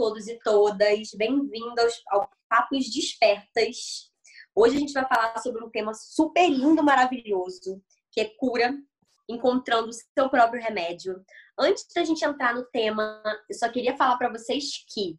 todos 0.00 0.28
e 0.28 0.38
todas, 0.38 1.10
bem-vindos 1.14 2.02
ao 2.08 2.26
Papos 2.48 2.90
Despertas. 2.90 4.10
Hoje 4.54 4.76
a 4.76 4.78
gente 4.80 4.94
vai 4.94 5.06
falar 5.06 5.36
sobre 5.40 5.62
um 5.62 5.68
tema 5.68 5.92
super 5.92 6.48
lindo, 6.48 6.82
maravilhoso, 6.82 7.84
que 8.10 8.18
é 8.18 8.24
cura, 8.38 8.74
encontrando 9.28 9.90
o 9.90 9.92
seu 9.92 10.30
próprio 10.30 10.62
remédio. 10.62 11.22
Antes 11.58 11.86
da 11.94 12.02
gente 12.02 12.24
entrar 12.24 12.54
no 12.54 12.64
tema, 12.64 13.22
eu 13.46 13.54
só 13.54 13.68
queria 13.68 13.94
falar 13.94 14.16
para 14.16 14.30
vocês 14.30 14.82
que 14.88 15.18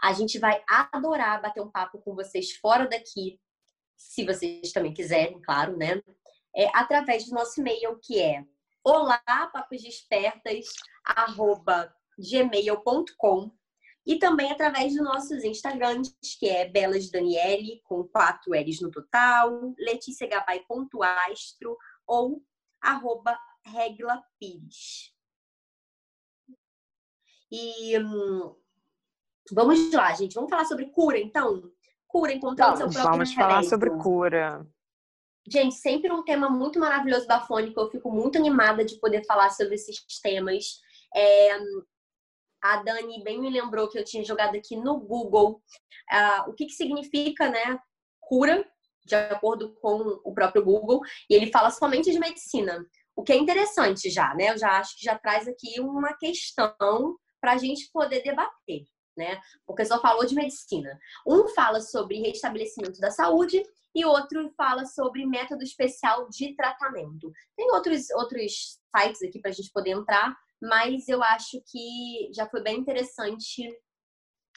a 0.00 0.12
gente 0.12 0.38
vai 0.38 0.62
adorar 0.68 1.42
bater 1.42 1.60
um 1.60 1.72
papo 1.72 1.98
com 1.98 2.14
vocês 2.14 2.52
fora 2.58 2.86
daqui, 2.86 3.40
se 3.96 4.24
vocês 4.24 4.70
também 4.70 4.94
quiserem, 4.94 5.42
claro, 5.42 5.76
né? 5.76 6.00
É, 6.54 6.68
através 6.72 7.26
do 7.26 7.34
nosso 7.34 7.60
e-mail, 7.60 7.98
que 8.00 8.22
é 8.22 8.44
olá, 8.84 9.20
e 14.06 14.18
também 14.18 14.52
através 14.52 14.94
dos 14.94 15.04
nossos 15.04 15.42
Instagrams, 15.42 16.14
que 16.38 16.48
é 16.48 16.68
Belas 16.68 17.10
Daniele, 17.10 17.80
com 17.84 18.04
quatro 18.04 18.54
L's 18.54 18.80
no 18.80 18.90
total, 18.90 19.74
leticiagabay.astro 19.76 21.76
ou 22.06 22.40
arroba 22.80 23.36
Regla 23.64 24.22
Pires. 24.38 25.12
E 27.50 27.98
hum, 27.98 28.54
vamos 29.50 29.92
lá, 29.92 30.14
gente. 30.14 30.34
Vamos 30.34 30.50
falar 30.50 30.66
sobre 30.66 30.86
cura, 30.86 31.18
então? 31.18 31.68
Cura, 32.06 32.32
encontrando 32.32 32.76
seu 32.76 32.88
próprio 32.88 33.10
Vamos 33.10 33.34
falar 33.34 33.64
sobre 33.64 33.90
cura. 33.90 34.64
Gente, 35.48 35.76
sempre 35.76 36.12
um 36.12 36.24
tema 36.24 36.48
muito 36.48 36.78
maravilhoso 36.78 37.26
da 37.26 37.40
Fônica. 37.40 37.80
Eu 37.80 37.90
fico 37.90 38.10
muito 38.10 38.38
animada 38.38 38.84
de 38.84 38.98
poder 39.00 39.24
falar 39.24 39.50
sobre 39.50 39.74
esses 39.74 40.04
temas. 40.20 40.80
É, 41.14 41.58
a 42.72 42.82
Dani 42.82 43.22
bem 43.22 43.40
me 43.40 43.50
lembrou 43.50 43.88
que 43.88 43.98
eu 43.98 44.04
tinha 44.04 44.24
jogado 44.24 44.56
aqui 44.56 44.76
no 44.76 44.98
Google 44.98 45.62
uh, 46.12 46.50
o 46.50 46.54
que, 46.54 46.66
que 46.66 46.72
significa, 46.72 47.48
né, 47.48 47.78
cura, 48.20 48.66
de 49.04 49.14
acordo 49.14 49.74
com 49.80 50.20
o 50.24 50.34
próprio 50.34 50.64
Google, 50.64 51.00
e 51.30 51.34
ele 51.34 51.50
fala 51.50 51.70
somente 51.70 52.10
de 52.10 52.18
medicina. 52.18 52.84
O 53.14 53.22
que 53.22 53.32
é 53.32 53.36
interessante 53.36 54.10
já, 54.10 54.34
né? 54.34 54.50
Eu 54.50 54.58
já 54.58 54.78
acho 54.78 54.98
que 54.98 55.04
já 55.04 55.16
traz 55.16 55.46
aqui 55.46 55.80
uma 55.80 56.12
questão 56.14 57.16
para 57.40 57.52
a 57.52 57.56
gente 57.56 57.88
poder 57.92 58.22
debater, 58.22 58.84
né? 59.16 59.40
Porque 59.64 59.84
só 59.84 60.00
falou 60.00 60.26
de 60.26 60.34
medicina. 60.34 60.98
Um 61.26 61.48
fala 61.48 61.80
sobre 61.80 62.20
restabelecimento 62.20 63.00
da 63.00 63.10
saúde 63.10 63.62
e 63.94 64.04
outro 64.04 64.52
fala 64.56 64.84
sobre 64.84 65.24
método 65.24 65.62
especial 65.62 66.28
de 66.28 66.54
tratamento. 66.54 67.32
Tem 67.56 67.70
outros, 67.70 68.10
outros 68.10 68.78
sites 68.94 69.22
aqui 69.22 69.40
para 69.40 69.50
a 69.50 69.54
gente 69.54 69.70
poder 69.72 69.90
entrar, 69.90 70.36
mas 70.62 71.08
eu 71.08 71.22
acho 71.22 71.62
que 71.70 72.30
já 72.34 72.48
foi 72.48 72.62
bem 72.62 72.78
interessante 72.78 73.68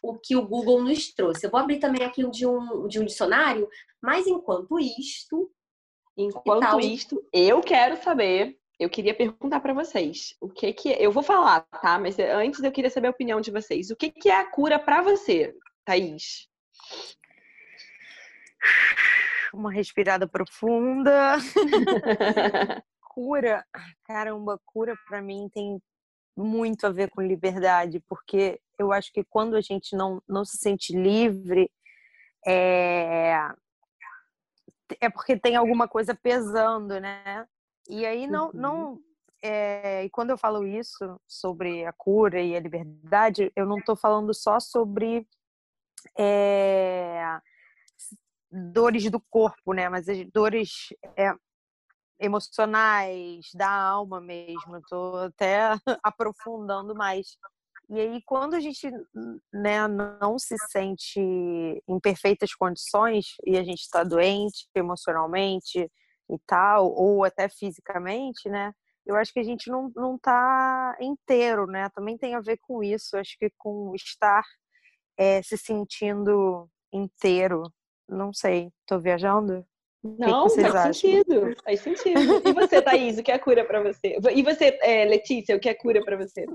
o 0.02 0.18
que 0.18 0.36
o 0.36 0.48
Google 0.48 0.84
nos 0.84 1.14
trouxe. 1.14 1.46
Eu 1.46 1.52
vou 1.52 1.60
abrir 1.60 1.80
também 1.80 2.06
aqui 2.06 2.28
de 2.30 2.46
um, 2.46 2.88
de 2.88 3.00
um 3.00 3.06
dicionário, 3.06 3.68
mas 4.02 4.28
enquanto 4.28 4.80
isto. 4.80 5.52
Enquanto 6.18 6.62
tal... 6.62 6.80
isto, 6.80 7.24
eu 7.34 7.62
quero 7.62 8.02
saber, 8.02 8.58
eu 8.80 8.90
queria 8.90 9.14
perguntar 9.14 9.60
para 9.60 9.74
vocês, 9.74 10.36
o 10.42 10.50
que 10.50 10.74
que. 10.74 10.90
Eu 10.90 11.12
vou 11.12 11.24
falar, 11.24 11.62
tá? 11.82 12.00
Mas 12.00 12.18
antes 12.20 12.64
eu 12.64 12.72
queria 12.72 12.90
saber 12.90 13.08
a 13.08 13.12
opinião 13.12 13.42
de 13.42 13.52
vocês. 13.52 13.90
O 13.90 13.96
que, 13.96 14.10
que 14.10 14.30
é 14.30 14.40
a 14.40 14.50
cura 14.50 14.80
para 14.80 15.02
você, 15.02 15.56
Thaís? 15.86 16.48
Uma 19.54 19.72
respirada 19.72 20.28
profunda. 20.28 21.38
cura, 23.10 23.66
caramba, 24.06 24.62
cura 24.66 24.96
para 25.08 25.22
mim 25.22 25.50
tem 25.54 25.82
muito 26.38 26.88
a 26.88 26.90
ver 26.90 27.10
com 27.10 27.22
liberdade, 27.22 28.00
porque 28.08 28.62
eu 28.78 28.94
acho 28.94 29.12
que 29.12 29.26
quando 29.26 29.56
a 29.56 29.62
gente 29.62 29.96
não, 29.96 30.22
não 30.26 30.46
se 30.46 30.58
sente 30.58 30.96
livre, 30.96 31.70
é, 32.48 33.36
é 35.02 35.10
porque 35.10 35.38
tem 35.38 35.58
alguma 35.58 35.88
coisa 35.88 36.16
pesando, 36.16 37.00
né? 37.00 37.46
E 37.90 38.06
aí 38.06 38.26
não, 38.26 38.46
uhum. 38.48 38.52
não 38.54 39.02
é, 39.42 40.06
e 40.06 40.10
quando 40.10 40.30
eu 40.30 40.38
falo 40.38 40.66
isso 40.66 41.20
sobre 41.28 41.86
a 41.86 41.94
cura 41.94 42.42
e 42.42 42.56
a 42.56 42.60
liberdade, 42.60 43.52
eu 43.56 43.66
não 43.66 43.78
estou 43.78 43.96
falando 43.96 44.34
só 44.34 44.60
sobre 44.60 45.28
é, 46.18 47.40
dores 48.52 49.10
do 49.10 49.20
corpo, 49.20 49.74
né? 49.74 49.90
Mas 49.90 50.08
as 50.08 50.26
dores 50.32 50.94
é, 51.18 51.34
emocionais, 52.20 53.50
da 53.54 53.70
alma 53.70 54.20
mesmo. 54.20 54.78
Estou 54.78 55.18
até 55.18 55.70
aprofundando 56.04 56.96
mais. 56.96 57.38
E 57.90 58.00
aí, 58.00 58.22
quando 58.24 58.54
a 58.54 58.60
gente 58.60 58.88
né, 59.52 59.88
não 59.88 60.38
se 60.38 60.56
sente 60.70 61.20
em 61.20 62.00
perfeitas 62.00 62.54
condições 62.54 63.36
e 63.46 63.58
a 63.58 63.64
gente 63.64 63.82
está 63.82 64.04
doente 64.04 64.68
emocionalmente 64.76 65.92
e 66.30 66.40
tal, 66.46 66.94
ou 66.94 67.24
até 67.24 67.50
fisicamente, 67.50 68.48
né? 68.48 68.74
Eu 69.06 69.16
acho 69.16 69.34
que 69.34 69.40
a 69.40 69.44
gente 69.44 69.72
não, 69.72 69.92
não 69.96 70.20
tá 70.20 70.96
inteiro, 71.02 71.66
né? 71.66 71.90
Também 71.90 72.16
tem 72.18 72.36
a 72.36 72.42
ver 72.42 72.58
com 72.62 72.84
isso. 72.84 73.18
Acho 73.18 73.36
que 73.40 73.50
com 73.58 73.94
estar 73.96 74.44
é, 75.18 75.42
se 75.42 75.58
sentindo 75.58 76.70
inteiro. 76.94 77.74
Não 78.08 78.34
sei, 78.34 78.72
tô 78.86 79.00
viajando? 79.00 79.66
Não, 80.04 80.48
que 80.48 80.56
que 80.56 80.62
faz 80.62 80.76
acham? 80.76 80.94
sentido. 80.94 81.56
Faz 81.64 81.82
sentido. 81.82 82.42
E 82.48 82.54
você, 82.54 82.82
Thaís, 82.82 83.18
o 83.18 83.24
que 83.24 83.32
é 83.32 83.38
cura 83.38 83.66
para 83.66 83.82
você? 83.82 84.18
E 84.34 84.44
você, 84.44 84.80
é, 84.82 85.06
Letícia, 85.06 85.56
o 85.56 85.60
que 85.60 85.70
é 85.70 85.74
cura 85.74 86.04
para 86.04 86.18
você? 86.18 86.46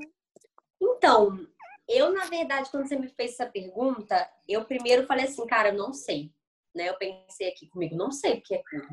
Então, 0.81 1.47
eu, 1.89 2.13
na 2.13 2.25
verdade, 2.25 2.71
quando 2.71 2.89
você 2.89 2.97
me 2.97 3.09
fez 3.09 3.33
essa 3.33 3.47
pergunta, 3.47 4.29
eu 4.49 4.65
primeiro 4.65 5.07
falei 5.07 5.27
assim, 5.27 5.47
cara, 5.47 5.69
eu 5.69 5.75
não 5.75 5.93
sei. 5.93 6.33
Né? 6.75 6.89
Eu 6.89 6.97
pensei 6.97 7.49
aqui 7.49 7.69
comigo, 7.69 7.95
não 7.95 8.11
sei 8.11 8.39
o 8.39 8.41
que 8.41 8.55
é 8.55 8.63
cura. 8.63 8.89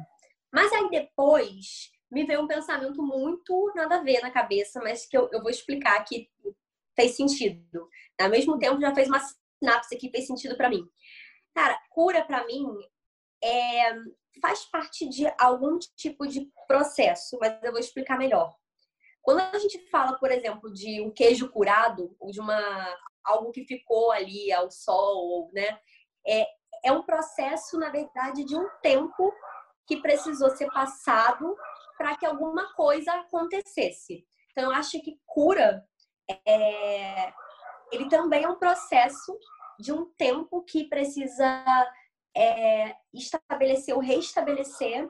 Mas 0.52 0.72
aí 0.74 0.90
depois 0.90 1.90
me 2.12 2.26
veio 2.26 2.42
um 2.42 2.48
pensamento 2.48 3.02
muito 3.02 3.72
nada 3.74 3.96
a 3.96 4.04
ver 4.04 4.20
na 4.22 4.30
cabeça, 4.30 4.82
mas 4.82 5.06
que 5.06 5.18
eu, 5.18 5.30
eu 5.32 5.42
vou 5.42 5.50
explicar 5.50 6.04
que 6.04 6.30
fez 6.94 7.16
sentido. 7.16 7.88
Ao 8.20 8.30
mesmo 8.30 8.60
tempo, 8.60 8.82
já 8.82 8.94
fez 8.94 9.08
uma 9.08 9.22
sinapse 9.64 9.96
que 9.96 10.10
fez 10.10 10.28
sentido 10.28 10.58
para 10.58 10.70
mim. 10.70 10.86
Cara, 11.56 11.80
cura 11.90 12.24
para 12.26 12.46
mim 12.46 12.68
é 13.42 13.94
faz 14.40 14.66
parte 14.66 15.08
de 15.10 15.32
algum 15.40 15.78
tipo 15.96 16.28
de 16.28 16.50
processo, 16.68 17.38
mas 17.40 17.62
eu 17.64 17.72
vou 17.72 17.80
explicar 17.80 18.18
melhor. 18.18 18.56
Quando 19.22 19.40
a 19.40 19.58
gente 19.60 19.78
fala, 19.90 20.18
por 20.18 20.32
exemplo, 20.32 20.72
de 20.74 21.02
um 21.02 21.12
queijo 21.12 21.50
curado, 21.50 22.16
ou 22.20 22.32
de 22.32 22.40
uma 22.40 22.60
algo 23.24 23.52
que 23.52 23.66
ficou 23.66 24.12
ali 24.12 24.52
ao 24.52 24.72
sol, 24.72 25.50
né? 25.54 25.80
É, 26.26 26.48
é 26.86 26.92
um 26.92 27.04
processo, 27.04 27.78
na 27.78 27.90
verdade, 27.90 28.44
de 28.44 28.56
um 28.56 28.68
tempo 28.82 29.32
que 29.88 29.98
precisou 29.98 30.50
ser 30.52 30.72
passado 30.72 31.56
para 31.98 32.16
que 32.16 32.26
alguma 32.26 32.74
coisa 32.74 33.14
acontecesse. 33.14 34.26
Então, 34.52 34.66
eu 34.66 34.72
acho 34.72 35.00
que 35.02 35.20
cura 35.26 35.86
é, 36.48 37.34
ele 37.92 38.08
também 38.10 38.44
é 38.44 38.50
um 38.50 38.58
processo 38.58 39.38
de 39.80 39.92
um 39.92 40.06
tempo 40.18 40.64
que 40.64 40.88
precisa 40.88 41.64
é, 42.36 42.96
estabelecer 43.14 43.94
ou 43.94 44.02
restabelecer 44.02 45.08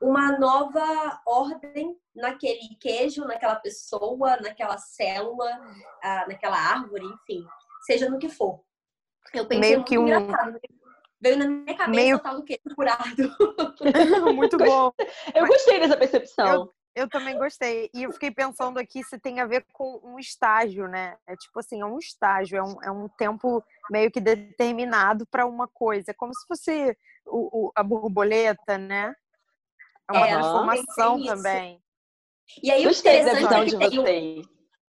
uma 0.00 0.38
nova 0.38 1.20
ordem 1.26 1.96
naquele 2.14 2.76
queijo, 2.80 3.24
naquela 3.24 3.56
pessoa, 3.56 4.36
naquela 4.36 4.76
célula, 4.78 5.50
ah, 6.02 6.26
naquela 6.28 6.56
árvore, 6.56 7.04
enfim, 7.06 7.44
seja 7.86 8.08
no 8.08 8.18
que 8.18 8.28
for. 8.28 8.60
Eu 9.32 9.46
pensei 9.46 9.70
Meio 9.70 9.84
que 9.84 9.98
um... 9.98 10.02
engraçado. 10.06 10.60
Veio 11.20 11.38
na 11.38 11.46
minha 11.46 11.76
cabeça 11.76 11.90
Meio... 11.90 12.16
o 12.16 12.18
tal 12.18 12.36
do 12.36 12.44
queijo 12.44 12.76
curado. 12.76 13.06
Muito 14.34 14.58
bom. 14.58 14.92
Eu 15.34 15.46
gostei 15.46 15.80
dessa 15.80 15.96
percepção. 15.96 16.46
Eu, 16.46 16.74
eu 16.94 17.08
também 17.08 17.36
gostei. 17.36 17.90
E 17.92 18.04
eu 18.04 18.12
fiquei 18.12 18.30
pensando 18.30 18.78
aqui 18.78 19.02
se 19.02 19.18
tem 19.18 19.40
a 19.40 19.46
ver 19.46 19.66
com 19.72 20.00
um 20.04 20.18
estágio, 20.18 20.86
né? 20.86 21.16
É 21.26 21.34
tipo 21.36 21.58
assim, 21.58 21.80
é 21.80 21.84
um 21.84 21.98
estágio, 21.98 22.56
é 22.56 22.62
um, 22.62 22.82
é 22.82 22.90
um 22.90 23.08
tempo 23.08 23.62
meio 23.90 24.10
que 24.10 24.20
determinado 24.20 25.26
para 25.26 25.44
uma 25.44 25.66
coisa. 25.66 26.12
É 26.12 26.14
como 26.14 26.32
se 26.34 26.46
fosse 26.46 26.96
o, 27.26 27.66
o, 27.66 27.72
a 27.74 27.82
borboleta, 27.82 28.78
né? 28.78 29.14
É 30.08 30.12
uma 30.12 30.28
é, 30.28 30.32
transformação 30.34 31.24
também. 31.24 31.82
E 32.62 32.70
aí 32.70 32.84
Gostei 32.84 33.18
o 33.18 33.22
interessante 33.22 33.74
é 33.74 33.90
que 33.90 34.04
tem 34.04 34.40
o, 34.40 34.42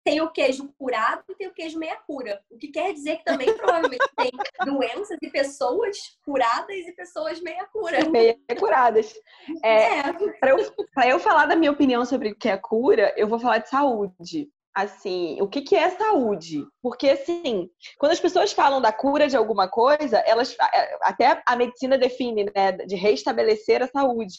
tem 0.04 0.20
o 0.20 0.30
queijo 0.30 0.72
curado 0.78 1.22
e 1.28 1.34
tem 1.34 1.48
o 1.48 1.54
queijo 1.54 1.78
meia 1.78 1.96
cura. 2.06 2.42
O 2.50 2.58
que 2.58 2.68
quer 2.68 2.92
dizer 2.92 3.18
que 3.18 3.24
também 3.24 3.52
provavelmente 3.56 4.04
tem 4.16 4.30
doenças 4.64 5.18
e 5.22 5.30
pessoas 5.30 5.96
curadas 6.24 6.76
e 6.76 6.92
pessoas 6.92 7.40
meia 7.40 7.66
cura. 7.72 8.08
Meia 8.08 8.38
curadas. 8.58 9.12
É, 9.64 9.98
é. 9.98 10.12
Para 10.40 10.50
eu, 10.50 10.58
eu 11.06 11.18
falar 11.18 11.46
da 11.46 11.56
minha 11.56 11.70
opinião 11.70 12.04
sobre 12.04 12.30
o 12.30 12.34
que 12.34 12.48
é 12.48 12.56
cura, 12.56 13.12
eu 13.16 13.28
vou 13.28 13.38
falar 13.38 13.58
de 13.58 13.68
saúde 13.68 14.50
assim, 14.74 15.38
o 15.40 15.46
que, 15.46 15.60
que 15.60 15.76
é 15.76 15.90
saúde? 15.90 16.66
Porque, 16.80 17.10
assim, 17.10 17.68
quando 17.98 18.12
as 18.12 18.20
pessoas 18.20 18.52
falam 18.52 18.80
da 18.80 18.92
cura 18.92 19.28
de 19.28 19.36
alguma 19.36 19.68
coisa, 19.68 20.18
elas 20.20 20.56
até 21.02 21.42
a 21.46 21.56
medicina 21.56 21.98
define, 21.98 22.50
né, 22.54 22.72
de 22.72 22.96
restabelecer 22.96 23.82
a 23.82 23.88
saúde. 23.88 24.38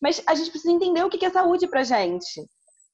Mas 0.00 0.22
a 0.26 0.34
gente 0.34 0.50
precisa 0.50 0.72
entender 0.72 1.02
o 1.02 1.08
que, 1.08 1.18
que 1.18 1.24
é 1.24 1.30
saúde 1.30 1.66
pra 1.66 1.82
gente. 1.82 2.46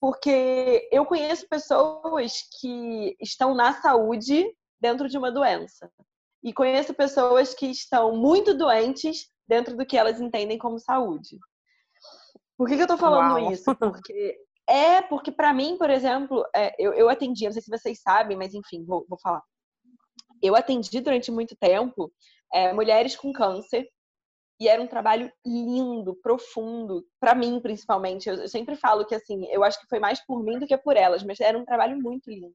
Porque 0.02 0.88
eu 0.90 1.06
conheço 1.06 1.49
pessoas 1.49 2.43
que 2.58 3.16
estão 3.20 3.54
na 3.54 3.81
saúde, 3.81 4.52
dentro 4.81 5.08
de 5.08 5.16
uma 5.16 5.31
doença. 5.31 5.88
E 6.43 6.52
conheço 6.52 6.93
pessoas 6.93 7.54
que 7.54 7.66
estão 7.66 8.16
muito 8.16 8.52
doentes 8.52 9.31
dentro 9.46 9.76
do 9.76 9.87
que 9.87 9.96
elas 9.96 10.20
entendem 10.20 10.58
como 10.58 10.76
saúde. 10.81 11.38
Por 12.58 12.66
que, 12.66 12.76
que 12.76 12.82
eu 12.82 12.88
tô 12.88 12.99
falando 12.99 13.34
Uau. 13.34 13.52
isso? 13.52 13.72
Porque 13.76 14.37
é 14.69 15.02
porque 15.02 15.31
para 15.31 15.54
mim, 15.54 15.78
por 15.78 15.88
exemplo, 15.88 16.44
é, 16.52 16.75
eu, 16.81 16.93
eu 16.94 17.08
atendi, 17.08 17.44
não 17.44 17.52
sei 17.52 17.62
se 17.62 17.70
vocês 17.70 18.00
sabem, 18.02 18.37
mas 18.37 18.54
enfim, 18.54 18.84
vou, 18.84 19.06
vou 19.08 19.20
falar. 19.20 19.43
Eu 20.43 20.56
atendi 20.56 21.00
durante 21.00 21.31
muito 21.31 21.54
tempo 21.54 22.12
é, 22.52 22.72
mulheres 22.72 23.14
com 23.14 23.32
câncer 23.32 23.88
e 24.60 24.69
era 24.69 24.81
um 24.81 24.87
trabalho 24.87 25.32
lindo, 25.44 26.14
profundo, 26.22 27.04
para 27.20 27.34
mim 27.34 27.60
principalmente. 27.60 28.28
Eu, 28.28 28.49
sempre 28.49 28.76
falo 28.76 29.04
que 29.04 29.14
assim, 29.14 29.44
eu 29.46 29.64
acho 29.64 29.81
que 29.81 29.88
foi 29.88 29.99
mais 29.99 30.25
por 30.25 30.43
mim 30.43 30.58
do 30.58 30.66
que 30.66 30.76
por 30.76 30.96
elas, 30.96 31.22
mas 31.22 31.40
era 31.40 31.58
um 31.58 31.64
trabalho 31.64 32.00
muito 32.00 32.31
lindo. 32.31 32.54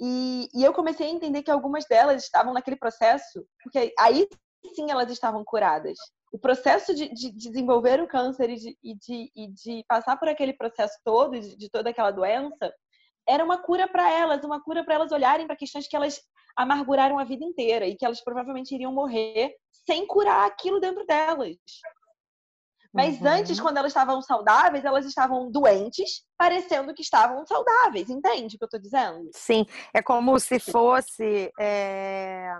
E, 0.00 0.48
e 0.54 0.64
eu 0.64 0.72
comecei 0.72 1.06
a 1.06 1.10
entender 1.10 1.42
que 1.42 1.50
algumas 1.50 1.84
delas 1.86 2.24
estavam 2.24 2.52
naquele 2.52 2.76
processo, 2.76 3.46
porque 3.62 3.92
aí 3.98 4.28
sim 4.74 4.90
elas 4.90 5.10
estavam 5.10 5.44
curadas. 5.44 5.98
O 6.32 6.38
processo 6.38 6.94
de, 6.94 7.08
de 7.14 7.30
desenvolver 7.30 8.00
o 8.00 8.08
câncer 8.08 8.50
e 8.50 8.56
de, 8.56 8.78
e 8.82 8.94
de, 8.94 9.32
e 9.36 9.52
de 9.52 9.84
passar 9.88 10.16
por 10.18 10.28
aquele 10.28 10.52
processo 10.52 10.98
todo, 11.04 11.38
de 11.38 11.70
toda 11.70 11.90
aquela 11.90 12.10
doença, 12.10 12.72
era 13.28 13.44
uma 13.44 13.58
cura 13.58 13.88
para 13.88 14.10
elas, 14.10 14.44
uma 14.44 14.62
cura 14.62 14.84
para 14.84 14.94
elas 14.94 15.12
olharem 15.12 15.46
para 15.46 15.56
questões 15.56 15.88
que 15.88 15.96
elas 15.96 16.20
amarguraram 16.56 17.18
a 17.18 17.24
vida 17.24 17.44
inteira 17.44 17.86
e 17.86 17.96
que 17.96 18.04
elas 18.04 18.22
provavelmente 18.22 18.74
iriam 18.74 18.92
morrer 18.92 19.54
sem 19.86 20.06
curar 20.06 20.46
aquilo 20.46 20.80
dentro 20.80 21.04
delas. 21.04 21.56
Mas 22.94 23.20
uhum. 23.20 23.26
antes, 23.26 23.58
quando 23.58 23.76
elas 23.76 23.90
estavam 23.90 24.22
saudáveis, 24.22 24.84
elas 24.84 25.04
estavam 25.04 25.50
doentes, 25.50 26.22
parecendo 26.38 26.94
que 26.94 27.02
estavam 27.02 27.44
saudáveis. 27.44 28.08
Entende 28.08 28.54
o 28.54 28.58
que 28.58 28.64
eu 28.64 28.66
estou 28.66 28.80
dizendo? 28.80 29.28
Sim, 29.32 29.66
é 29.92 30.00
como 30.00 30.38
se 30.38 30.60
fosse. 30.60 31.50
É... 31.58 32.56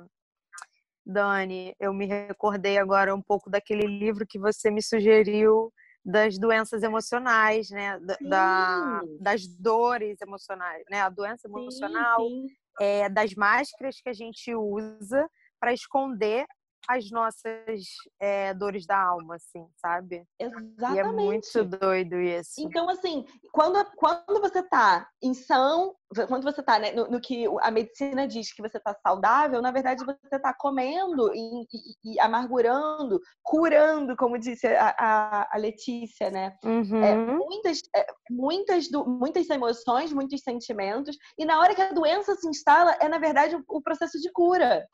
Dani, 1.07 1.73
eu 1.79 1.93
me 1.93 2.07
recordei 2.07 2.79
agora 2.79 3.15
um 3.15 3.23
pouco 3.23 3.49
daquele 3.49 3.87
livro 3.87 4.27
que 4.27 4.39
você 4.39 4.73
me 4.73 4.83
sugeriu 4.83 5.73
das 6.05 6.39
doenças 6.39 6.83
emocionais, 6.83 7.71
né? 7.71 7.99
Da, 8.21 9.03
das 9.21 9.47
dores 9.47 10.21
emocionais, 10.21 10.85
né? 10.91 11.01
A 11.01 11.09
doença 11.09 11.49
emocional, 11.49 12.21
sim, 12.21 12.49
sim. 12.49 12.55
É, 12.81 13.09
das 13.09 13.35
máscaras 13.35 14.01
que 14.01 14.09
a 14.09 14.12
gente 14.12 14.55
usa 14.55 15.29
para 15.59 15.73
esconder 15.73 16.47
as 16.89 17.11
nossas 17.11 17.85
é, 18.21 18.53
dores 18.55 18.87
da 18.87 18.99
alma, 18.99 19.37
assim, 19.37 19.67
sabe? 19.77 20.25
Exatamente. 20.39 20.95
E 20.95 20.99
é 20.99 21.05
muito 21.05 21.65
doido 21.65 22.17
isso. 22.17 22.53
Então, 22.59 22.89
assim, 22.89 23.25
quando, 23.53 23.85
quando 23.97 24.41
você 24.41 24.63
tá 24.63 25.09
em 25.23 25.35
são, 25.35 25.95
quando 26.29 26.45
você 26.45 26.63
tá 26.63 26.79
né, 26.79 26.93
no, 26.93 27.11
no, 27.11 27.21
que 27.21 27.47
a 27.61 27.71
medicina 27.71 28.27
diz 28.27 28.53
que 28.53 28.63
você 28.63 28.79
tá 28.79 28.95
saudável, 29.03 29.61
na 29.61 29.71
verdade 29.71 30.05
você 30.05 30.39
tá 30.39 30.55
comendo 30.55 31.33
e, 31.35 31.63
e, 31.63 32.15
e 32.15 32.21
amargurando, 32.21 33.21
curando, 33.43 34.17
como 34.17 34.39
disse 34.39 34.67
a, 34.67 34.95
a, 34.99 35.57
a 35.57 35.59
Letícia, 35.59 36.31
né? 36.31 36.57
É, 36.63 36.69
uhum. 36.69 37.05
É, 37.05 37.17
muitas, 37.17 37.81
é, 37.97 38.07
muitas, 38.31 38.89
do, 38.89 39.07
muitas 39.07 39.49
emoções, 39.51 40.13
muitos 40.13 40.41
sentimentos, 40.43 41.17
e 41.39 41.45
na 41.45 41.59
hora 41.59 41.75
que 41.75 41.83
a 41.83 41.93
doença 41.93 42.35
se 42.37 42.49
instala, 42.49 42.97
é, 43.01 43.09
na 43.09 43.19
verdade, 43.19 43.57
o, 43.57 43.65
o 43.69 43.83
processo 43.83 44.21
de 44.21 44.31
cura. 44.33 44.87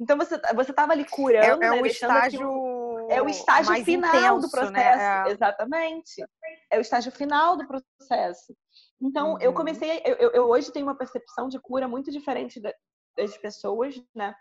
Então 0.00 0.16
você 0.16 0.38
você 0.54 0.70
estava 0.70 0.92
ali 0.92 1.04
curando, 1.04 1.62
é, 1.62 1.66
é 1.66 1.70
né, 1.70 1.82
o 1.82 1.86
estágio 1.86 2.78
é 3.10 3.22
o 3.22 3.28
estágio 3.28 3.74
final 3.84 4.14
intenso, 4.14 4.40
do 4.40 4.50
processo, 4.50 4.72
né? 4.72 5.24
é... 5.26 5.30
exatamente. 5.30 6.24
É 6.70 6.78
o 6.78 6.80
estágio 6.80 7.10
final 7.10 7.56
do 7.56 7.66
processo. 7.66 8.54
Então 9.00 9.32
uhum. 9.32 9.40
eu 9.40 9.52
comecei, 9.54 10.02
eu, 10.04 10.14
eu, 10.16 10.30
eu, 10.32 10.48
hoje 10.48 10.70
tenho 10.70 10.86
uma 10.86 10.96
percepção 10.96 11.48
de 11.48 11.58
cura 11.58 11.88
muito 11.88 12.10
diferente 12.10 12.60
das 12.60 13.36
pessoas, 13.38 14.00
né? 14.14 14.34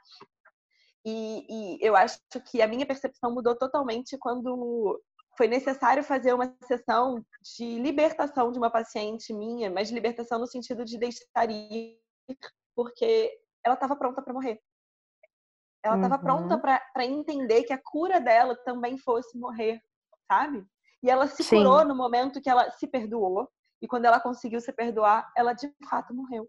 E, 1.06 1.46
e 1.50 1.78
eu 1.82 1.96
acho 1.96 2.20
que 2.52 2.62
a 2.62 2.68
minha 2.68 2.86
percepção 2.86 3.34
mudou 3.34 3.58
totalmente 3.58 4.18
quando 4.18 5.02
foi 5.38 5.48
necessário 5.48 6.04
fazer 6.04 6.34
uma 6.34 6.54
sessão 6.64 7.24
de 7.56 7.80
libertação 7.80 8.52
de 8.52 8.58
uma 8.58 8.72
paciente 8.72 9.32
minha, 9.32 9.70
mas 9.70 9.92
libertação 9.92 10.40
no 10.40 10.48
sentido 10.48 10.84
de 10.84 10.98
deixar 10.98 11.50
ir, 11.50 11.98
porque 12.76 13.32
ela 13.64 13.76
estava 13.76 13.96
pronta 13.96 14.22
para 14.22 14.34
morrer. 14.34 14.60
Ela 15.88 15.96
estava 15.96 16.16
uhum. 16.16 16.22
pronta 16.22 16.58
para 16.58 17.06
entender 17.06 17.64
que 17.64 17.74
a 17.74 17.82
cura 17.82 18.20
dela 18.20 18.56
também 18.56 18.98
fosse 18.98 19.38
morrer, 19.38 19.82
sabe? 20.28 20.66
E 21.02 21.10
ela 21.10 21.28
se 21.28 21.44
Sim. 21.44 21.58
curou 21.58 21.86
no 21.86 21.96
momento 21.96 22.42
que 22.42 22.50
ela 22.50 22.70
se 22.72 22.88
perdoou. 22.88 23.48
E 23.82 23.88
quando 23.88 24.06
ela 24.06 24.20
conseguiu 24.20 24.60
se 24.60 24.72
perdoar, 24.74 25.32
ela 25.36 25.54
de 25.54 25.72
fato 25.90 26.14
morreu. 26.14 26.48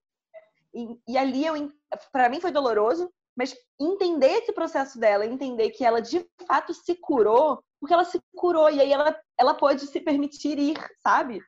E, 0.75 0.99
e 1.07 1.19
ali 1.19 1.47
eu, 1.47 1.55
para 2.13 2.29
mim 2.29 2.41
foi 2.41 2.51
doloroso, 2.51 3.13
mas 3.37 3.55
entender 3.81 4.31
esse 4.33 4.53
processo 4.53 4.99
dela, 4.99 5.25
entender 5.25 5.71
que 5.71 5.85
ela 5.85 6.01
de 6.01 6.27
fato 6.47 6.75
se 6.75 6.97
curou, 6.97 7.63
porque 7.79 7.95
ela 7.95 8.05
se 8.05 8.21
curou 8.35 8.69
e 8.71 8.81
aí 8.81 8.93
ela, 8.93 9.17
ela 9.39 9.55
pôde 9.55 9.87
se 9.87 10.01
permitir 10.01 10.59
ir, 10.59 10.77
sabe? 11.03 11.41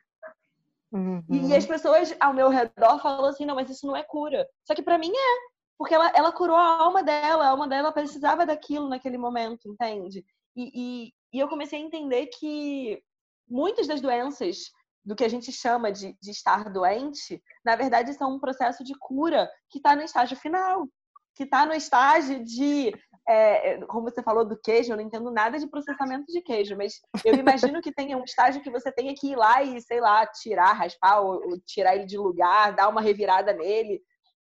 Uhum. 0.92 1.22
E, 1.28 1.48
e 1.48 1.56
as 1.56 1.66
pessoas 1.66 2.14
ao 2.20 2.34
meu 2.34 2.48
redor 2.48 3.00
falam 3.00 3.24
assim: 3.26 3.46
não, 3.46 3.54
mas 3.54 3.70
isso 3.70 3.86
não 3.86 3.96
é 3.96 4.02
cura. 4.02 4.46
Só 4.64 4.74
que 4.74 4.82
para 4.82 4.98
mim 4.98 5.12
é 5.12 5.49
porque 5.80 5.94
ela, 5.94 6.12
ela 6.14 6.30
curou 6.30 6.56
a 6.56 6.82
alma 6.82 7.02
dela, 7.02 7.46
a 7.46 7.48
alma 7.48 7.66
dela 7.66 7.90
precisava 7.90 8.44
daquilo 8.44 8.86
naquele 8.86 9.16
momento, 9.16 9.66
entende? 9.66 10.22
E, 10.54 10.70
e, 10.74 11.12
e 11.32 11.40
eu 11.40 11.48
comecei 11.48 11.80
a 11.80 11.82
entender 11.82 12.26
que 12.26 13.02
muitas 13.48 13.86
das 13.86 13.98
doenças 13.98 14.58
do 15.02 15.16
que 15.16 15.24
a 15.24 15.28
gente 15.28 15.50
chama 15.50 15.90
de, 15.90 16.14
de 16.20 16.30
estar 16.32 16.70
doente, 16.70 17.42
na 17.64 17.76
verdade 17.76 18.12
são 18.12 18.34
um 18.34 18.38
processo 18.38 18.84
de 18.84 18.92
cura 18.98 19.50
que 19.70 19.78
está 19.78 19.96
no 19.96 20.02
estágio 20.02 20.36
final, 20.36 20.86
que 21.34 21.44
está 21.44 21.64
no 21.64 21.72
estágio 21.72 22.44
de 22.44 22.92
é, 23.26 23.78
como 23.86 24.02
você 24.02 24.22
falou 24.22 24.44
do 24.44 24.60
queijo, 24.60 24.92
eu 24.92 24.98
não 24.98 25.04
entendo 25.04 25.30
nada 25.30 25.58
de 25.58 25.66
processamento 25.66 26.26
de 26.30 26.42
queijo, 26.42 26.76
mas 26.76 27.00
eu 27.24 27.32
imagino 27.36 27.80
que 27.80 27.90
tenha 27.90 28.18
um 28.18 28.24
estágio 28.24 28.60
que 28.60 28.70
você 28.70 28.92
tenha 28.92 29.14
que 29.14 29.28
ir 29.28 29.36
lá 29.36 29.62
e, 29.62 29.80
sei 29.80 29.98
lá, 29.98 30.26
tirar, 30.26 30.74
raspar, 30.74 31.22
ou, 31.22 31.36
ou 31.36 31.60
tirar 31.64 31.96
ele 31.96 32.04
de 32.04 32.18
lugar, 32.18 32.74
dar 32.74 32.88
uma 32.90 33.00
revirada 33.00 33.54
nele, 33.54 34.02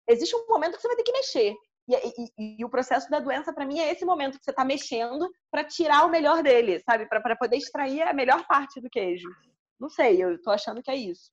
existe 0.07 0.35
um 0.35 0.47
momento 0.47 0.75
que 0.75 0.81
você 0.81 0.87
vai 0.87 0.97
ter 0.97 1.03
que 1.03 1.11
mexer. 1.11 1.55
E, 1.87 1.95
e, 1.95 2.59
e 2.59 2.65
o 2.65 2.69
processo 2.69 3.09
da 3.09 3.19
doença, 3.19 3.53
para 3.53 3.65
mim, 3.65 3.79
é 3.79 3.91
esse 3.91 4.03
momento 4.03 4.37
que 4.37 4.43
você 4.43 4.51
está 4.51 4.65
mexendo 4.65 5.29
para 5.49 5.63
tirar 5.63 6.05
o 6.05 6.09
melhor 6.09 6.43
dele, 6.43 6.79
sabe? 6.79 7.05
Para 7.07 7.35
poder 7.35 7.57
extrair 7.57 8.01
a 8.01 8.13
melhor 8.13 8.45
parte 8.45 8.81
do 8.81 8.89
queijo. 8.89 9.29
Não 9.79 9.89
sei, 9.89 10.21
eu 10.21 10.41
tô 10.41 10.51
achando 10.51 10.81
que 10.81 10.91
é 10.91 10.95
isso. 10.95 11.29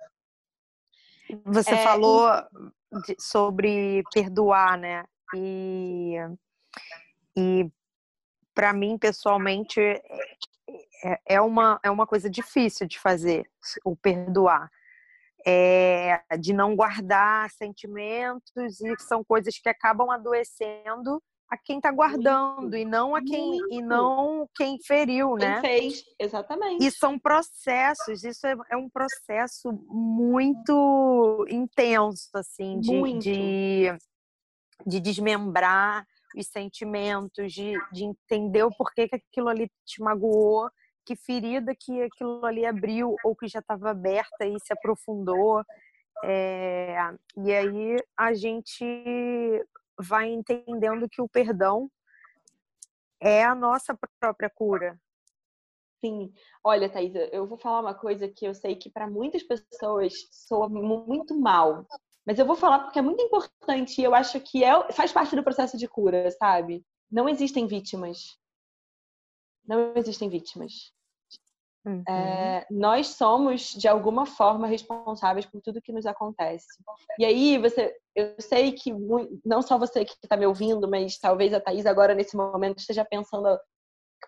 Você 1.46 1.74
é, 1.74 1.82
falou 1.82 2.28
e... 3.08 3.16
sobre 3.18 4.04
perdoar, 4.12 4.78
né? 4.78 5.04
E, 5.34 6.14
e 7.36 7.68
para 8.54 8.72
mim, 8.72 8.96
pessoalmente, 8.96 9.80
é, 9.80 10.02
é, 11.02 11.20
é, 11.26 11.40
uma, 11.40 11.80
é 11.82 11.90
uma 11.90 12.06
coisa 12.06 12.30
difícil 12.30 12.86
de 12.86 13.00
fazer, 13.00 13.50
o 13.84 13.96
perdoar 13.96 14.70
é, 15.46 16.22
de 16.38 16.52
não 16.52 16.74
guardar 16.74 17.50
sentimentos 17.50 18.80
e 18.80 18.94
são 19.00 19.22
coisas 19.22 19.58
que 19.58 19.68
acabam 19.68 20.10
adoecendo 20.10 21.22
a 21.50 21.58
quem 21.58 21.76
está 21.76 21.92
guardando 21.92 22.76
e 22.76 22.84
não 22.84 23.14
a 23.14 23.22
quem 23.22 23.58
e 23.70 23.82
não 23.82 24.48
quem 24.56 24.78
feriu, 24.82 25.34
quem 25.36 25.48
né? 25.48 25.60
fez, 25.60 26.02
exatamente. 26.18 26.84
E 26.84 26.90
são 26.90 27.18
processos, 27.18 28.24
isso 28.24 28.46
é, 28.46 28.56
é 28.70 28.76
um 28.76 28.88
processo 28.88 29.70
muito 29.88 31.46
intenso, 31.48 32.30
assim, 32.34 32.80
de, 32.80 33.18
de, 33.18 33.98
de, 34.86 35.00
desmembrar 35.00 36.04
os 36.36 36.46
sentimentos, 36.48 37.52
de, 37.52 37.74
de 37.92 38.04
entender 38.04 38.64
o 38.64 38.74
porquê 38.76 39.06
que 39.06 39.16
aquilo 39.16 39.48
ali 39.48 39.70
te 39.84 40.02
magoou 40.02 40.68
que 41.04 41.16
ferida 41.16 41.74
que 41.74 42.02
aquilo 42.02 42.44
ali 42.44 42.64
abriu 42.64 43.16
ou 43.24 43.34
que 43.34 43.46
já 43.46 43.58
estava 43.58 43.90
aberta 43.90 44.46
e 44.46 44.58
se 44.60 44.72
aprofundou. 44.72 45.62
É, 46.24 46.96
e 47.36 47.52
aí 47.52 47.96
a 48.16 48.32
gente 48.32 48.84
vai 49.98 50.28
entendendo 50.28 51.08
que 51.08 51.20
o 51.20 51.28
perdão 51.28 51.90
é 53.20 53.44
a 53.44 53.54
nossa 53.54 53.98
própria 54.20 54.50
cura. 54.50 54.98
Sim. 56.04 56.32
Olha, 56.62 56.88
Thaisa, 56.90 57.30
eu 57.32 57.46
vou 57.46 57.56
falar 57.56 57.80
uma 57.80 57.94
coisa 57.94 58.28
que 58.28 58.46
eu 58.46 58.54
sei 58.54 58.76
que 58.76 58.90
para 58.90 59.08
muitas 59.08 59.42
pessoas 59.42 60.12
soa 60.30 60.68
muito 60.68 61.38
mal. 61.38 61.86
Mas 62.26 62.38
eu 62.38 62.46
vou 62.46 62.56
falar 62.56 62.80
porque 62.80 62.98
é 62.98 63.02
muito 63.02 63.22
importante 63.22 64.00
e 64.00 64.04
eu 64.04 64.14
acho 64.14 64.40
que 64.40 64.62
é, 64.62 64.92
faz 64.92 65.12
parte 65.12 65.34
do 65.36 65.42
processo 65.42 65.76
de 65.76 65.88
cura, 65.88 66.30
sabe? 66.32 66.84
Não 67.10 67.28
existem 67.28 67.66
vítimas. 67.66 68.38
Não 69.66 69.92
existem 69.96 70.28
vítimas. 70.28 70.92
Uhum. 71.86 72.02
É, 72.08 72.66
nós 72.70 73.08
somos, 73.08 73.72
de 73.72 73.86
alguma 73.86 74.24
forma, 74.24 74.66
responsáveis 74.66 75.44
por 75.44 75.60
tudo 75.60 75.82
que 75.82 75.92
nos 75.92 76.06
acontece. 76.06 76.66
E 77.18 77.24
aí, 77.24 77.58
você, 77.58 77.94
eu 78.14 78.34
sei 78.40 78.72
que 78.72 78.90
não 79.44 79.60
só 79.60 79.78
você 79.78 80.04
que 80.04 80.14
está 80.22 80.36
me 80.36 80.46
ouvindo, 80.46 80.88
mas 80.88 81.18
talvez 81.18 81.52
a 81.52 81.60
Thaís 81.60 81.84
agora, 81.84 82.14
nesse 82.14 82.36
momento, 82.36 82.78
esteja 82.78 83.04
pensando: 83.04 83.58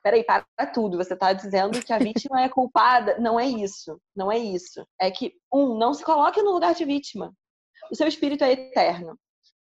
peraí, 0.02 0.22
para 0.22 0.44
tudo, 0.72 0.98
você 0.98 1.14
está 1.14 1.32
dizendo 1.32 1.82
que 1.82 1.92
a 1.92 1.98
vítima 1.98 2.42
é 2.42 2.48
culpada. 2.48 3.18
Não 3.18 3.40
é 3.40 3.46
isso, 3.46 3.98
não 4.14 4.30
é 4.30 4.38
isso. 4.38 4.86
É 5.00 5.10
que, 5.10 5.32
um, 5.52 5.78
não 5.78 5.94
se 5.94 6.04
coloque 6.04 6.42
no 6.42 6.52
lugar 6.52 6.74
de 6.74 6.84
vítima. 6.84 7.32
O 7.90 7.94
seu 7.94 8.06
espírito 8.06 8.44
é 8.44 8.52
eterno. 8.52 9.18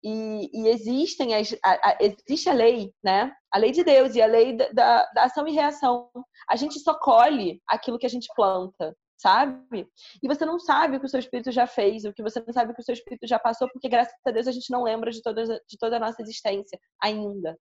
E, 0.03 0.49
e 0.53 0.67
existem 0.69 1.35
as, 1.35 1.53
a, 1.63 1.89
a, 1.89 1.97
existe 1.99 2.49
a 2.49 2.53
lei, 2.53 2.93
né? 3.03 3.33
A 3.51 3.57
lei 3.57 3.71
de 3.71 3.83
Deus 3.83 4.15
e 4.15 4.21
a 4.21 4.25
lei 4.25 4.55
da, 4.55 4.69
da, 4.69 5.11
da 5.13 5.23
ação 5.25 5.47
e 5.47 5.51
reação. 5.51 6.09
A 6.49 6.55
gente 6.55 6.79
só 6.79 6.93
colhe 6.97 7.61
aquilo 7.67 7.99
que 7.99 8.05
a 8.05 8.09
gente 8.09 8.27
planta, 8.35 8.95
sabe? 9.17 9.87
E 10.23 10.27
você 10.27 10.45
não 10.45 10.57
sabe 10.57 10.95
o 10.95 10.99
que 10.99 11.05
o 11.05 11.09
seu 11.09 11.19
espírito 11.19 11.51
já 11.51 11.67
fez, 11.67 12.05
o 12.05 12.13
que 12.13 12.23
você 12.23 12.41
não 12.45 12.53
sabe 12.53 12.71
o 12.71 12.75
que 12.75 12.81
o 12.81 12.85
seu 12.85 12.93
espírito 12.93 13.27
já 13.27 13.37
passou, 13.37 13.67
porque 13.71 13.89
graças 13.89 14.13
a 14.25 14.31
Deus 14.31 14.47
a 14.47 14.51
gente 14.51 14.71
não 14.71 14.83
lembra 14.83 15.11
de 15.11 15.21
toda, 15.21 15.43
de 15.45 15.77
toda 15.77 15.97
a 15.97 15.99
nossa 15.99 16.21
existência 16.21 16.79
ainda, 17.01 17.57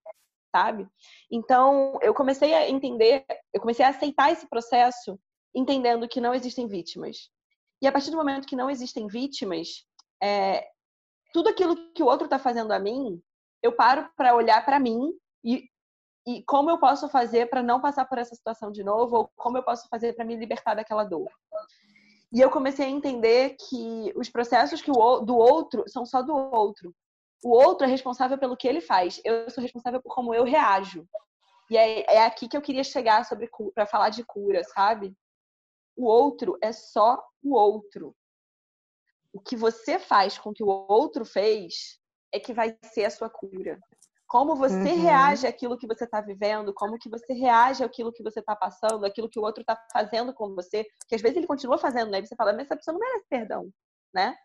sabe? 0.55 0.87
Então, 1.31 1.99
eu 2.01 2.15
comecei 2.15 2.55
a 2.55 2.71
entender, 2.71 3.25
eu 3.53 3.61
comecei 3.61 3.85
a 3.85 3.89
aceitar 3.89 4.31
esse 4.31 4.49
processo 4.49 5.19
entendendo 5.55 6.09
que 6.09 6.21
não 6.21 6.33
existem 6.33 6.69
vítimas. 6.69 7.31
E 7.83 7.87
a 7.87 7.93
partir 7.93 8.11
do 8.11 8.17
momento 8.17 8.47
que 8.47 8.57
não 8.57 8.71
existem 8.71 9.07
vítimas, 9.07 9.85
é, 10.23 10.65
tudo 11.33 11.49
aquilo 11.49 11.77
que 11.93 12.03
o 12.03 12.07
outro 12.07 12.25
está 12.25 12.39
fazendo 12.39 12.73
a 12.73 12.79
mim, 12.79 13.21
eu 13.63 13.73
paro 13.73 14.09
para 14.17 14.35
olhar 14.35 14.65
para 14.65 14.79
mim 14.79 15.13
e, 15.45 15.69
e 16.27 16.43
como 16.45 16.71
eu 16.71 16.79
posso 16.79 17.09
fazer 17.09 17.49
para 17.49 17.63
não 17.63 17.81
passar 17.81 18.05
por 18.07 18.19
essa 18.19 18.35
situação 18.35 18.71
de 18.71 18.83
novo, 18.83 19.17
ou 19.17 19.31
como 19.37 19.59
eu 19.59 19.63
posso 19.63 19.89
fazer 19.89 20.15
para 20.15 20.25
me 20.25 20.37
libertar 20.37 20.75
daquela 20.75 21.05
dor. 21.05 21.31
E 22.33 22.41
eu 22.41 22.51
comecei 22.51 22.87
a 22.87 22.91
entender 22.91 23.57
que 23.69 24.13
os 24.15 24.29
processos 24.29 24.83
que 24.83 24.91
o, 24.91 25.21
do 25.21 25.37
outro 25.37 25.85
são 25.87 26.05
só 26.05 26.23
do 26.23 26.35
outro. 26.35 26.95
O 27.43 27.51
outro 27.51 27.87
é 27.87 27.91
responsável 27.91 28.37
pelo 28.37 28.57
que 28.57 28.69
ele 28.69 28.81
faz. 28.81 29.21
Eu 29.25 29.49
sou 29.51 29.63
responsável 29.63 30.03
por 30.03 30.15
como 30.15 30.35
eu 30.35 30.45
reajo. 30.45 31.07
E 31.71 31.77
é, 31.77 32.17
é 32.17 32.25
aqui 32.25 32.49
que 32.49 32.57
eu 32.57 32.63
queria 32.63 32.85
chegar 32.85 33.25
sobre 33.25 33.49
para 33.75 33.87
falar 33.87 34.11
de 34.11 34.25
cura, 34.25 34.63
sabe? 34.65 35.15
O 35.97 36.07
outro 36.07 36.59
é 36.63 36.73
só 36.73 37.23
o 37.43 37.55
outro 37.55 38.15
o 39.33 39.41
que 39.41 39.57
você 39.57 39.99
faz 39.99 40.39
com 40.39 40.53
que 40.53 40.63
o 40.63 40.69
outro 40.69 41.25
fez 41.25 41.99
é 42.33 42.39
que 42.39 42.53
vai 42.53 42.77
ser 42.93 43.05
a 43.05 43.11
sua 43.11 43.31
cura. 43.31 43.79
Como 44.27 44.55
você 44.55 44.75
uhum. 44.75 45.03
reage 45.03 45.47
àquilo 45.47 45.79
que 45.79 45.87
você 45.87 46.05
está 46.05 46.21
vivendo, 46.21 46.75
como 46.75 46.99
que 46.99 47.09
você 47.09 47.33
reage 47.33 47.83
àquilo 47.83 48.13
que 48.13 48.23
você 48.23 48.41
está 48.41 48.55
passando, 48.55 49.07
aquilo 49.07 49.29
que 49.29 49.39
o 49.39 49.43
outro 49.43 49.63
está 49.63 49.79
fazendo 49.91 50.35
com 50.35 50.55
você, 50.55 50.85
que 51.09 51.15
às 51.15 51.23
vezes 51.23 51.39
ele 51.39 51.47
continua 51.47 51.79
fazendo, 51.79 52.11
né? 52.11 52.19
E 52.19 52.27
você 52.27 52.37
fala, 52.37 52.53
mas 52.53 52.67
essa 52.67 52.77
pessoa 52.77 52.93
não 52.93 53.01
merece 53.01 53.27
perdão, 53.29 53.71
né? 54.15 54.37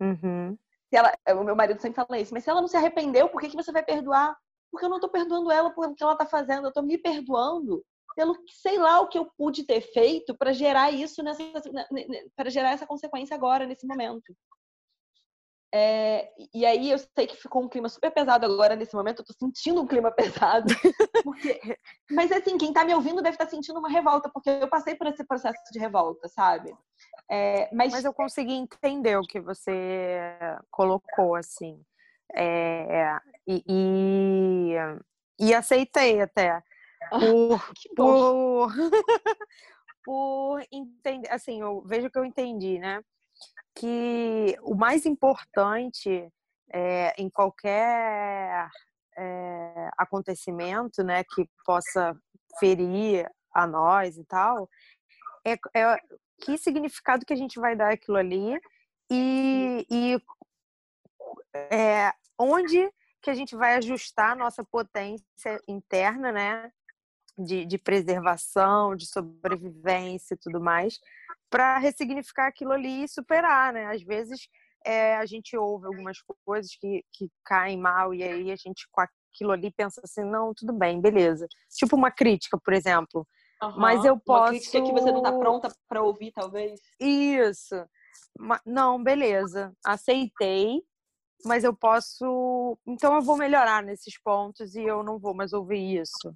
Uhum. 0.00 0.56
Se 0.88 0.96
ela, 0.96 1.12
o 1.40 1.42
meu 1.42 1.56
marido 1.56 1.80
sempre 1.80 1.96
fala 1.96 2.20
isso, 2.20 2.32
mas 2.32 2.44
se 2.44 2.50
ela 2.50 2.60
não 2.60 2.68
se 2.68 2.76
arrependeu, 2.76 3.28
por 3.28 3.40
que, 3.40 3.48
que 3.48 3.56
você 3.56 3.72
vai 3.72 3.82
perdoar? 3.82 4.36
Porque 4.70 4.86
eu 4.86 4.90
não 4.90 4.98
estou 4.98 5.10
perdoando 5.10 5.50
ela 5.50 5.70
por 5.70 5.88
o 5.88 5.94
que 5.94 6.04
ela 6.04 6.12
está 6.12 6.26
fazendo, 6.26 6.66
eu 6.66 6.68
estou 6.68 6.84
me 6.84 6.96
perdoando 6.96 7.84
pelo 8.16 8.34
que 8.42 8.52
sei 8.54 8.78
lá 8.78 9.00
o 9.00 9.08
que 9.08 9.18
eu 9.18 9.30
pude 9.36 9.64
ter 9.64 9.82
feito 9.82 10.34
para 10.34 10.52
gerar 10.52 10.90
isso 10.90 11.22
nessa 11.22 11.42
para 12.34 12.50
gerar 12.50 12.72
essa 12.72 12.86
consequência 12.86 13.36
agora 13.36 13.66
nesse 13.66 13.86
momento. 13.86 14.34
É, 15.74 16.32
e 16.54 16.64
aí 16.64 16.90
eu 16.90 16.96
sei 16.96 17.26
que 17.26 17.36
ficou 17.36 17.62
um 17.62 17.68
clima 17.68 17.88
super 17.88 18.10
pesado 18.10 18.46
agora 18.46 18.74
nesse 18.74 18.94
momento, 18.94 19.20
eu 19.20 19.26
tô 19.26 19.34
sentindo 19.34 19.82
um 19.82 19.86
clima 19.86 20.10
pesado. 20.16 20.72
Porque... 21.22 21.60
Mas 22.10 22.32
assim, 22.32 22.56
quem 22.56 22.72
tá 22.72 22.82
me 22.82 22.94
ouvindo 22.94 23.20
deve 23.20 23.34
estar 23.34 23.44
tá 23.44 23.50
sentindo 23.50 23.78
uma 23.78 23.90
revolta, 23.90 24.30
porque 24.32 24.48
eu 24.48 24.68
passei 24.68 24.94
por 24.94 25.06
esse 25.06 25.22
processo 25.26 25.60
de 25.70 25.78
revolta, 25.78 26.28
sabe? 26.28 26.74
É, 27.30 27.68
mas... 27.74 27.92
mas 27.92 28.04
eu 28.06 28.14
consegui 28.14 28.54
entender 28.54 29.18
o 29.18 29.26
que 29.26 29.38
você 29.38 30.30
colocou, 30.70 31.34
assim. 31.34 31.78
É, 32.34 33.18
e, 33.46 33.62
e, 33.68 34.74
e 35.38 35.54
aceitei 35.54 36.22
até 36.22 36.62
por, 37.10 37.72
por, 37.96 38.72
por 40.04 40.66
entender, 40.72 41.30
assim, 41.30 41.60
eu 41.60 41.82
vejo 41.82 42.10
que 42.10 42.18
eu 42.18 42.24
entendi, 42.24 42.78
né? 42.78 43.00
Que 43.74 44.56
o 44.62 44.74
mais 44.74 45.04
importante 45.06 46.30
é, 46.72 47.14
em 47.18 47.28
qualquer 47.28 48.68
é, 49.16 49.90
acontecimento, 49.96 51.02
né, 51.02 51.24
que 51.24 51.48
possa 51.64 52.16
ferir 52.58 53.28
a 53.52 53.66
nós 53.66 54.16
e 54.16 54.24
tal, 54.24 54.68
é, 55.44 55.54
é 55.74 55.98
que 56.42 56.58
significado 56.58 57.24
que 57.24 57.32
a 57.32 57.36
gente 57.36 57.58
vai 57.58 57.74
dar 57.74 57.92
aquilo 57.92 58.18
ali 58.18 58.58
e, 59.10 59.86
e 59.90 60.22
é, 61.70 62.12
onde 62.38 62.90
que 63.22 63.30
a 63.30 63.34
gente 63.34 63.56
vai 63.56 63.74
ajustar 63.76 64.32
a 64.32 64.36
nossa 64.36 64.62
potência 64.62 65.60
interna, 65.66 66.30
né? 66.30 66.70
De, 67.38 67.64
de 67.64 67.78
preservação, 67.78 68.96
de 68.96 69.06
sobrevivência 69.06 70.34
e 70.34 70.38
tudo 70.38 70.60
mais, 70.60 70.98
para 71.50 71.78
ressignificar 71.78 72.46
aquilo 72.46 72.72
ali 72.72 73.04
e 73.04 73.08
superar, 73.08 73.72
né? 73.72 73.86
Às 73.86 74.02
vezes 74.02 74.48
é, 74.84 75.16
a 75.16 75.26
gente 75.26 75.56
ouve 75.56 75.86
algumas 75.86 76.18
coisas 76.44 76.74
que, 76.76 77.04
que 77.12 77.28
caem 77.44 77.78
mal 77.78 78.14
e 78.14 78.22
aí 78.22 78.50
a 78.50 78.56
gente 78.56 78.88
com 78.90 79.00
aquilo 79.00 79.52
ali 79.52 79.70
pensa 79.70 80.00
assim, 80.02 80.24
não, 80.24 80.54
tudo 80.54 80.72
bem, 80.72 81.00
beleza. 81.00 81.46
Tipo 81.76 81.96
uma 81.96 82.10
crítica, 82.10 82.58
por 82.58 82.72
exemplo. 82.72 83.26
Uhum. 83.62 83.78
Mas 83.78 84.04
eu 84.04 84.18
posso. 84.18 84.42
Uma 84.42 84.48
crítica 84.50 84.82
que 84.82 84.92
você 84.92 85.10
não 85.10 85.18
está 85.18 85.32
pronta 85.32 85.68
para 85.88 86.02
ouvir, 86.02 86.32
talvez. 86.32 86.80
Isso. 87.00 87.74
Não, 88.64 89.02
beleza. 89.02 89.72
Aceitei, 89.84 90.82
mas 91.44 91.64
eu 91.64 91.74
posso. 91.74 92.78
Então 92.86 93.14
eu 93.14 93.22
vou 93.22 93.36
melhorar 93.36 93.82
nesses 93.82 94.20
pontos 94.20 94.74
e 94.74 94.82
eu 94.82 95.02
não 95.02 95.18
vou 95.18 95.34
mais 95.34 95.52
ouvir 95.52 96.00
isso. 96.00 96.34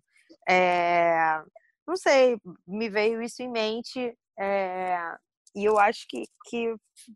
É, 0.48 1.42
não 1.86 1.96
sei, 1.96 2.38
me 2.66 2.88
veio 2.88 3.22
isso 3.22 3.42
em 3.42 3.50
mente 3.50 4.16
é, 4.38 4.96
e 5.54 5.64
eu 5.64 5.78
acho 5.78 6.06
que, 6.08 6.24
que 6.48 6.74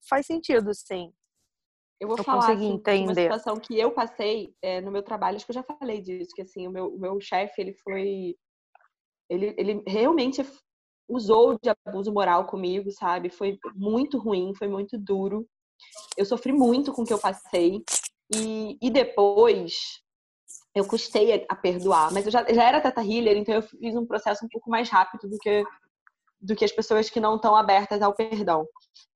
faz 0.08 0.26
sentido, 0.26 0.74
sim. 0.74 1.12
Eu 2.00 2.08
vou 2.08 2.18
eu 2.18 2.24
falar 2.24 2.52
assim, 2.52 2.72
entender. 2.72 3.04
uma 3.04 3.14
situação 3.14 3.56
que 3.56 3.78
eu 3.78 3.92
passei 3.92 4.54
é, 4.60 4.80
no 4.80 4.90
meu 4.90 5.02
trabalho, 5.02 5.36
acho 5.36 5.46
que 5.46 5.52
eu 5.52 5.54
já 5.54 5.62
falei 5.62 6.00
disso, 6.00 6.34
que 6.34 6.42
assim, 6.42 6.66
o 6.66 6.70
meu, 6.70 6.94
o 6.94 6.98
meu 6.98 7.20
chefe, 7.20 7.60
ele 7.60 7.72
foi. 7.72 8.36
Ele, 9.30 9.54
ele 9.56 9.82
realmente 9.86 10.44
usou 11.08 11.58
de 11.62 11.70
abuso 11.70 12.12
moral 12.12 12.46
comigo, 12.46 12.90
sabe? 12.90 13.30
Foi 13.30 13.58
muito 13.74 14.18
ruim, 14.18 14.54
foi 14.54 14.68
muito 14.68 14.98
duro. 14.98 15.46
Eu 16.16 16.24
sofri 16.26 16.52
muito 16.52 16.92
com 16.92 17.02
o 17.02 17.06
que 17.06 17.12
eu 17.12 17.18
passei. 17.18 17.82
E, 18.34 18.76
e 18.82 18.90
depois, 18.90 20.02
eu 20.74 20.84
custei 20.84 21.46
a, 21.48 21.54
perdoar, 21.54 22.12
mas 22.12 22.26
eu 22.26 22.32
já, 22.32 22.44
já 22.52 22.64
era 22.64 22.80
teta 22.80 23.00
healer, 23.00 23.36
então 23.36 23.54
eu 23.54 23.62
fiz 23.62 23.94
um 23.94 24.04
processo 24.04 24.44
um 24.44 24.48
pouco 24.48 24.68
mais 24.68 24.88
rápido 24.88 25.30
do 25.30 25.38
que, 25.38 25.64
do 26.40 26.56
que 26.56 26.64
as 26.64 26.72
pessoas 26.72 27.08
que 27.08 27.20
não 27.20 27.36
estão 27.36 27.54
abertas 27.54 28.02
ao 28.02 28.12
perdão. 28.12 28.66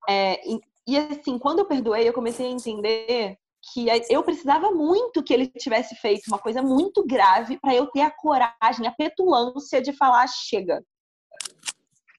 É, 0.09 0.41
e, 0.49 0.61
e, 0.87 0.97
assim, 0.97 1.39
quando 1.39 1.59
eu 1.59 1.67
perdoei, 1.67 2.09
eu 2.09 2.13
comecei 2.13 2.47
a 2.47 2.51
entender 2.51 3.37
que 3.73 3.87
eu 4.09 4.23
precisava 4.23 4.71
muito 4.71 5.23
que 5.23 5.35
ele 5.35 5.49
tivesse 5.49 5.97
feito 5.97 6.29
uma 6.29 6.39
coisa 6.39 6.63
muito 6.63 7.05
grave 7.05 7.59
para 7.59 7.75
eu 7.75 7.87
ter 7.89 8.03
a 8.03 8.11
coragem, 8.11 8.87
a 8.87 8.93
petulância 8.93 9.83
de 9.83 9.93
falar 9.93 10.27
chega. 10.29 10.83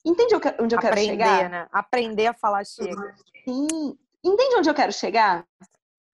Entende 0.06 0.36
onde 0.60 0.76
eu 0.76 0.80
quero 0.80 0.94
Aprender, 0.94 1.12
chegar? 1.12 1.50
Né? 1.50 1.68
Aprender 1.72 2.28
a 2.28 2.34
falar 2.34 2.66
chega. 2.66 3.16
Sim. 3.48 3.98
Entende 4.24 4.56
onde 4.58 4.70
eu 4.70 4.74
quero 4.74 4.92
chegar? 4.92 5.46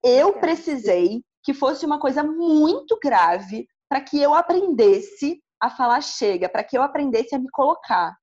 Eu 0.04 0.34
precisei 0.34 1.24
que 1.46 1.54
fosse 1.54 1.86
uma 1.86 2.00
coisa 2.00 2.24
muito 2.24 2.98
grave 3.02 3.68
para 3.88 4.02
que 4.02 4.20
eu 4.20 4.34
aprendesse 4.34 5.40
a 5.62 5.70
falar 5.70 6.02
chega, 6.02 6.50
para 6.50 6.64
que 6.64 6.76
eu 6.76 6.82
aprendesse 6.82 7.36
a 7.36 7.40
me 7.40 7.50
colocar. 7.52 8.18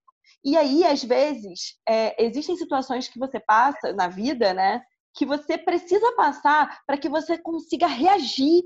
E 0.44 0.56
aí, 0.56 0.84
às 0.84 1.04
vezes, 1.04 1.78
é, 1.88 2.20
existem 2.22 2.56
situações 2.56 3.08
que 3.08 3.18
você 3.18 3.38
passa 3.38 3.92
na 3.92 4.08
vida, 4.08 4.52
né? 4.52 4.82
Que 5.14 5.24
você 5.24 5.56
precisa 5.56 6.14
passar 6.16 6.82
para 6.84 6.98
que 6.98 7.08
você 7.08 7.38
consiga 7.38 7.86
reagir 7.86 8.64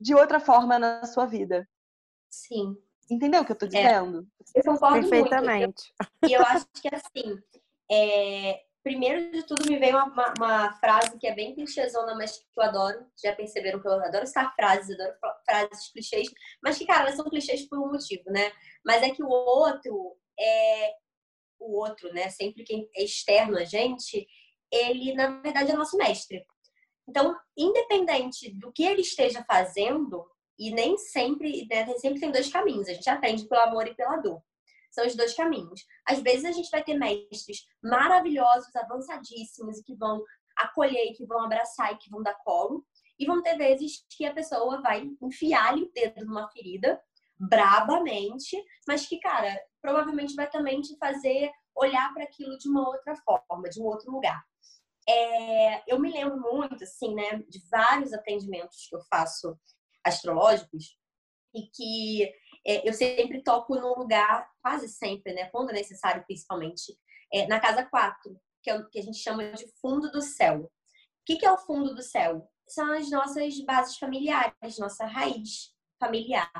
de 0.00 0.14
outra 0.14 0.40
forma 0.40 0.78
na 0.78 1.04
sua 1.04 1.26
vida. 1.26 1.68
Sim. 2.30 2.74
Entendeu 3.10 3.42
o 3.42 3.44
que 3.44 3.52
eu 3.52 3.54
estou 3.54 3.68
é. 3.68 3.72
dizendo? 3.72 4.26
É, 4.56 4.60
eu 4.60 4.64
concordo 4.64 5.08
Perfeitamente. 5.08 5.92
Muito. 6.00 6.32
E 6.32 6.32
eu 6.32 6.40
acho 6.42 6.66
que, 6.80 6.88
assim, 6.94 7.38
é, 7.90 8.62
primeiro 8.82 9.30
de 9.30 9.42
tudo 9.44 9.68
me 9.68 9.78
veio 9.78 9.96
uma, 9.96 10.06
uma, 10.06 10.34
uma, 10.38 10.72
frase 10.74 11.18
que 11.18 11.26
é 11.26 11.34
bem 11.34 11.54
clichêzona, 11.54 12.14
mas 12.14 12.38
que 12.38 12.44
eu 12.60 12.62
adoro. 12.62 13.06
Já 13.22 13.34
perceberam 13.34 13.80
que 13.80 13.88
eu 13.88 13.92
adoro 13.92 14.26
citar 14.26 14.54
frases, 14.54 14.98
adoro 14.98 15.14
frases 15.44 15.92
clichês, 15.92 16.28
mas 16.62 16.78
que, 16.78 16.86
cara, 16.86 17.02
elas 17.02 17.16
são 17.16 17.28
clichês 17.28 17.68
por 17.68 17.78
um 17.78 17.92
motivo, 17.92 18.24
né? 18.30 18.52
Mas 18.84 19.02
é 19.02 19.10
que 19.10 19.22
o 19.22 19.28
outro 19.28 20.16
é 20.38 20.94
o 21.58 21.78
outro, 21.78 22.12
né? 22.12 22.30
Sempre 22.30 22.64
quem 22.64 22.88
é 22.96 23.04
externo 23.04 23.58
a 23.58 23.64
gente, 23.64 24.26
ele, 24.72 25.14
na 25.14 25.40
verdade, 25.40 25.70
é 25.70 25.74
nosso 25.74 25.96
mestre. 25.96 26.44
Então, 27.08 27.36
independente 27.56 28.50
do 28.54 28.72
que 28.72 28.84
ele 28.84 29.02
esteja 29.02 29.44
fazendo, 29.44 30.24
e 30.58 30.70
nem 30.70 30.96
sempre, 30.98 31.66
né, 31.70 31.86
sempre 31.94 32.20
tem 32.20 32.30
dois 32.30 32.52
caminhos, 32.52 32.88
a 32.88 32.92
gente 32.92 33.08
aprende 33.08 33.48
pelo 33.48 33.62
amor 33.62 33.88
e 33.88 33.94
pela 33.94 34.18
dor. 34.18 34.42
São 34.90 35.06
os 35.06 35.14
dois 35.14 35.34
caminhos. 35.34 35.84
Às 36.06 36.20
vezes 36.20 36.44
a 36.44 36.52
gente 36.52 36.70
vai 36.70 36.82
ter 36.82 36.94
mestres 36.94 37.64
maravilhosos, 37.82 38.74
avançadíssimos 38.74 39.78
e 39.78 39.84
que 39.84 39.94
vão 39.94 40.22
acolher, 40.56 41.14
que 41.14 41.24
vão 41.26 41.44
abraçar 41.44 41.92
e 41.92 41.98
que 41.98 42.10
vão 42.10 42.22
dar 42.22 42.34
colo. 42.44 42.84
E 43.18 43.26
vão 43.26 43.42
ter 43.42 43.56
vezes 43.56 44.04
que 44.10 44.24
a 44.24 44.32
pessoa 44.32 44.80
vai 44.80 45.08
enfiar-lhe 45.22 45.82
o 45.82 45.92
dedo 45.92 46.24
numa 46.24 46.48
ferida 46.48 47.00
brabamente, 47.38 48.62
mas 48.86 49.06
que, 49.06 49.18
cara, 49.18 49.58
provavelmente 49.80 50.34
vai 50.34 50.48
também 50.50 50.80
te 50.82 50.96
fazer 50.98 51.50
olhar 51.74 52.12
para 52.12 52.24
aquilo 52.24 52.58
de 52.58 52.68
uma 52.68 52.86
outra 52.86 53.14
forma, 53.16 53.68
de 53.70 53.80
um 53.80 53.84
outro 53.84 54.10
lugar. 54.12 54.42
é, 55.08 55.82
eu 55.92 55.98
me 55.98 56.12
lembro 56.12 56.38
muito, 56.40 56.84
assim, 56.84 57.14
né, 57.14 57.42
de 57.48 57.60
vários 57.70 58.12
atendimentos 58.12 58.86
que 58.88 58.94
eu 58.94 59.00
faço 59.10 59.58
astrológicos 60.04 60.96
e 61.54 61.62
que 61.74 62.32
é, 62.66 62.88
eu 62.88 62.92
sempre 62.92 63.42
toco 63.42 63.74
num 63.74 63.94
lugar, 63.94 64.48
quase 64.62 64.88
sempre, 64.88 65.32
né, 65.32 65.46
quando 65.46 65.72
necessário, 65.72 66.24
principalmente, 66.24 66.96
é, 67.32 67.46
na 67.46 67.60
casa 67.60 67.84
4, 67.84 68.38
que 68.62 68.70
é 68.70 68.76
o 68.76 68.88
que 68.88 68.98
a 68.98 69.02
gente 69.02 69.18
chama 69.18 69.52
de 69.52 69.66
fundo 69.80 70.10
do 70.10 70.20
céu. 70.20 70.60
O 70.60 70.70
que, 71.24 71.36
que 71.36 71.46
é 71.46 71.52
o 71.52 71.58
fundo 71.58 71.94
do 71.94 72.02
céu? 72.02 72.48
São 72.68 72.92
as 72.92 73.10
nossas 73.10 73.58
bases 73.64 73.96
familiares, 73.96 74.78
nossa 74.78 75.06
raiz 75.06 75.74
familiar, 75.98 76.50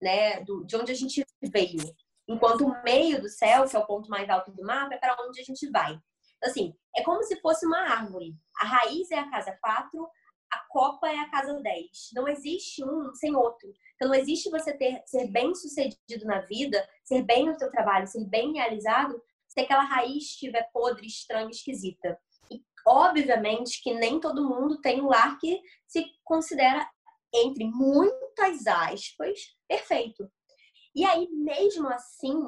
né, 0.00 0.42
do, 0.42 0.64
de 0.64 0.76
onde 0.76 0.92
a 0.92 0.94
gente 0.94 1.24
veio. 1.42 1.80
Enquanto 2.28 2.66
o 2.66 2.82
meio 2.82 3.20
do 3.20 3.28
céu, 3.28 3.64
que 3.68 3.76
é 3.76 3.78
o 3.78 3.86
ponto 3.86 4.10
mais 4.10 4.28
alto 4.28 4.50
do 4.50 4.64
mapa, 4.64 4.94
é 4.94 4.98
para 4.98 5.16
onde 5.22 5.40
a 5.40 5.44
gente 5.44 5.68
vai. 5.70 5.98
Assim, 6.42 6.74
é 6.94 7.02
como 7.02 7.22
se 7.22 7.40
fosse 7.40 7.64
uma 7.64 7.78
árvore. 7.78 8.34
A 8.60 8.66
raiz 8.66 9.10
é 9.10 9.18
a 9.18 9.30
casa 9.30 9.56
4, 9.60 10.10
a 10.50 10.58
copa 10.68 11.08
é 11.08 11.18
a 11.18 11.30
casa 11.30 11.60
10. 11.60 12.10
Não 12.14 12.28
existe 12.28 12.84
um 12.84 13.14
sem 13.14 13.34
outro. 13.34 13.72
Então, 13.94 14.08
não 14.08 14.14
existe 14.14 14.50
você 14.50 14.72
ter, 14.76 15.02
ser 15.06 15.28
bem 15.28 15.54
sucedido 15.54 16.24
na 16.24 16.40
vida, 16.40 16.86
ser 17.04 17.22
bem 17.22 17.46
no 17.46 17.58
seu 17.58 17.70
trabalho, 17.70 18.06
ser 18.06 18.24
bem 18.26 18.52
realizado, 18.52 19.20
se 19.48 19.60
aquela 19.60 19.84
raiz 19.84 20.24
estiver 20.24 20.68
podre, 20.72 21.06
estranha, 21.06 21.50
esquisita. 21.50 22.18
E, 22.50 22.62
obviamente, 22.86 23.82
que 23.82 23.94
nem 23.94 24.20
todo 24.20 24.48
mundo 24.48 24.80
tem 24.80 25.00
um 25.00 25.08
lar 25.08 25.38
que 25.38 25.60
se 25.86 26.04
considera, 26.24 26.88
entre 27.34 27.64
muitas 27.64 28.66
aspas, 28.66 29.56
perfeito. 29.66 30.30
E 30.94 31.04
aí, 31.04 31.28
mesmo 31.30 31.88
assim, 31.88 32.38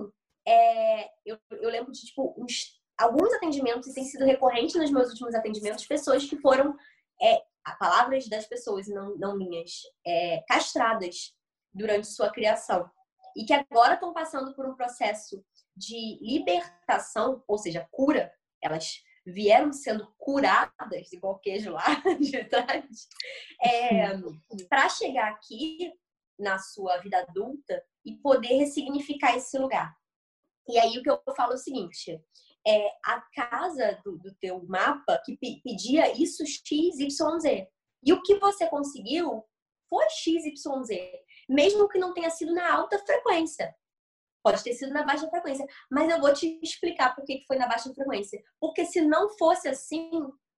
é, 0.46 1.10
eu, 1.24 1.38
eu 1.50 1.70
lembro 1.70 1.92
de, 1.92 2.00
tipo, 2.00 2.34
uns 2.38 2.78
alguns 2.98 3.32
atendimentos, 3.34 3.88
e 3.88 3.94
tem 3.94 4.04
sido 4.04 4.24
recorrente 4.24 4.76
nos 4.76 4.90
meus 4.90 5.08
últimos 5.10 5.34
atendimentos, 5.34 5.86
pessoas 5.86 6.24
que 6.24 6.36
foram, 6.38 6.76
é, 7.22 7.42
palavras 7.78 8.28
das 8.28 8.46
pessoas, 8.46 8.88
não, 8.88 9.16
não 9.16 9.36
minhas, 9.36 9.82
é, 10.06 10.42
castradas 10.48 11.34
durante 11.72 12.06
sua 12.06 12.30
criação. 12.30 12.90
E 13.36 13.44
que 13.44 13.52
agora 13.52 13.94
estão 13.94 14.12
passando 14.12 14.54
por 14.54 14.66
um 14.66 14.74
processo 14.74 15.44
de 15.76 16.18
libertação, 16.20 17.42
ou 17.46 17.58
seja, 17.58 17.86
cura, 17.90 18.32
elas 18.62 19.02
vieram 19.24 19.72
sendo 19.72 20.12
curadas, 20.18 21.12
igual 21.12 21.38
queijo 21.38 21.72
lá 21.72 21.84
de 22.18 22.44
trás, 22.44 23.08
é, 23.62 24.08
para 24.68 24.88
chegar 24.88 25.30
aqui 25.30 25.92
na 26.38 26.58
sua 26.58 26.96
vida 26.98 27.18
adulta 27.18 27.84
e 28.04 28.16
poder 28.16 28.56
ressignificar 28.58 29.36
esse 29.36 29.58
lugar. 29.58 29.94
E 30.68 30.78
aí 30.78 30.98
o 30.98 31.02
que 31.02 31.10
eu 31.10 31.20
falo 31.36 31.52
é 31.52 31.56
o 31.56 31.58
seguinte: 31.58 32.20
é, 32.66 32.88
a 33.04 33.20
casa 33.34 34.00
do, 34.04 34.18
do 34.18 34.34
teu 34.34 34.64
mapa 34.66 35.20
que 35.24 35.38
pedia 35.64 36.12
isso 36.12 36.44
X, 36.46 36.98
Y, 36.98 37.40
Z. 37.40 37.68
E 38.04 38.12
o 38.12 38.22
que 38.22 38.36
você 38.36 38.66
conseguiu 38.66 39.44
foi 39.88 40.08
X, 40.10 40.44
Y, 40.44 40.84
Z. 40.84 41.24
Mesmo 41.48 41.88
que 41.88 41.98
não 41.98 42.12
tenha 42.12 42.30
sido 42.30 42.52
na 42.52 42.72
alta 42.74 42.98
frequência. 42.98 43.74
Pode 44.42 44.62
ter 44.62 44.74
sido 44.74 44.92
na 44.92 45.02
baixa 45.02 45.28
frequência. 45.28 45.66
Mas 45.90 46.10
eu 46.10 46.20
vou 46.20 46.32
te 46.32 46.58
explicar 46.62 47.14
por 47.14 47.24
que 47.24 47.44
foi 47.46 47.56
na 47.56 47.66
baixa 47.66 47.92
frequência. 47.92 48.42
Porque 48.60 48.84
se 48.84 49.00
não 49.00 49.28
fosse 49.36 49.68
assim, 49.68 50.10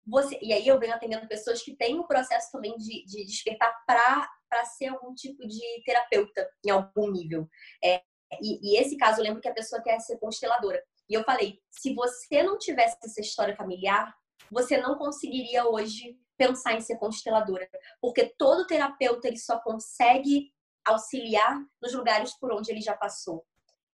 você. 0.05 0.37
E 0.41 0.53
aí 0.53 0.67
eu 0.67 0.79
venho 0.79 0.93
atendendo 0.93 1.27
pessoas 1.27 1.61
que 1.61 1.75
têm 1.75 1.97
o 1.97 2.01
um 2.01 2.07
processo 2.07 2.51
também 2.51 2.75
de, 2.77 3.05
de 3.05 3.25
despertar 3.25 3.73
para 3.85 4.65
ser 4.65 4.87
algum 4.87 5.13
tipo 5.13 5.47
de 5.47 5.83
terapeuta 5.85 6.49
em 6.65 6.69
algum 6.69 7.11
nível. 7.11 7.47
É, 7.83 8.01
e, 8.41 8.73
e, 8.73 8.79
esse 8.79 8.97
caso 8.97 9.19
eu 9.19 9.23
lembro 9.23 9.41
que 9.41 9.49
a 9.49 9.53
pessoa 9.53 9.81
quer 9.81 9.99
ser 9.99 10.17
consteladora. 10.17 10.81
E 11.11 11.13
eu 11.13 11.25
falei: 11.25 11.59
se 11.69 11.93
você 11.93 12.41
não 12.41 12.57
tivesse 12.57 12.97
essa 13.03 13.19
história 13.19 13.55
familiar, 13.55 14.15
você 14.49 14.77
não 14.77 14.97
conseguiria 14.97 15.67
hoje 15.67 16.17
pensar 16.37 16.73
em 16.73 16.81
ser 16.81 16.97
consteladora, 16.97 17.69
porque 18.01 18.33
todo 18.37 18.65
terapeuta 18.65 19.27
ele 19.27 19.37
só 19.37 19.59
consegue 19.59 20.49
auxiliar 20.87 21.59
nos 21.81 21.93
lugares 21.93 22.33
por 22.39 22.51
onde 22.53 22.71
ele 22.71 22.81
já 22.81 22.95
passou. 22.95 23.45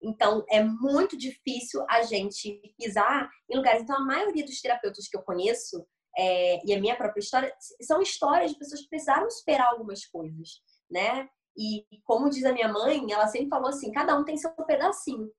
Então, 0.01 0.43
é 0.49 0.61
muito 0.61 1.15
difícil 1.15 1.85
a 1.87 2.01
gente 2.01 2.59
pisar 2.77 3.29
em 3.49 3.55
lugares. 3.55 3.83
Então, 3.83 3.95
a 3.95 4.05
maioria 4.05 4.43
dos 4.43 4.59
terapeutas 4.59 5.07
que 5.07 5.15
eu 5.15 5.21
conheço, 5.21 5.85
é, 6.17 6.59
e 6.65 6.73
a 6.73 6.81
minha 6.81 6.97
própria 6.97 7.21
história, 7.21 7.55
são 7.83 8.01
histórias 8.01 8.51
de 8.51 8.57
pessoas 8.57 8.81
que 8.81 8.89
precisaram 8.89 9.29
superar 9.29 9.67
algumas 9.67 10.03
coisas, 10.05 10.61
né? 10.91 11.29
E, 11.55 11.85
como 12.03 12.29
diz 12.29 12.43
a 12.43 12.51
minha 12.51 12.67
mãe, 12.67 13.05
ela 13.09 13.27
sempre 13.27 13.49
falou 13.49 13.69
assim: 13.69 13.91
cada 13.91 14.17
um 14.19 14.25
tem 14.25 14.35
seu 14.35 14.51
pedacinho 14.65 15.31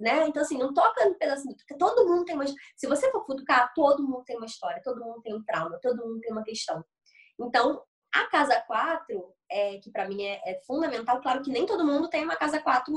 né? 0.00 0.26
Então, 0.26 0.42
assim, 0.42 0.58
não 0.58 0.72
toca 0.72 1.04
no 1.04 1.14
pedacinho, 1.14 1.56
porque 1.56 1.76
todo 1.76 2.06
mundo 2.06 2.24
tem 2.24 2.34
uma. 2.34 2.44
Se 2.76 2.86
você 2.86 3.10
for 3.10 3.24
futucar, 3.24 3.72
todo 3.74 4.02
mundo 4.02 4.24
tem 4.24 4.36
uma 4.36 4.46
história, 4.46 4.82
todo 4.82 5.04
mundo 5.04 5.20
tem 5.22 5.34
um 5.34 5.44
trauma, 5.44 5.78
todo 5.80 6.04
mundo 6.04 6.20
tem 6.20 6.32
uma 6.32 6.44
questão. 6.44 6.84
Então, 7.40 7.82
a 8.14 8.26
casa 8.28 8.60
4, 8.66 9.34
é, 9.50 9.78
que 9.78 9.90
para 9.90 10.08
mim 10.08 10.22
é, 10.24 10.40
é, 10.46 10.60
fundamental, 10.66 11.20
claro 11.20 11.42
que 11.42 11.50
nem 11.50 11.66
todo 11.66 11.84
mundo 11.84 12.08
tem 12.08 12.24
uma 12.24 12.36
casa 12.36 12.60
4 12.60 12.92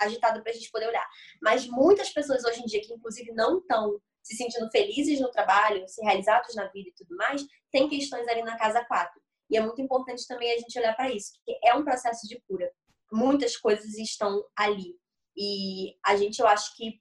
agitada 0.00 0.40
para 0.42 0.52
a 0.52 0.54
gente 0.54 0.70
poder 0.70 0.88
olhar, 0.88 1.06
mas 1.42 1.66
muitas 1.66 2.10
pessoas 2.10 2.44
hoje 2.44 2.60
em 2.60 2.66
dia, 2.66 2.80
que 2.80 2.92
inclusive 2.92 3.32
não 3.32 3.58
estão 3.58 4.00
se 4.22 4.36
sentindo 4.36 4.70
felizes 4.70 5.20
no 5.20 5.30
trabalho, 5.30 5.88
se 5.88 6.02
realizados 6.02 6.54
na 6.54 6.66
vida 6.68 6.90
e 6.90 6.94
tudo 6.94 7.16
mais, 7.16 7.42
tem 7.72 7.88
questões 7.88 8.28
ali 8.28 8.42
na 8.42 8.58
casa 8.58 8.84
4. 8.84 9.20
E 9.50 9.56
é 9.56 9.60
muito 9.60 9.80
importante 9.80 10.26
também 10.26 10.52
a 10.52 10.58
gente 10.58 10.78
olhar 10.78 10.94
para 10.94 11.10
isso, 11.10 11.32
porque 11.34 11.58
é 11.64 11.74
um 11.74 11.82
processo 11.82 12.28
de 12.28 12.40
cura. 12.46 12.70
Muitas 13.10 13.56
coisas 13.56 13.96
estão 13.96 14.44
ali. 14.54 14.94
E 15.38 15.96
a 16.04 16.16
gente, 16.16 16.40
eu 16.40 16.48
acho 16.48 16.76
que 16.76 17.00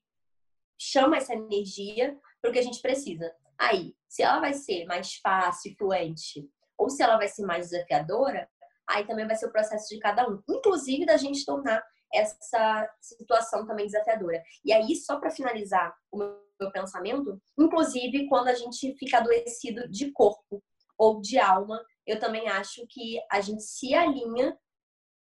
chama 0.80 1.18
essa 1.18 1.34
energia 1.34 2.16
para 2.40 2.52
o 2.52 2.54
que 2.54 2.60
a 2.60 2.64
gente 2.64 2.82
precisa. 2.82 3.34
Aí, 3.58 3.96
se 4.08 4.22
ela 4.22 4.40
vai 4.40 4.54
ser 4.54 4.86
mais 4.86 5.16
fácil, 5.16 5.76
fluente, 5.76 6.48
ou 6.78 6.88
se 6.88 7.02
ela 7.02 7.18
vai 7.18 7.28
ser 7.28 7.44
mais 7.44 7.72
desafiadora, 7.72 8.48
aí 8.88 9.08
também 9.08 9.26
vai 9.26 9.36
ser 9.36 9.48
o 9.48 9.52
processo 9.52 9.90
de 9.90 10.00
cada 10.00 10.30
um. 10.30 10.40
Inclusive 10.48 11.04
da 11.04 11.18
gente 11.18 11.44
tornar 11.44 11.84
essa 12.14 12.88
situação 13.02 13.66
também 13.66 13.88
desafiadora. 13.88 14.42
E 14.64 14.72
aí, 14.72 14.96
só 14.96 15.20
para 15.20 15.32
finalizar 15.32 15.96
o 16.12 16.18
meu 16.18 16.72
pensamento, 16.72 17.42
inclusive 17.58 18.28
quando 18.28 18.50
a 18.50 18.54
gente 18.54 18.96
fica 19.00 19.18
adoecido 19.18 19.90
de 19.90 20.12
corpo 20.12 20.64
ou 20.96 21.22
de 21.22 21.40
alma, 21.40 21.84
eu 22.06 22.20
também 22.20 22.48
acho 22.48 22.86
que 22.88 23.20
a 23.32 23.42
gente 23.42 23.64
se 23.64 23.96
alinha 23.96 24.58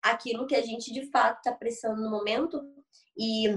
aquilo 0.01 0.47
que 0.47 0.55
a 0.55 0.61
gente 0.61 0.93
de 0.93 1.09
fato 1.11 1.37
está 1.37 1.51
precisando 1.51 2.01
no 2.01 2.09
momento 2.09 2.61
e 3.17 3.47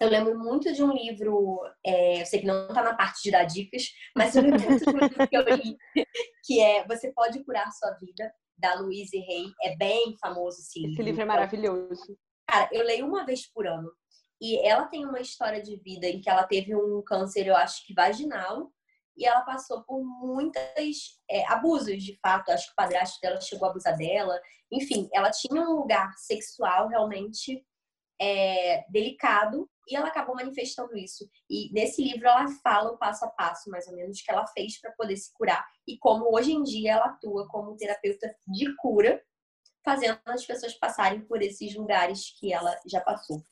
eu 0.00 0.08
lembro 0.08 0.38
muito 0.38 0.72
de 0.72 0.82
um 0.82 0.92
livro, 0.92 1.60
é, 1.84 2.20
eu 2.20 2.26
sei 2.26 2.40
que 2.40 2.46
não 2.46 2.66
está 2.66 2.82
na 2.82 2.94
parte 2.94 3.22
de 3.22 3.30
dar 3.30 3.44
dicas, 3.44 3.84
mas 4.16 4.34
eu 4.34 4.42
lembro 4.42 4.60
muito 4.62 4.84
de 4.84 4.90
um 4.90 4.98
livro 4.98 5.28
que 5.28 5.36
eu 5.36 5.42
li, 5.42 5.76
que 6.44 6.60
é 6.60 6.86
Você 6.86 7.12
Pode 7.12 7.44
Curar 7.44 7.70
Sua 7.72 7.92
Vida, 7.92 8.32
da 8.56 8.74
Louise 8.74 9.16
Hay. 9.16 9.52
É 9.62 9.76
bem 9.76 10.16
famoso 10.20 10.58
esse 10.60 10.80
livro. 10.80 10.94
Esse 10.94 11.02
livro 11.02 11.22
é 11.22 11.24
maravilhoso. 11.24 12.18
Cara, 12.48 12.68
eu 12.72 12.84
leio 12.84 13.06
uma 13.06 13.24
vez 13.24 13.50
por 13.52 13.66
ano. 13.66 13.90
E 14.40 14.58
ela 14.66 14.86
tem 14.86 15.06
uma 15.06 15.20
história 15.20 15.62
de 15.62 15.76
vida 15.76 16.06
em 16.06 16.20
que 16.20 16.28
ela 16.28 16.44
teve 16.44 16.74
um 16.74 17.02
câncer, 17.06 17.46
eu 17.46 17.56
acho 17.56 17.86
que 17.86 17.94
vaginal, 17.94 18.70
e 19.16 19.24
ela 19.24 19.42
passou 19.42 19.82
por 19.84 20.02
muitos 20.04 21.20
é, 21.30 21.46
abusos, 21.46 22.02
de 22.02 22.18
fato. 22.20 22.50
Acho 22.50 22.66
que 22.66 22.72
o 22.72 22.76
padrasto 22.76 23.20
dela 23.20 23.40
chegou 23.40 23.68
a 23.68 23.70
abusar 23.70 23.96
dela. 23.96 24.38
Enfim, 24.72 25.08
ela 25.12 25.30
tinha 25.30 25.62
um 25.62 25.76
lugar 25.76 26.12
sexual 26.16 26.88
realmente 26.88 27.64
é, 28.20 28.84
delicado 28.90 29.68
e 29.88 29.96
ela 29.96 30.08
acabou 30.08 30.34
manifestando 30.34 30.96
isso. 30.96 31.28
E 31.48 31.72
nesse 31.72 32.02
livro 32.02 32.26
ela 32.26 32.48
fala 32.62 32.92
o 32.92 32.98
passo 32.98 33.24
a 33.24 33.28
passo, 33.28 33.70
mais 33.70 33.86
ou 33.86 33.94
menos, 33.94 34.20
que 34.22 34.30
ela 34.30 34.46
fez 34.48 34.80
para 34.80 34.92
poder 34.92 35.16
se 35.16 35.32
curar 35.32 35.64
e 35.86 35.98
como 35.98 36.34
hoje 36.34 36.52
em 36.52 36.62
dia 36.62 36.92
ela 36.92 37.06
atua 37.06 37.46
como 37.48 37.76
terapeuta 37.76 38.34
de 38.46 38.74
cura, 38.76 39.22
fazendo 39.84 40.18
as 40.24 40.46
pessoas 40.46 40.74
passarem 40.74 41.20
por 41.22 41.42
esses 41.42 41.74
lugares 41.74 42.34
que 42.38 42.52
ela 42.52 42.74
já 42.86 43.00
passou. 43.00 43.42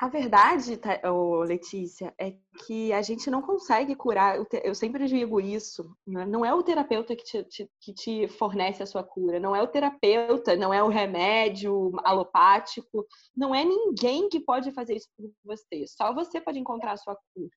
A 0.00 0.08
verdade, 0.08 0.78
tá, 0.78 0.98
Letícia, 1.44 2.14
é 2.18 2.34
que 2.64 2.90
a 2.90 3.02
gente 3.02 3.30
não 3.30 3.42
consegue 3.42 3.94
curar. 3.94 4.38
Eu 4.64 4.74
sempre 4.74 5.06
digo 5.06 5.38
isso. 5.38 5.94
Né? 6.06 6.24
Não 6.24 6.42
é 6.42 6.54
o 6.54 6.62
terapeuta 6.62 7.14
que 7.14 7.22
te, 7.22 7.44
te, 7.44 7.70
que 7.78 7.92
te 7.92 8.26
fornece 8.26 8.82
a 8.82 8.86
sua 8.86 9.04
cura. 9.04 9.38
Não 9.38 9.54
é 9.54 9.62
o 9.62 9.66
terapeuta, 9.66 10.56
não 10.56 10.72
é 10.72 10.82
o 10.82 10.88
remédio 10.88 11.92
alopático. 12.02 13.06
Não 13.36 13.54
é 13.54 13.62
ninguém 13.62 14.30
que 14.30 14.40
pode 14.40 14.72
fazer 14.72 14.96
isso 14.96 15.08
por 15.14 15.30
você. 15.44 15.86
Só 15.86 16.14
você 16.14 16.40
pode 16.40 16.58
encontrar 16.58 16.92
a 16.92 16.96
sua 16.96 17.14
cura. 17.34 17.50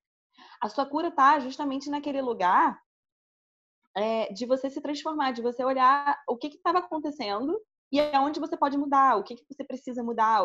A 0.60 0.68
sua 0.68 0.84
cura 0.84 1.08
está 1.08 1.40
justamente 1.40 1.88
naquele 1.88 2.20
lugar 2.20 2.78
é, 3.96 4.30
de 4.34 4.44
você 4.44 4.68
se 4.68 4.82
transformar, 4.82 5.30
de 5.30 5.40
você 5.40 5.64
olhar 5.64 6.22
o 6.28 6.36
que 6.36 6.48
estava 6.48 6.80
acontecendo 6.80 7.58
e 7.94 8.00
é 8.00 8.18
onde 8.18 8.40
você 8.40 8.56
pode 8.56 8.76
mudar, 8.76 9.16
o 9.16 9.22
que, 9.22 9.36
que 9.36 9.44
você 9.48 9.62
precisa 9.62 10.02
mudar, 10.02 10.42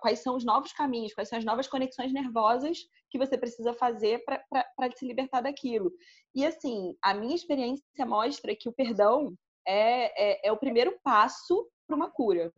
quais 0.00 0.20
são 0.20 0.36
os 0.36 0.44
novos 0.44 0.72
caminhos, 0.72 1.12
quais 1.12 1.28
são 1.28 1.36
as 1.36 1.44
novas 1.44 1.66
conexões 1.66 2.12
nervosas 2.12 2.78
que 3.10 3.18
você 3.18 3.36
precisa 3.36 3.74
fazer 3.74 4.24
para 4.24 4.92
se 4.94 5.04
libertar 5.04 5.40
daquilo. 5.40 5.90
E 6.32 6.46
assim, 6.46 6.96
a 7.02 7.12
minha 7.12 7.34
experiência 7.34 8.06
mostra 8.06 8.54
que 8.54 8.68
o 8.68 8.72
perdão 8.72 9.34
é, 9.66 10.44
é, 10.44 10.48
é 10.48 10.52
o 10.52 10.56
primeiro 10.56 10.96
passo 11.02 11.68
para 11.88 11.96
uma 11.96 12.08
cura. 12.08 12.52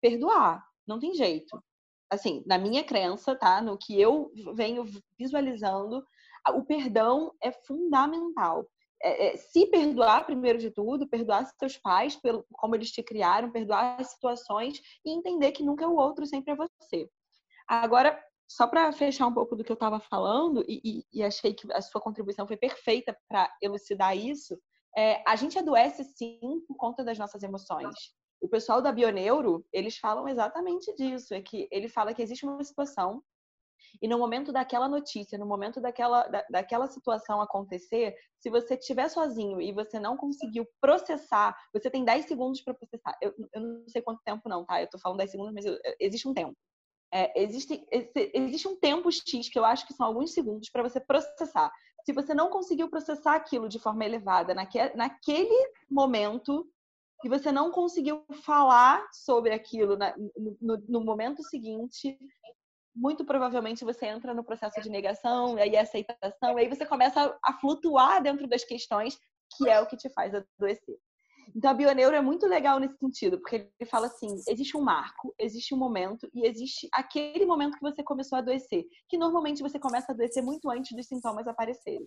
Perdoar, 0.00 0.64
não 0.86 1.00
tem 1.00 1.12
jeito. 1.14 1.60
Assim, 2.08 2.44
na 2.46 2.56
minha 2.56 2.84
crença, 2.84 3.34
tá? 3.34 3.60
No 3.60 3.76
que 3.76 4.00
eu 4.00 4.30
venho 4.54 4.84
visualizando, 5.18 6.04
o 6.54 6.64
perdão 6.64 7.32
é 7.42 7.50
fundamental. 7.50 8.64
É, 9.02 9.28
é, 9.28 9.36
se 9.36 9.66
perdoar 9.66 10.26
primeiro 10.26 10.58
de 10.58 10.70
tudo, 10.70 11.08
perdoar 11.08 11.46
seus 11.58 11.76
pais 11.76 12.16
pelo 12.16 12.44
como 12.52 12.74
eles 12.74 12.90
te 12.90 13.02
criaram, 13.02 13.50
perdoar 13.50 14.00
as 14.00 14.12
situações 14.12 14.80
e 15.04 15.10
entender 15.10 15.52
que 15.52 15.62
nunca 15.62 15.84
é 15.84 15.88
o 15.88 15.96
outro, 15.96 16.26
sempre 16.26 16.52
é 16.52 16.56
você. 16.56 17.08
Agora, 17.66 18.18
só 18.48 18.66
para 18.66 18.90
fechar 18.92 19.26
um 19.26 19.34
pouco 19.34 19.54
do 19.54 19.62
que 19.62 19.70
eu 19.70 19.74
estava 19.74 20.00
falando, 20.00 20.64
e, 20.66 20.80
e, 20.82 21.04
e, 21.12 21.22
achei 21.22 21.52
que 21.52 21.70
a 21.72 21.82
sua 21.82 22.00
contribuição 22.00 22.46
foi 22.46 22.56
perfeita 22.56 23.16
para 23.28 23.52
elucidar 23.62 24.16
isso, 24.16 24.58
é, 24.96 25.22
a 25.26 25.36
gente 25.36 25.58
adoece 25.58 26.02
sim 26.02 26.40
por 26.66 26.76
conta 26.76 27.04
das 27.04 27.18
nossas 27.18 27.42
emoções. 27.42 27.94
O 28.40 28.48
pessoal 28.48 28.80
da 28.80 28.90
Bioneuro, 28.90 29.66
eles 29.72 29.98
falam 29.98 30.26
exatamente 30.26 30.94
disso, 30.94 31.34
é 31.34 31.42
que 31.42 31.68
ele 31.70 31.88
fala 31.88 32.14
que 32.14 32.22
existe 32.22 32.46
uma 32.46 32.64
situação 32.64 33.22
e 34.00 34.08
no 34.08 34.18
momento 34.18 34.52
daquela 34.52 34.88
notícia, 34.88 35.38
no 35.38 35.46
momento 35.46 35.80
daquela, 35.80 36.26
da, 36.28 36.44
daquela 36.50 36.86
situação 36.86 37.40
acontecer, 37.40 38.14
se 38.38 38.50
você 38.50 38.74
estiver 38.74 39.08
sozinho 39.08 39.60
e 39.60 39.72
você 39.72 39.98
não 39.98 40.16
conseguiu 40.16 40.66
processar, 40.80 41.56
você 41.72 41.90
tem 41.90 42.04
10 42.04 42.26
segundos 42.26 42.60
para 42.60 42.74
processar. 42.74 43.16
Eu, 43.20 43.34
eu, 43.52 43.60
não 43.60 43.88
sei 43.88 44.02
quanto 44.02 44.22
tempo 44.22 44.48
não, 44.48 44.64
tá? 44.64 44.80
Eu 44.80 44.88
tô 44.88 44.98
falando 44.98 45.18
10 45.18 45.30
segundos, 45.30 45.54
mas 45.54 45.64
eu, 45.64 45.78
existe 46.00 46.28
um 46.28 46.34
tempo. 46.34 46.56
É, 47.12 47.42
existe, 47.42 47.86
existe 48.34 48.68
um 48.68 48.76
tempo 48.76 49.10
X 49.10 49.48
que 49.48 49.58
eu 49.58 49.64
acho 49.64 49.86
que 49.86 49.94
são 49.94 50.06
alguns 50.06 50.32
segundos 50.32 50.68
para 50.70 50.82
você 50.82 51.00
processar. 51.00 51.72
Se 52.04 52.12
você 52.12 52.34
não 52.34 52.50
conseguiu 52.50 52.88
processar 52.88 53.34
aquilo 53.34 53.68
de 53.68 53.78
forma 53.78 54.04
elevada 54.04 54.54
naque, 54.54 54.78
naquele 54.94 55.72
momento, 55.90 56.66
e 57.24 57.28
você 57.28 57.50
não 57.50 57.70
conseguiu 57.70 58.24
falar 58.44 59.06
sobre 59.12 59.52
aquilo 59.52 59.96
na, 59.96 60.14
no, 60.60 60.76
no, 60.88 61.04
momento 61.04 61.42
seguinte, 61.42 62.18
muito 62.98 63.24
provavelmente 63.24 63.84
você 63.84 64.06
entra 64.06 64.34
no 64.34 64.44
processo 64.44 64.80
de 64.80 64.90
negação, 64.90 65.56
e 65.56 65.62
aí 65.62 65.76
aceitação, 65.76 66.58
e 66.58 66.62
aí 66.62 66.68
você 66.68 66.84
começa 66.84 67.38
a 67.42 67.52
flutuar 67.54 68.22
dentro 68.22 68.46
das 68.48 68.64
questões, 68.64 69.18
que 69.56 69.68
é 69.68 69.80
o 69.80 69.86
que 69.86 69.96
te 69.96 70.10
faz 70.10 70.34
adoecer. 70.34 70.96
Então, 71.56 71.70
a 71.70 71.74
bioneuro 71.74 72.14
é 72.14 72.20
muito 72.20 72.46
legal 72.46 72.78
nesse 72.78 72.98
sentido, 72.98 73.38
porque 73.38 73.70
ele 73.80 73.90
fala 73.90 74.06
assim: 74.06 74.28
existe 74.48 74.76
um 74.76 74.82
marco, 74.82 75.34
existe 75.38 75.74
um 75.74 75.78
momento 75.78 76.28
e 76.34 76.46
existe 76.46 76.88
aquele 76.92 77.46
momento 77.46 77.76
que 77.76 77.82
você 77.82 78.02
começou 78.02 78.36
a 78.36 78.40
adoecer, 78.40 78.84
que 79.08 79.16
normalmente 79.16 79.62
você 79.62 79.78
começa 79.78 80.12
a 80.12 80.14
adoecer 80.14 80.42
muito 80.42 80.68
antes 80.68 80.94
dos 80.94 81.06
sintomas 81.06 81.46
aparecerem. 81.46 82.06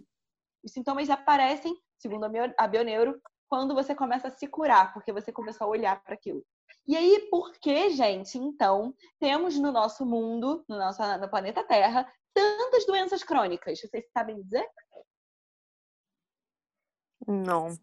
Os 0.63 0.73
sintomas 0.73 1.09
aparecem, 1.09 1.75
segundo 1.97 2.25
a 2.57 2.67
bioneuro, 2.67 3.19
quando 3.49 3.73
você 3.73 3.95
começa 3.95 4.27
a 4.27 4.31
se 4.31 4.47
curar, 4.47 4.93
porque 4.93 5.11
você 5.11 5.31
começou 5.31 5.65
a 5.65 5.69
olhar 5.71 6.03
para 6.03 6.13
aquilo. 6.13 6.43
E 6.87 6.95
aí, 6.97 7.27
por 7.29 7.51
que, 7.53 7.89
gente, 7.91 8.37
então, 8.37 8.93
temos 9.19 9.57
no 9.57 9.71
nosso 9.71 10.05
mundo, 10.05 10.63
no 10.67 10.77
nosso 10.77 11.01
no 11.17 11.29
planeta 11.29 11.63
Terra, 11.63 12.11
tantas 12.33 12.85
doenças 12.85 13.23
crônicas? 13.23 13.79
Vocês 13.79 14.05
sabem 14.11 14.41
dizer? 14.41 14.67
Não. 17.27 17.77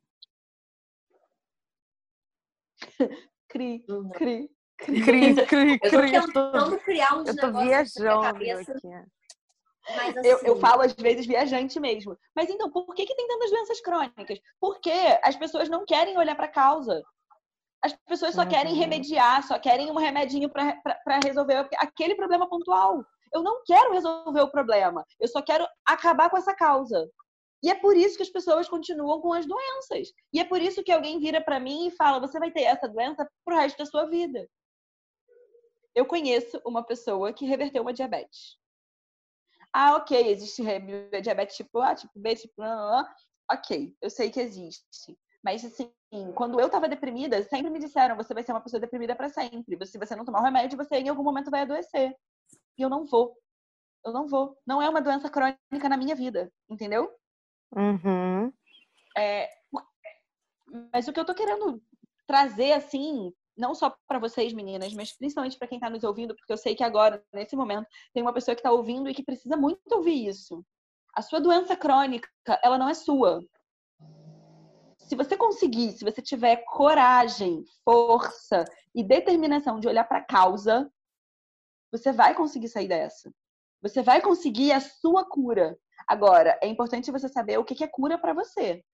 cri, 3.49 3.85
cri, 4.15 4.51
cri, 4.77 5.47
cri, 5.47 5.79
cri. 5.79 5.81
Eu 5.83 6.33
tô 6.33 6.51
tentando 6.51 6.79
criar 6.81 7.17
uns 7.17 7.29
eu 7.29 7.37
tô 7.37 7.53
viajando 7.53 8.27
aqui. 8.27 8.53
Mas, 9.97 10.17
assim... 10.17 10.29
eu, 10.29 10.39
eu 10.39 10.53
assim 10.53 10.61
falo 10.61 10.83
às 10.83 10.93
vezes 10.93 11.27
viajante 11.27 11.81
mesmo. 11.81 12.19
Mas 12.35 12.51
então, 12.51 12.71
por 12.71 12.95
que, 12.95 13.07
que 13.07 13.15
tem 13.15 13.27
tantas 13.27 13.51
doenças 13.51 13.81
crônicas? 13.81 14.39
Porque 14.61 14.93
as 15.23 15.37
pessoas 15.37 15.69
não 15.69 15.85
querem 15.85 16.19
olhar 16.19 16.35
para 16.35 16.45
a 16.47 16.53
causa. 16.53 17.03
As 17.85 17.95
pessoas 18.09 18.35
só 18.35 18.43
uhum. 18.43 18.49
querem 18.49 18.75
remediar, 18.75 19.47
só 19.47 19.59
querem 19.59 19.91
um 19.91 19.97
remedinho 19.97 20.51
para 20.51 21.21
resolver 21.25 21.69
aquele 21.77 22.15
problema 22.15 22.49
pontual. 22.49 23.05
Eu 23.33 23.43
não 23.43 23.63
quero 23.65 23.93
resolver 23.93 24.41
o 24.41 24.51
problema, 24.51 25.05
eu 25.21 25.29
só 25.29 25.43
quero 25.43 25.67
acabar 25.87 26.31
com 26.31 26.37
essa 26.37 26.55
causa. 26.55 27.09
E 27.63 27.71
é 27.71 27.75
por 27.75 27.97
isso 27.97 28.17
que 28.17 28.23
as 28.23 28.31
pessoas 28.31 28.69
continuam 28.69 29.21
com 29.21 29.33
as 29.33 29.45
doenças. 29.45 30.13
E 30.33 30.41
é 30.41 30.45
por 30.45 30.61
isso 30.63 30.83
que 30.83 30.93
alguém 30.93 31.19
vira 31.19 31.41
para 31.41 31.59
mim 31.59 31.89
e 31.89 31.97
fala: 31.97 32.21
você 32.21 32.39
vai 32.39 32.51
ter 32.51 32.63
essa 32.63 32.89
doença 32.89 33.29
pro 33.45 33.57
resto 33.57 33.79
da 33.79 33.87
sua 33.87 34.07
vida. 34.07 34.49
Eu 35.95 36.07
conheço 36.07 36.61
uma 36.65 36.85
pessoa 36.85 37.33
que 37.33 37.45
reverteu 37.45 37.83
uma 37.83 37.93
diabetes. 37.93 38.57
Ah, 39.73 39.97
ok, 39.97 40.31
existe 40.31 40.63
diabetes 41.21 41.57
tipo 41.57 41.81
A, 41.81 41.95
tipo 41.95 42.13
B, 42.17 42.37
tipo 42.37 42.63
A. 42.63 43.05
Ok, 43.51 43.95
eu 44.01 44.11
sei 44.11 44.31
que 44.31 44.41
existe. 44.41 45.19
Mas, 45.43 45.65
assim, 45.65 45.93
quando 46.35 46.61
eu 46.61 46.69
tava 46.69 46.89
deprimida, 46.89 47.43
sempre 47.45 47.71
me 47.71 47.79
disseram: 47.79 48.17
você 48.17 48.35
vai 48.35 48.43
ser 48.43 48.53
uma 48.53 48.61
pessoa 48.61 48.81
deprimida 48.81 49.15
para 49.15 49.29
sempre. 49.29 49.85
Se 49.87 49.99
você 49.99 50.17
não 50.17 50.25
tomar 50.25 50.41
o 50.41 50.45
remédio, 50.45 50.77
você 50.77 50.97
em 50.97 51.09
algum 51.09 51.23
momento 51.23 51.51
vai 51.51 51.63
adoecer. 51.63 52.17
E 52.77 52.83
eu 52.83 52.89
não 52.89 53.05
vou. 53.05 53.37
Eu 54.05 54.13
não 54.13 54.27
vou. 54.27 54.57
Não 54.67 54.81
é 54.81 54.89
uma 54.89 55.03
doença 55.03 55.29
crônica 55.29 55.89
na 55.89 55.97
minha 55.97 56.15
vida, 56.15 56.53
entendeu? 56.69 57.13
Uhum. 57.77 58.53
É, 59.17 59.51
mas 60.93 61.09
o 61.09 61.13
que 61.13 61.21
eu 61.21 61.25
tô 61.25 61.35
querendo 61.35 61.83
trazer, 62.27 62.73
assim, 62.73 63.33
não 63.57 63.75
só 63.75 63.95
para 64.07 64.19
vocês, 64.19 64.53
meninas, 64.53 64.93
mas 64.95 65.17
principalmente 65.17 65.59
para 65.59 65.67
quem 65.67 65.77
está 65.77 65.91
nos 65.91 66.05
ouvindo, 66.05 66.35
porque 66.35 66.53
eu 66.53 66.57
sei 66.57 66.75
que 66.75 66.85
agora, 66.85 67.23
nesse 67.33 67.57
momento, 67.57 67.89
tem 68.13 68.23
uma 68.23 68.33
pessoa 68.33 68.55
que 68.55 68.61
está 68.61 68.71
ouvindo 68.71 69.09
e 69.09 69.15
que 69.15 69.25
precisa 69.25 69.57
muito 69.57 69.81
ouvir 69.93 70.29
isso. 70.29 70.65
A 71.15 71.23
sua 71.23 71.41
doença 71.41 71.77
crônica, 71.77 72.29
ela 72.63 72.79
não 72.79 72.89
é 72.89 72.95
sua. 72.95 73.45
Se 75.09 75.17
você 75.17 75.39
conseguir, 75.39 75.93
se 75.93 76.05
você 76.05 76.21
tiver 76.21 76.57
coragem, 76.67 77.65
força 77.83 78.65
e 78.95 79.03
determinação 79.03 79.81
de 79.81 79.89
olhar 79.89 80.05
para 80.05 80.19
a 80.19 80.25
causa, 80.25 80.93
você 81.91 82.13
vai 82.13 82.35
conseguir 82.35 82.69
sair 82.69 82.89
dessa. 82.89 83.33
Você 83.81 84.03
vai 84.03 84.21
conseguir 84.21 84.71
a 84.73 84.81
sua 84.81 85.25
cura. 85.25 85.79
Agora, 86.07 86.59
é 86.63 86.69
importante 86.69 87.11
você 87.11 87.27
saber 87.27 87.59
o 87.59 87.65
que 87.65 87.83
é 87.83 87.89
cura 87.89 88.19
para 88.19 88.35
você. 88.35 88.85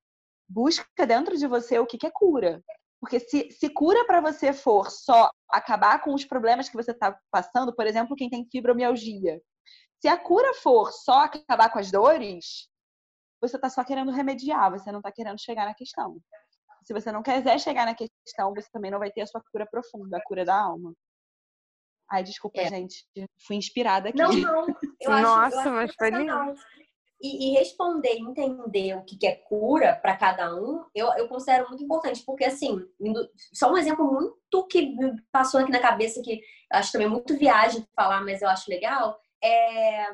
Busca 0.49 1.05
dentro 1.05 1.37
de 1.37 1.49
você 1.49 1.81
o 1.81 1.87
que 1.87 2.07
é 2.07 2.11
cura. 2.13 2.63
Porque 3.01 3.19
se, 3.19 3.51
se 3.51 3.69
cura 3.69 4.07
para 4.07 4.21
você 4.21 4.53
for 4.53 4.93
só 4.93 5.29
acabar 5.51 6.01
com 6.01 6.15
os 6.15 6.25
problemas 6.25 6.69
que 6.69 6.77
você 6.77 6.93
está 6.93 7.19
passando, 7.29 7.75
por 7.75 7.89
exemplo, 7.89 8.15
quem 8.15 8.31
tem 8.31 8.47
fibromialgia, 8.51 9.43
se 10.01 10.07
a 10.07 10.17
cura 10.17 10.55
for 10.55 10.93
só 10.93 11.25
acabar 11.25 11.71
com 11.73 11.81
as 11.81 11.91
dores, 11.91 12.69
você 13.47 13.57
está 13.57 13.69
só 13.69 13.85
querendo 13.85 14.11
remediar, 14.11 14.71
você 14.71 14.91
não 14.91 15.01
está 15.01 15.13
querendo 15.13 15.41
chegar 15.41 15.67
na 15.67 15.75
questão. 15.75 16.17
Se 16.85 16.93
você 16.93 17.11
não 17.11 17.23
quiser 17.23 17.59
chegar 17.59 17.87
na 17.87 17.95
questão, 17.95 18.53
você 18.55 18.69
também 18.73 18.91
não 18.91 18.99
vai 18.99 19.11
ter 19.11 19.23
a 19.23 19.27
sua 19.27 19.43
cura 19.51 19.67
profunda, 19.67 20.19
a 20.19 20.23
cura 20.23 20.45
da 20.45 20.55
alma. 20.55 20.93
Ai, 22.11 22.23
desculpa, 22.23 22.61
é. 22.61 22.69
gente. 22.69 23.07
Fui 23.47 23.57
inspirada 23.57 24.11
aqui. 24.11 24.19
Não, 24.19 24.33
não. 24.33 24.67
Eu 25.01 25.11
Nossa, 25.11 25.59
acho, 25.61 25.69
eu 25.69 25.73
mas 25.73 25.95
foi 25.95 26.11
lindo 26.11 26.55
e, 27.25 27.49
e 27.49 27.53
responder, 27.53 28.19
entender 28.19 28.95
o 28.97 29.03
que, 29.03 29.17
que 29.17 29.27
é 29.27 29.35
cura 29.35 29.97
para 29.97 30.15
cada 30.15 30.55
um, 30.55 30.85
eu, 30.95 31.07
eu 31.15 31.27
considero 31.27 31.67
muito 31.69 31.83
importante, 31.83 32.23
porque 32.25 32.45
assim, 32.45 32.79
só 33.53 33.73
um 33.73 33.79
exemplo 33.79 34.05
muito 34.05 34.67
que 34.67 34.95
me 34.95 35.21
passou 35.33 35.61
aqui 35.61 35.73
na 35.73 35.81
cabeça, 35.81 36.21
que 36.23 36.43
acho 36.71 36.93
também 36.93 37.09
muito 37.09 37.37
viagem 37.39 37.87
falar, 37.97 38.21
mas 38.23 38.43
eu 38.43 38.49
acho 38.49 38.71
legal, 38.71 39.19
é 39.43 40.13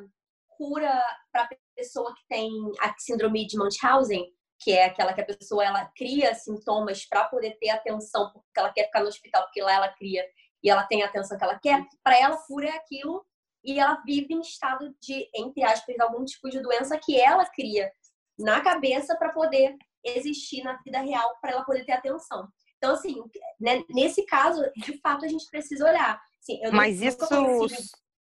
cura 0.57 1.03
para 1.33 1.49
pessoa 1.81 2.15
que 2.15 2.23
tem 2.29 2.51
a 2.81 2.95
síndrome 2.99 3.47
de 3.47 3.57
Munchausen, 3.57 4.25
que 4.61 4.73
é 4.73 4.85
aquela 4.85 5.15
que 5.15 5.23
a 5.23 5.27
pessoa 5.27 5.65
ela 5.65 5.91
cria 5.97 6.35
sintomas 6.35 7.07
para 7.07 7.25
poder 7.25 7.57
ter 7.59 7.71
atenção, 7.71 8.31
porque 8.33 8.61
ela 8.61 8.73
quer 8.73 8.85
ficar 8.85 9.01
no 9.01 9.09
hospital, 9.09 9.43
porque 9.45 9.63
lá 9.63 9.73
ela 9.73 9.89
cria 9.89 10.23
e 10.63 10.69
ela 10.69 10.85
tem 10.85 11.03
a 11.03 11.07
atenção 11.07 11.39
que 11.39 11.45
ela 11.45 11.59
quer, 11.59 11.83
para 12.05 12.19
ela 12.19 12.37
cura 12.47 12.69
é 12.69 12.77
aquilo 12.77 13.25
e 13.65 13.81
ela 13.81 14.03
vive 14.05 14.35
em 14.35 14.41
estado 14.41 14.95
de, 15.01 15.29
entre 15.35 15.65
aspas, 15.65 15.99
algum 15.99 16.25
tipo 16.25 16.51
de 16.51 16.61
doença 16.61 16.99
que 16.99 17.19
ela 17.19 17.47
cria 17.47 17.91
na 18.39 18.61
cabeça 18.61 19.17
para 19.17 19.33
poder 19.33 19.75
existir 20.05 20.63
na 20.63 20.79
vida 20.83 21.01
real, 21.01 21.37
para 21.41 21.53
ela 21.53 21.65
poder 21.65 21.85
ter 21.85 21.93
atenção. 21.93 22.47
Então, 22.77 22.93
assim, 22.93 23.17
né, 23.59 23.83
nesse 23.91 24.25
caso, 24.25 24.63
de 24.77 24.99
fato, 25.01 25.25
a 25.25 25.29
gente 25.29 25.47
precisa 25.51 25.87
olhar. 25.87 26.21
Assim, 26.41 26.61
Mas 26.73 27.03
isso 27.03 27.19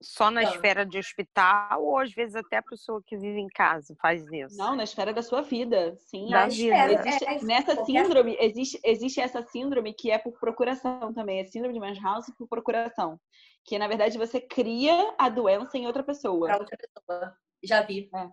só 0.02 0.32
na 0.32 0.44
esfera 0.44 0.86
de 0.86 0.98
hospital 0.98 1.84
ou 1.84 2.00
às 2.00 2.12
vezes 2.12 2.36
até 2.36 2.58
a 2.58 2.64
pessoa 2.64 3.02
que 3.06 3.16
vive 3.16 3.40
em 3.40 3.48
casa 3.48 3.96
faz 4.02 4.26
isso? 4.32 4.58
Não, 4.58 4.76
na 4.76 4.84
esfera 4.84 5.14
da 5.14 5.22
sua 5.22 5.42
vida, 5.42 5.96
sim. 5.98 6.30
Da 6.30 6.48
vida. 6.48 6.94
Existe, 6.94 7.26
é, 7.26 7.36
é, 7.36 7.44
nessa 7.44 7.86
síndrome, 7.86 8.36
existe, 8.40 8.80
existe 8.84 9.22
essa 9.22 9.44
síndrome 9.44 9.94
que 9.94 10.10
é 10.10 10.18
por 10.18 10.34
procuração 10.40 11.14
também, 11.14 11.40
é 11.40 11.46
síndrome 11.46 11.74
de 11.74 11.80
Munchausen 11.80 12.34
por 12.36 12.48
procuração. 12.48 13.20
Que 13.64 13.78
na 13.78 13.88
verdade 13.88 14.18
você 14.18 14.42
cria 14.42 15.14
a 15.18 15.30
doença 15.30 15.78
em 15.78 15.86
outra 15.86 16.04
pessoa. 16.04 16.48
Pra 16.48 16.58
outra 16.58 16.78
pessoa. 16.78 17.34
Já 17.64 17.84
vi. 17.84 18.10
É. 18.14 18.30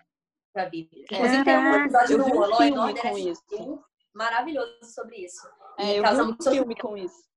Já 0.57 0.69
vi. 0.69 0.89
Inclusive 1.11 1.45
tem 1.45 1.59
um 1.59 1.75
episódio 1.75 2.19
do 2.19 2.25
um 2.25 2.57
filme 2.57 3.01
com 3.01 3.19
isso. 3.19 3.85
maravilhoso 4.15 4.79
sobre 4.85 5.17
isso. 5.17 5.47
É, 5.79 5.99
eu 5.99 6.03
vi 6.03 6.23
um 6.23 6.53
filme 6.53 6.77
com 6.77 6.97
isso. 6.97 7.29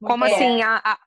Como 0.00 0.24
é. 0.24 0.32
assim? 0.32 0.62
A, 0.62 0.80
a, 0.84 0.98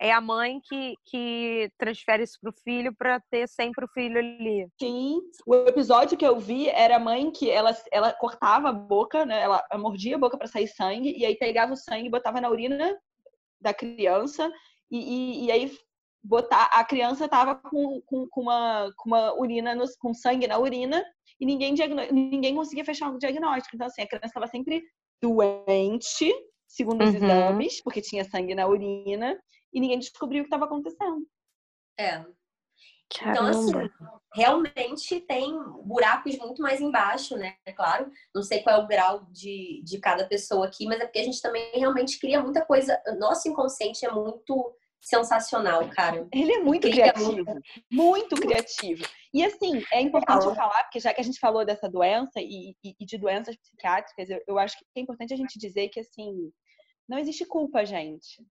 é 0.00 0.10
a 0.10 0.20
mãe 0.20 0.60
que, 0.64 0.94
que 1.06 1.70
transfere 1.78 2.24
isso 2.24 2.38
pro 2.40 2.52
filho 2.64 2.94
para 2.96 3.20
ter 3.30 3.48
sempre 3.48 3.84
o 3.84 3.88
filho 3.88 4.18
ali. 4.18 4.66
Sim. 4.80 5.20
O 5.46 5.54
episódio 5.54 6.18
que 6.18 6.26
eu 6.26 6.38
vi 6.38 6.68
era 6.68 6.96
a 6.96 7.00
mãe 7.00 7.30
que 7.30 7.48
ela, 7.48 7.76
ela 7.90 8.12
cortava 8.12 8.70
a 8.70 8.72
boca, 8.72 9.24
né? 9.24 9.42
Ela 9.42 9.64
mordia 9.74 10.16
a 10.16 10.18
boca 10.18 10.36
para 10.36 10.48
sair 10.48 10.66
sangue 10.66 11.16
e 11.16 11.24
aí 11.24 11.36
pegava 11.36 11.72
o 11.72 11.76
sangue 11.76 12.06
e 12.06 12.10
botava 12.10 12.40
na 12.40 12.50
urina 12.50 12.98
da 13.60 13.72
criança 13.72 14.50
e, 14.90 14.98
e, 14.98 15.46
e 15.46 15.50
aí 15.52 15.72
botar 16.22 16.64
a 16.72 16.84
criança 16.84 17.24
estava 17.24 17.54
com, 17.54 18.00
com, 18.02 18.28
com, 18.28 18.42
uma, 18.42 18.92
com 18.96 19.08
uma 19.08 19.34
urina 19.34 19.74
no, 19.74 19.84
com 19.98 20.12
sangue 20.12 20.46
na 20.46 20.58
urina 20.58 21.04
e 21.40 21.46
ninguém 21.46 21.74
ninguém 22.12 22.54
conseguia 22.54 22.84
fechar 22.84 23.10
o 23.10 23.18
diagnóstico. 23.18 23.76
Então 23.76 23.86
assim, 23.86 24.02
a 24.02 24.06
criança 24.06 24.26
estava 24.26 24.46
sempre 24.46 24.82
doente, 25.20 26.32
segundo 26.66 27.04
os 27.04 27.10
uhum. 27.10 27.16
exames, 27.16 27.82
porque 27.82 28.00
tinha 28.00 28.24
sangue 28.24 28.54
na 28.54 28.66
urina 28.66 29.38
e 29.72 29.80
ninguém 29.80 29.98
descobriu 29.98 30.40
o 30.40 30.44
que 30.44 30.48
estava 30.48 30.64
acontecendo. 30.64 31.26
É. 31.98 32.24
Então, 33.20 33.46
assim, 33.46 33.72
realmente 34.34 35.20
tem 35.20 35.52
buracos 35.84 36.38
muito 36.38 36.62
mais 36.62 36.80
embaixo, 36.80 37.36
né? 37.36 37.56
É 37.66 37.72
claro, 37.72 38.10
não 38.34 38.42
sei 38.42 38.62
qual 38.62 38.80
é 38.80 38.82
o 38.82 38.86
grau 38.86 39.26
de, 39.30 39.82
de 39.84 39.98
cada 39.98 40.26
pessoa 40.26 40.66
aqui, 40.66 40.86
mas 40.86 40.98
é 40.98 41.04
porque 41.04 41.18
a 41.18 41.24
gente 41.24 41.42
também 41.42 41.70
realmente 41.74 42.18
cria 42.18 42.40
muita 42.40 42.64
coisa. 42.64 42.98
Nosso 43.18 43.48
inconsciente 43.48 44.06
é 44.06 44.10
muito 44.10 44.74
sensacional, 45.02 45.88
cara. 45.90 46.26
Ele 46.32 46.52
é 46.52 46.60
muito 46.60 46.88
criativo, 46.88 47.30
muito... 47.30 47.62
muito... 47.90 48.36
criativo. 48.36 49.04
E 49.34 49.44
assim, 49.44 49.82
é 49.92 50.00
importante 50.00 50.44
Fala. 50.44 50.54
falar, 50.54 50.82
porque 50.84 51.00
já 51.00 51.12
que 51.12 51.20
a 51.20 51.24
gente 51.24 51.40
falou 51.40 51.64
dessa 51.64 51.88
doença 51.88 52.40
e, 52.40 52.76
e, 52.84 52.94
e 53.00 53.04
de 53.04 53.18
doenças 53.18 53.56
psiquiátricas, 53.56 54.30
eu, 54.30 54.40
eu, 54.46 54.58
acho 54.58 54.78
que 54.78 54.84
é 54.96 55.00
importante 55.00 55.34
a 55.34 55.36
gente 55.36 55.58
dizer 55.58 55.88
que 55.88 56.00
assim, 56.00 56.52
não 57.08 57.18
existe 57.18 57.44
culpa, 57.44 57.84
gente. 57.84 58.42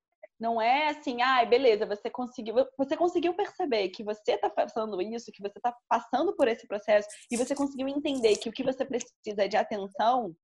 Não 0.42 0.60
é 0.60 0.88
assim, 0.88 1.22
ai, 1.22 1.44
ah, 1.44 1.48
beleza, 1.48 1.86
você 1.86 2.10
conseguiu, 2.10 2.56
você 2.76 2.98
conseguiu 2.98 3.32
perceber 3.36 3.90
que 3.90 4.04
você 4.04 4.32
está 4.32 4.50
passando 4.50 5.00
isso, 5.00 5.32
que 5.32 5.40
você 5.40 5.60
está 5.60 5.72
passando 5.88 6.36
por 6.36 6.48
esse 6.48 6.66
processo 6.66 7.08
e 7.30 7.38
você 7.38 7.54
conseguiu 7.54 7.88
entender 7.88 8.36
que 8.38 8.50
o 8.50 8.52
que 8.52 8.64
você 8.64 8.84
precisa 8.84 9.44
é 9.44 9.48
de 9.48 9.56
atenção. 9.56 10.36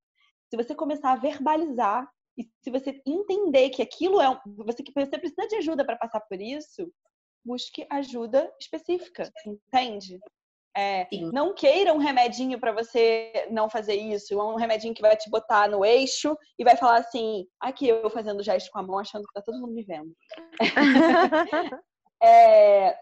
Se 0.52 0.56
você 0.56 0.76
começar 0.76 1.14
a 1.14 1.16
verbalizar 1.16 2.08
e 2.38 2.48
se 2.64 2.70
você 2.70 3.02
entender 3.08 3.72
que 3.72 3.82
aquilo 3.82 4.22
é 4.22 4.40
você 4.58 4.84
que 4.84 4.92
você 4.94 5.18
precisa 5.18 5.48
de 5.48 5.56
ajuda 5.56 5.84
para 5.84 5.98
passar 5.98 6.22
por 6.22 6.40
isso, 6.40 6.94
busque 7.44 7.84
ajuda 7.90 8.54
específica, 8.62 9.32
entende? 9.48 10.20
É, 10.80 11.08
não 11.34 11.56
queira 11.56 11.92
um 11.92 11.98
remedinho 11.98 12.60
para 12.60 12.72
você 12.72 13.48
não 13.50 13.68
fazer 13.68 13.96
isso, 13.96 14.40
um 14.40 14.58
remedinho 14.58 14.94
que 14.94 15.02
vai 15.02 15.18
te 15.18 15.28
botar 15.28 15.68
no 15.68 15.84
eixo 15.84 16.38
e 16.60 16.64
vai 16.64 16.78
falar 16.78 16.98
assim, 16.98 17.48
aqui 17.60 17.88
eu 17.88 18.08
fazendo 18.12 18.44
gesto 18.44 18.70
com 18.72 18.78
a 18.78 18.84
mão, 18.84 19.00
achando 19.00 19.26
que 19.26 19.34
tá 19.34 19.42
todo 19.42 19.60
mundo 19.60 19.74
me 19.74 19.82
vendo. 19.82 20.14
é, 22.22 22.96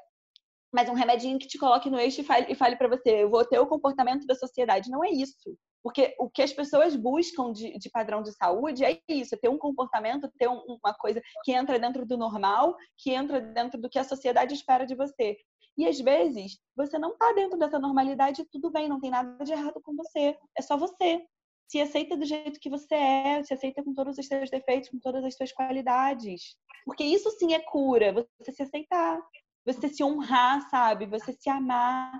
mas 0.73 0.87
um 0.87 0.93
remedinho 0.93 1.37
que 1.37 1.47
te 1.47 1.57
coloque 1.57 1.89
no 1.89 1.99
eixo 1.99 2.21
e 2.21 2.23
fale, 2.23 2.45
e 2.49 2.55
fale 2.55 2.77
para 2.77 2.87
você, 2.87 3.23
eu 3.23 3.29
vou 3.29 3.43
ter 3.43 3.59
o 3.59 3.67
comportamento 3.67 4.25
da 4.25 4.35
sociedade. 4.35 4.89
Não 4.89 5.03
é 5.03 5.09
isso. 5.09 5.57
Porque 5.85 6.15
o 6.17 6.27
que 6.27 6.41
as 6.41 6.51
pessoas 6.51 6.95
buscam 6.95 7.51
de, 7.51 7.77
de 7.77 7.91
padrão 7.91 8.23
de 8.23 8.31
saúde 8.31 8.83
é 8.83 8.99
isso, 9.07 9.35
é 9.35 9.37
ter 9.37 9.49
um 9.49 9.57
comportamento, 9.59 10.27
ter 10.35 10.49
um, 10.49 10.59
uma 10.83 10.95
coisa 10.95 11.21
que 11.43 11.51
entra 11.51 11.77
dentro 11.77 12.03
do 12.07 12.17
normal, 12.17 12.75
que 12.97 13.11
entra 13.11 13.39
dentro 13.39 13.79
do 13.79 13.87
que 13.87 13.99
a 13.99 14.03
sociedade 14.03 14.55
espera 14.55 14.83
de 14.83 14.95
você. 14.95 15.37
E 15.77 15.87
às 15.87 15.99
vezes 15.99 16.57
você 16.75 16.97
não 16.97 17.11
está 17.11 17.31
dentro 17.33 17.59
dessa 17.59 17.77
normalidade, 17.77 18.47
tudo 18.51 18.71
bem, 18.71 18.89
não 18.89 18.99
tem 18.99 19.11
nada 19.11 19.45
de 19.45 19.51
errado 19.51 19.79
com 19.83 19.95
você. 19.95 20.35
É 20.57 20.61
só 20.63 20.75
você. 20.75 21.23
Se 21.69 21.79
aceita 21.79 22.17
do 22.17 22.25
jeito 22.25 22.59
que 22.59 22.69
você 22.69 22.95
é, 22.95 23.43
se 23.43 23.53
aceita 23.53 23.83
com 23.83 23.93
todos 23.93 24.17
os 24.17 24.25
seus 24.25 24.49
defeitos, 24.49 24.89
com 24.89 24.97
todas 24.97 25.23
as 25.23 25.35
suas 25.35 25.51
qualidades. 25.51 26.55
Porque 26.83 27.03
isso 27.03 27.29
sim 27.37 27.53
é 27.53 27.59
cura, 27.59 28.11
você 28.11 28.51
se 28.51 28.63
aceitar, 28.63 29.21
você 29.63 29.87
se 29.87 30.03
honrar, 30.03 30.67
sabe? 30.67 31.05
Você 31.05 31.31
se 31.31 31.47
amar. 31.47 32.11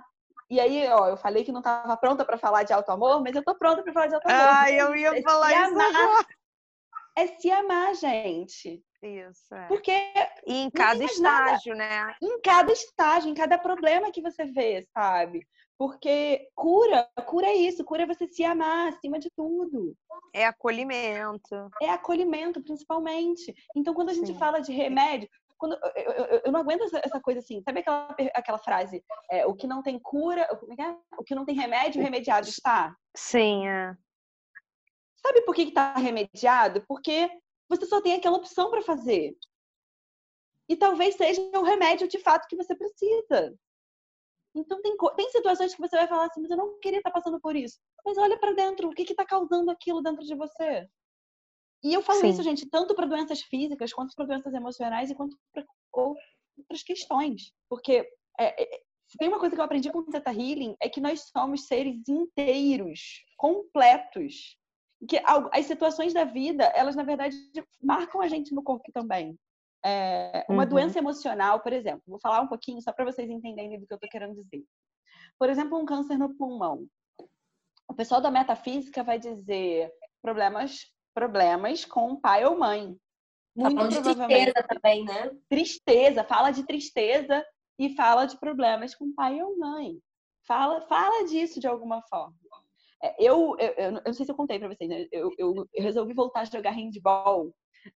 E 0.48 0.60
aí, 0.60 0.86
ó, 0.88 1.08
eu 1.08 1.16
falei 1.16 1.44
que 1.44 1.50
não 1.50 1.60
estava 1.60 1.96
pronta 1.96 2.24
para 2.24 2.38
falar 2.38 2.62
de 2.62 2.72
auto 2.72 2.90
amor, 2.90 3.22
mas 3.22 3.34
eu 3.34 3.42
tô 3.42 3.54
pronta 3.56 3.82
para 3.82 3.92
falar 3.92 4.06
de 4.06 4.14
auto 4.14 4.28
amor. 4.28 4.40
Ah, 4.40 4.70
eu 4.70 4.94
ia 4.94 5.18
é 5.18 5.22
falar 5.22 5.52
isso 5.52 5.74
amar. 5.74 5.94
agora. 5.94 6.26
É 7.18 7.26
se 7.26 7.50
amar, 7.50 7.94
gente. 7.94 8.84
Isso. 9.02 9.54
É. 9.54 9.66
Porque. 9.68 9.92
E 10.46 10.62
em 10.62 10.70
cada 10.70 11.02
estágio, 11.04 11.74
nada. 11.74 12.06
né? 12.06 12.14
Em 12.22 12.40
cada 12.40 12.72
estágio, 12.72 13.30
em 13.30 13.34
cada 13.34 13.58
problema 13.58 14.12
que 14.12 14.22
você 14.22 14.44
vê, 14.44 14.86
sabe? 14.92 15.46
Porque 15.78 16.48
cura, 16.54 17.06
cura 17.26 17.46
é 17.46 17.54
isso, 17.54 17.84
cura 17.84 18.04
é 18.04 18.06
você 18.06 18.26
se 18.26 18.42
amar 18.44 18.88
acima 18.88 19.18
de 19.18 19.30
tudo. 19.30 19.94
É 20.32 20.46
acolhimento. 20.46 21.70
É 21.82 21.90
acolhimento, 21.90 22.62
principalmente. 22.62 23.54
Então, 23.74 23.92
quando 23.92 24.08
a 24.08 24.14
gente 24.14 24.28
Sim. 24.28 24.38
fala 24.38 24.60
de 24.60 24.72
remédio, 24.72 25.28
quando, 25.58 25.78
eu, 25.94 26.12
eu, 26.12 26.42
eu, 26.44 26.52
não 26.52 26.60
aguento 26.60 26.84
essa, 26.84 27.00
essa, 27.04 27.20
coisa 27.20 27.40
assim. 27.40 27.62
Sabe 27.62 27.80
aquela, 27.80 28.14
aquela 28.34 28.58
frase? 28.58 29.04
É, 29.30 29.46
o 29.46 29.54
que 29.54 29.66
não 29.66 29.82
tem 29.82 29.98
cura, 29.98 30.42
é 30.42 30.82
é? 30.82 30.96
o 31.18 31.24
que 31.24 31.34
não 31.34 31.44
tem 31.44 31.54
remédio, 31.54 32.02
remediado 32.02 32.48
está? 32.48 32.94
Sim, 33.16 33.66
é. 33.66 33.96
Sabe 35.16 35.42
por 35.42 35.54
que 35.54 35.62
está 35.62 35.94
remediado? 35.94 36.84
Porque 36.86 37.30
você 37.68 37.86
só 37.86 38.00
tem 38.00 38.14
aquela 38.14 38.36
opção 38.36 38.70
para 38.70 38.82
fazer. 38.82 39.36
E 40.68 40.76
talvez 40.76 41.14
seja 41.16 41.40
o 41.54 41.62
remédio 41.62 42.08
de 42.08 42.18
fato 42.18 42.46
que 42.48 42.56
você 42.56 42.74
precisa. 42.74 43.56
Então, 44.54 44.80
tem, 44.80 44.96
tem 45.16 45.30
situações 45.30 45.74
que 45.74 45.80
você 45.80 45.96
vai 45.96 46.08
falar 46.08 46.26
assim, 46.26 46.40
mas 46.40 46.50
eu 46.50 46.56
não 46.56 46.78
queria 46.80 46.98
estar 46.98 47.10
passando 47.10 47.38
por 47.40 47.54
isso. 47.54 47.78
Mas 48.04 48.16
olha 48.16 48.38
para 48.38 48.52
dentro, 48.52 48.88
o 48.88 48.94
que 48.94 49.02
está 49.02 49.24
causando 49.24 49.70
aquilo 49.70 50.02
dentro 50.02 50.24
de 50.24 50.34
você? 50.34 50.88
E 51.84 51.92
eu 51.92 52.02
falo 52.02 52.20
Sim. 52.20 52.28
isso, 52.30 52.42
gente, 52.42 52.68
tanto 52.68 52.94
para 52.94 53.06
doenças 53.06 53.42
físicas, 53.42 53.92
quanto 53.92 54.14
para 54.14 54.26
doenças 54.26 54.52
emocionais 54.54 55.10
e 55.10 55.14
quanto 55.14 55.36
para 55.52 55.64
outras 55.92 56.82
questões. 56.84 57.52
Porque 57.68 58.08
é, 58.38 58.62
é, 58.62 58.80
tem 59.18 59.28
uma 59.28 59.38
coisa 59.38 59.54
que 59.54 59.60
eu 59.60 59.64
aprendi 59.64 59.90
com 59.90 59.98
o 59.98 60.04
Theta 60.04 60.30
Healing, 60.30 60.76
é 60.80 60.88
que 60.88 61.00
nós 61.00 61.28
somos 61.30 61.66
seres 61.66 62.08
inteiros, 62.08 63.24
completos 63.36 64.56
que 65.08 65.20
as 65.52 65.66
situações 65.66 66.14
da 66.14 66.24
vida, 66.24 66.64
elas 66.74 66.96
na 66.96 67.02
verdade 67.02 67.36
marcam 67.82 68.20
a 68.20 68.28
gente 68.28 68.54
no 68.54 68.62
corpo 68.62 68.90
também. 68.92 69.38
É, 69.84 70.44
uma 70.48 70.62
uhum. 70.62 70.68
doença 70.68 70.98
emocional, 70.98 71.60
por 71.60 71.72
exemplo, 71.72 72.02
vou 72.06 72.18
falar 72.18 72.40
um 72.40 72.48
pouquinho 72.48 72.80
só 72.80 72.92
para 72.92 73.04
vocês 73.04 73.28
entenderem 73.28 73.78
do 73.78 73.86
que 73.86 73.92
eu 73.92 73.96
estou 73.96 74.10
querendo 74.10 74.34
dizer. 74.34 74.64
Por 75.38 75.50
exemplo, 75.50 75.78
um 75.78 75.84
câncer 75.84 76.18
no 76.18 76.34
pulmão. 76.34 76.86
O 77.88 77.94
pessoal 77.94 78.20
da 78.20 78.30
metafísica 78.30 79.04
vai 79.04 79.18
dizer 79.18 79.92
problemas, 80.20 80.90
problemas 81.16 81.82
com 81.86 82.20
pai 82.20 82.44
ou 82.44 82.58
mãe. 82.58 82.94
Muito 83.56 83.74
tá 83.74 83.88
de 83.88 84.02
tristeza 84.02 84.66
também, 84.68 85.04
né? 85.06 85.30
Tristeza, 85.48 86.22
fala 86.22 86.50
de 86.50 86.62
tristeza 86.66 87.42
e 87.78 87.94
fala 87.94 88.26
de 88.26 88.38
problemas 88.38 88.94
com 88.94 89.14
pai 89.14 89.42
ou 89.42 89.58
mãe. 89.58 89.98
Fala, 90.46 90.82
fala 90.82 91.24
disso 91.24 91.58
de 91.58 91.66
alguma 91.66 92.02
forma. 92.02 92.36
É, 93.02 93.14
eu, 93.18 93.56
eu, 93.58 93.72
eu, 93.76 93.92
não 93.92 94.12
sei 94.12 94.26
se 94.26 94.30
eu 94.30 94.36
contei 94.36 94.58
pra 94.58 94.68
vocês, 94.68 94.88
né? 94.90 95.06
Eu, 95.10 95.30
eu, 95.38 95.66
eu 95.72 95.82
resolvi 95.82 96.12
voltar 96.12 96.40
a 96.40 96.44
jogar 96.44 96.72
handball. 96.72 97.50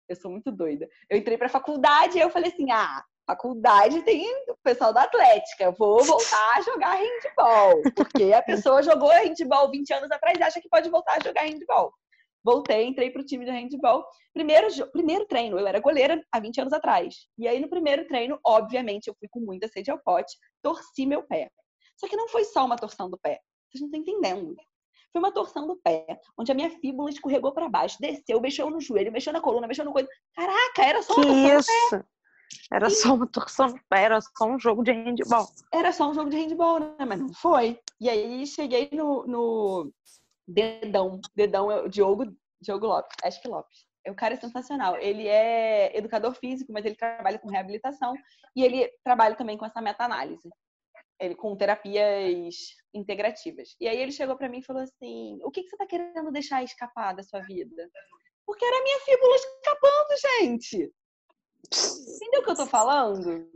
Eu 0.07 0.15
sou 0.15 0.29
muito 0.29 0.51
doida. 0.51 0.87
Eu 1.09 1.17
entrei 1.17 1.39
pra 1.39 1.49
faculdade 1.49 2.19
e 2.19 2.21
eu 2.21 2.29
falei 2.29 2.51
assim: 2.51 2.69
ah, 2.71 3.03
faculdade 3.25 4.03
tem 4.03 4.27
o 4.47 4.57
pessoal 4.63 4.93
da 4.93 5.03
Atlética, 5.03 5.71
vou 5.71 6.03
voltar 6.03 6.55
a 6.55 6.61
jogar 6.61 6.95
handball. 6.95 7.81
Porque 7.95 8.31
a 8.31 8.43
pessoa 8.43 8.83
jogou 8.83 9.09
handball 9.09 9.71
20 9.71 9.91
anos 9.93 10.11
atrás 10.11 10.37
e 10.37 10.43
acha 10.43 10.61
que 10.61 10.69
pode 10.69 10.89
voltar 10.89 11.17
a 11.17 11.23
jogar 11.23 11.43
handball. 11.43 11.91
Voltei, 12.47 12.85
entrei 12.85 13.11
pro 13.11 13.25
time 13.25 13.43
de 13.43 13.51
handball. 13.51 14.05
Primeiro, 14.33 14.67
primeiro 14.93 15.25
treino, 15.25 15.59
eu 15.59 15.67
era 15.67 15.81
goleira 15.81 16.23
há 16.31 16.39
20 16.39 16.61
anos 16.61 16.71
atrás. 16.71 17.27
E 17.37 17.45
aí, 17.45 17.59
no 17.59 17.67
primeiro 17.67 18.07
treino, 18.07 18.39
obviamente, 18.41 19.07
eu 19.07 19.15
fui 19.19 19.27
com 19.29 19.41
muita 19.41 19.67
sede 19.67 19.91
ao 19.91 19.99
pote, 19.99 20.33
torci 20.61 21.05
meu 21.05 21.23
pé. 21.23 21.51
Só 21.97 22.07
que 22.07 22.15
não 22.15 22.29
foi 22.29 22.45
só 22.45 22.63
uma 22.63 22.77
torção 22.77 23.09
do 23.09 23.17
pé. 23.17 23.41
Vocês 23.69 23.81
não 23.81 23.87
estão 23.87 23.99
entendendo. 23.99 24.55
Foi 25.11 25.19
uma 25.19 25.33
torção 25.33 25.67
do 25.67 25.75
pé, 25.75 26.05
onde 26.39 26.49
a 26.49 26.55
minha 26.55 26.69
fíbula 26.79 27.09
escorregou 27.09 27.51
para 27.51 27.67
baixo, 27.67 27.97
desceu, 27.99 28.39
mexeu 28.39 28.69
no 28.69 28.79
joelho, 28.79 29.11
mexeu 29.11 29.33
na 29.33 29.41
coluna, 29.41 29.67
mexeu 29.67 29.83
no 29.83 29.91
coisa. 29.91 30.07
Caraca, 30.33 30.85
era 30.85 31.03
só 31.03 31.15
uma 31.15 31.23
que 31.25 31.51
torção 31.51 31.75
isso? 31.75 32.05
Era 32.71 32.89
só 32.89 33.13
uma 33.13 33.27
torção 33.27 33.67
no 33.67 33.79
pé, 33.89 34.03
era 34.03 34.21
só 34.21 34.45
um 34.45 34.57
jogo 34.57 34.83
de 34.83 34.93
handball. 34.93 35.49
Era 35.73 35.91
só 35.91 36.09
um 36.09 36.13
jogo 36.13 36.29
de 36.29 36.37
handball, 36.37 36.79
né? 36.79 37.05
Mas 37.05 37.19
não 37.19 37.33
foi. 37.33 37.77
E 37.99 38.09
aí 38.09 38.47
cheguei 38.47 38.89
no, 38.93 39.25
no 39.27 39.91
Dedão. 40.47 41.19
Dedão 41.35 41.71
é 41.71 41.81
o 41.81 41.89
Diogo, 41.89 42.25
Diogo 42.61 42.87
Lopes, 42.87 43.15
acho 43.23 43.41
que 43.41 43.47
Lopes. 43.47 43.85
O 44.07 44.15
cara 44.15 44.35
é 44.35 44.37
sensacional. 44.37 44.95
Ele 44.97 45.27
é 45.27 45.97
educador 45.97 46.33
físico, 46.33 46.71
mas 46.71 46.85
ele 46.85 46.95
trabalha 46.95 47.37
com 47.37 47.49
reabilitação 47.49 48.13
e 48.55 48.63
ele 48.63 48.89
trabalha 49.03 49.35
também 49.35 49.57
com 49.57 49.65
essa 49.65 49.81
meta-análise 49.81 50.49
ele 51.19 51.35
com 51.35 51.55
terapias 51.55 52.55
integrativas. 52.93 53.75
E 53.79 53.87
aí 53.87 53.97
ele 53.99 54.11
chegou 54.11 54.35
para 54.35 54.49
mim 54.49 54.59
e 54.59 54.63
falou 54.63 54.81
assim: 54.81 55.39
"O 55.43 55.51
que, 55.51 55.63
que 55.63 55.69
você 55.69 55.75
está 55.75 55.85
querendo 55.85 56.31
deixar 56.31 56.63
escapar 56.63 57.13
da 57.13 57.23
sua 57.23 57.41
vida?" 57.41 57.89
Porque 58.45 58.63
era 58.63 58.77
a 58.77 58.83
minha 58.83 58.99
fíbula 58.99 59.35
escapando, 59.35 60.39
gente. 60.39 60.93
Entendeu 62.15 62.41
o 62.41 62.43
que 62.43 62.51
eu 62.51 62.55
tô 62.55 62.65
falando? 62.65 63.49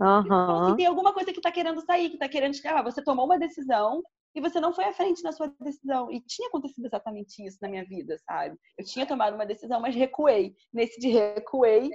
Uhum. 0.00 0.62
Assim, 0.62 0.76
tem 0.76 0.86
alguma 0.86 1.12
coisa 1.12 1.32
que 1.32 1.40
tá 1.40 1.52
querendo 1.52 1.84
sair, 1.84 2.08
que 2.10 2.18
tá 2.18 2.28
querendo 2.28 2.54
escapar. 2.54 2.82
Você 2.82 3.02
tomou 3.02 3.26
uma 3.26 3.38
decisão 3.38 4.02
e 4.34 4.40
você 4.40 4.60
não 4.60 4.72
foi 4.72 4.84
à 4.84 4.92
frente 4.92 5.22
na 5.22 5.32
sua 5.32 5.52
decisão. 5.60 6.10
E 6.10 6.20
tinha 6.20 6.48
acontecido 6.48 6.86
exatamente 6.86 7.44
isso 7.44 7.58
na 7.60 7.68
minha 7.68 7.84
vida, 7.84 8.18
sabe? 8.18 8.56
Eu 8.76 8.84
tinha 8.84 9.06
tomado 9.06 9.34
uma 9.34 9.46
decisão, 9.46 9.80
mas 9.80 9.94
recuei. 9.94 10.54
Nesse 10.72 11.00
de 11.00 11.08
recuei, 11.08 11.90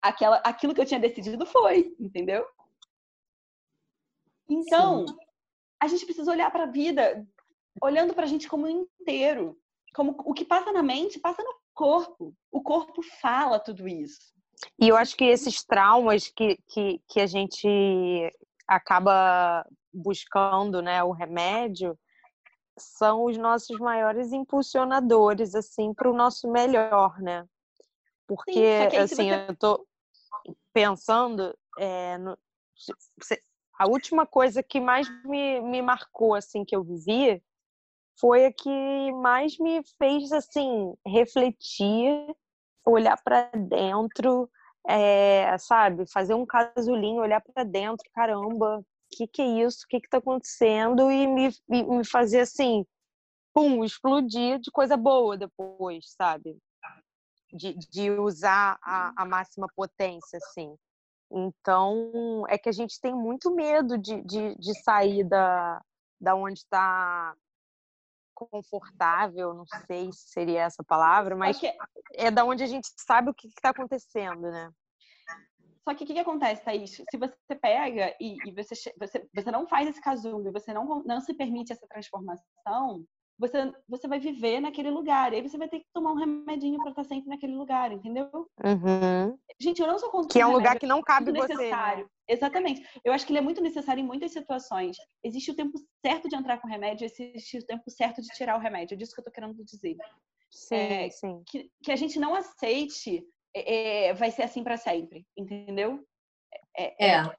aquela, 0.00 0.36
aquilo 0.38 0.74
que 0.74 0.80
eu 0.80 0.86
tinha 0.86 1.00
decidido 1.00 1.44
foi, 1.44 1.94
entendeu? 1.98 2.46
Então, 4.48 5.06
Sim. 5.06 5.16
a 5.82 5.88
gente 5.88 6.04
precisa 6.04 6.30
olhar 6.30 6.50
para 6.50 6.64
a 6.64 6.70
vida 6.70 7.26
olhando 7.82 8.14
para 8.14 8.24
a 8.24 8.28
gente 8.28 8.48
como 8.48 8.66
um 8.66 8.86
inteiro. 9.00 9.58
Como 9.94 10.14
o 10.24 10.34
que 10.34 10.44
passa 10.44 10.72
na 10.72 10.82
mente 10.82 11.18
passa 11.18 11.42
no 11.42 11.54
corpo. 11.74 12.34
O 12.50 12.62
corpo 12.62 13.02
fala 13.20 13.58
tudo 13.58 13.88
isso. 13.88 14.34
E 14.80 14.88
eu 14.88 14.96
acho 14.96 15.16
que 15.16 15.24
esses 15.24 15.62
traumas 15.64 16.28
que, 16.28 16.56
que, 16.68 17.00
que 17.08 17.20
a 17.20 17.26
gente 17.26 18.32
acaba 18.66 19.66
buscando 19.96 20.82
né, 20.82 21.02
o 21.02 21.12
remédio 21.12 21.98
são 22.78 23.24
os 23.24 23.36
nossos 23.38 23.78
maiores 23.78 24.32
impulsionadores 24.32 25.54
assim 25.54 25.94
para 25.94 26.10
o 26.10 26.14
nosso 26.14 26.50
melhor, 26.50 27.18
né? 27.20 27.46
Porque 28.26 28.90
Sim, 28.90 28.96
assim, 28.98 29.30
você... 29.30 29.46
eu 29.48 29.56
tô 29.56 29.86
pensando 30.72 31.56
é, 31.78 32.18
no, 32.18 32.36
a 33.78 33.86
última 33.86 34.26
coisa 34.26 34.62
que 34.62 34.80
mais 34.80 35.08
me, 35.24 35.60
me 35.60 35.80
marcou 35.80 36.34
assim 36.34 36.64
que 36.64 36.76
eu 36.76 36.82
vivi 36.82 37.42
foi 38.18 38.46
a 38.46 38.52
que 38.52 39.12
mais 39.12 39.58
me 39.58 39.82
fez 39.98 40.32
assim 40.32 40.94
refletir, 41.06 42.34
olhar 42.84 43.16
para 43.22 43.50
dentro, 43.54 44.50
é, 44.88 45.56
sabe, 45.58 46.10
fazer 46.10 46.34
um 46.34 46.46
casulinho, 46.46 47.20
olhar 47.20 47.42
para 47.42 47.64
dentro, 47.64 48.08
caramba, 48.14 48.82
que, 49.16 49.26
que 49.26 49.42
é 49.42 49.46
isso? 49.64 49.84
O 49.84 49.88
que 49.88 49.96
está 49.96 50.18
acontecendo? 50.18 51.10
E 51.10 51.26
me, 51.26 51.50
me 51.68 52.04
fazer 52.04 52.40
assim, 52.40 52.84
pum, 53.54 53.82
explodir 53.82 54.58
de 54.58 54.70
coisa 54.70 54.96
boa 54.96 55.36
depois, 55.36 56.12
sabe? 56.14 56.58
De, 57.52 57.74
de 57.74 58.10
usar 58.10 58.78
a, 58.82 59.22
a 59.22 59.24
máxima 59.24 59.66
potência, 59.74 60.36
assim. 60.36 60.76
Então, 61.30 62.44
é 62.48 62.58
que 62.58 62.68
a 62.68 62.72
gente 62.72 63.00
tem 63.00 63.14
muito 63.14 63.54
medo 63.54 63.96
de, 63.96 64.22
de, 64.22 64.54
de 64.56 64.82
sair 64.82 65.24
da, 65.24 65.82
da 66.20 66.34
onde 66.34 66.60
está 66.60 67.34
confortável, 68.34 69.54
não 69.54 69.64
sei 69.86 70.12
se 70.12 70.28
seria 70.28 70.62
essa 70.64 70.84
palavra, 70.84 71.34
mas 71.34 71.58
que... 71.58 71.72
é 72.12 72.30
da 72.30 72.44
onde 72.44 72.62
a 72.62 72.66
gente 72.66 72.86
sabe 72.98 73.30
o 73.30 73.34
que 73.34 73.48
está 73.48 73.70
acontecendo, 73.70 74.42
né? 74.42 74.70
Só 75.86 75.94
que 75.94 76.02
o 76.02 76.06
que, 76.06 76.14
que, 76.14 76.20
acontece, 76.20 76.64
Thaís? 76.64 76.90
Se 76.90 77.16
você 77.16 77.54
pega 77.54 78.12
e, 78.20 78.36
e 78.44 78.52
você, 78.52 78.74
você, 78.98 79.28
você 79.32 79.50
não 79.52 79.68
faz 79.68 79.88
esse 79.88 80.00
casulo, 80.00 80.52
você 80.52 80.74
não, 80.74 81.04
não 81.04 81.20
se 81.20 81.32
permite 81.32 81.72
essa 81.72 81.86
transformação, 81.86 83.04
você, 83.38 83.72
você 83.88 84.08
vai 84.08 84.18
viver 84.18 84.60
naquele 84.60 84.90
lugar. 84.90 85.32
E 85.32 85.36
aí 85.36 85.42
você 85.42 85.56
vai 85.56 85.68
ter 85.68 85.78
que 85.78 85.86
tomar 85.92 86.10
um 86.10 86.16
remedinho 86.16 86.78
para 86.78 86.90
estar 86.90 87.04
sempre 87.04 87.28
naquele 87.28 87.54
lugar, 87.54 87.92
entendeu? 87.92 88.28
Uhum. 88.32 89.38
Gente, 89.60 89.80
eu 89.80 89.86
não 89.86 89.96
sou 89.96 90.10
contra 90.10 90.28
Que 90.28 90.40
é 90.40 90.46
um 90.46 90.52
lugar 90.52 90.76
que 90.76 90.86
não 90.86 91.00
cabe 91.02 91.30
você. 91.30 91.54
Né? 91.54 91.62
Necessário. 91.62 92.04
Né? 92.04 92.10
Exatamente. 92.28 93.00
Eu 93.04 93.12
acho 93.12 93.24
que 93.24 93.30
ele 93.30 93.38
é 93.38 93.42
muito 93.42 93.62
necessário 93.62 94.00
em 94.00 94.06
muitas 94.06 94.32
situações. 94.32 94.96
Existe 95.22 95.52
o 95.52 95.54
tempo 95.54 95.78
certo 96.04 96.28
de 96.28 96.34
entrar 96.34 96.58
com 96.58 96.66
o 96.66 96.70
remédio, 96.70 97.04
existe 97.04 97.58
o 97.58 97.64
tempo 97.64 97.88
certo 97.90 98.20
de 98.20 98.28
tirar 98.30 98.56
o 98.56 98.60
remédio. 98.60 98.94
É 98.94 98.98
disso 98.98 99.14
que 99.14 99.20
eu 99.20 99.24
tô 99.24 99.30
querendo 99.30 99.54
dizer. 99.64 99.96
Sim, 100.50 100.74
é, 100.74 101.10
sim. 101.10 101.42
Que, 101.46 101.70
que 101.82 101.92
a 101.92 101.96
gente 101.96 102.18
não 102.18 102.34
aceite 102.34 103.24
é, 103.58 104.06
é 104.06 104.14
vai 104.14 104.30
ser 104.30 104.42
assim 104.42 104.62
para 104.62 104.76
sempre, 104.76 105.26
entendeu? 105.36 106.04
É, 106.76 107.06
é. 107.08 107.36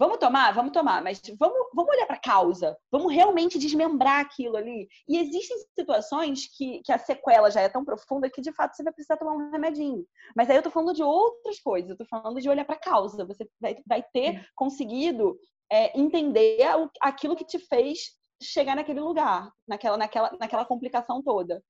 Vamos 0.00 0.16
tomar? 0.16 0.54
Vamos 0.54 0.72
tomar, 0.72 1.02
mas 1.02 1.20
vamos, 1.38 1.58
vamos 1.74 1.94
olhar 1.94 2.06
para 2.06 2.16
a 2.16 2.20
causa. 2.20 2.74
Vamos 2.90 3.12
realmente 3.12 3.58
desmembrar 3.58 4.20
aquilo 4.20 4.56
ali. 4.56 4.88
E 5.06 5.18
existem 5.18 5.58
situações 5.78 6.48
que, 6.56 6.80
que 6.82 6.90
a 6.90 6.96
sequela 6.96 7.50
já 7.50 7.60
é 7.60 7.68
tão 7.68 7.84
profunda 7.84 8.30
que, 8.30 8.40
de 8.40 8.50
fato, 8.50 8.74
você 8.74 8.82
vai 8.82 8.94
precisar 8.94 9.18
tomar 9.18 9.34
um 9.34 9.50
remedinho. 9.50 10.06
Mas 10.34 10.48
aí 10.48 10.56
eu 10.56 10.62
tô 10.62 10.70
falando 10.70 10.94
de 10.94 11.02
outras 11.02 11.60
coisas. 11.60 11.90
Eu 11.90 11.98
tô 11.98 12.06
falando 12.06 12.40
de 12.40 12.48
olhar 12.48 12.64
para 12.64 12.76
a 12.76 12.80
causa. 12.80 13.26
Você 13.26 13.46
vai, 13.60 13.76
vai 13.86 14.02
ter 14.10 14.42
conseguido 14.54 15.38
é, 15.70 15.98
entender 16.00 16.60
aquilo 17.02 17.36
que 17.36 17.44
te 17.44 17.58
fez 17.58 18.18
chegar 18.42 18.74
naquele 18.74 19.00
lugar, 19.00 19.52
naquela, 19.68 19.98
naquela, 19.98 20.32
naquela 20.40 20.64
complicação 20.64 21.22
toda. 21.22 21.62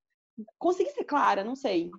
Consegui 0.56 0.90
ser 0.90 1.02
clara, 1.02 1.42
não 1.42 1.56
sei. 1.56 1.90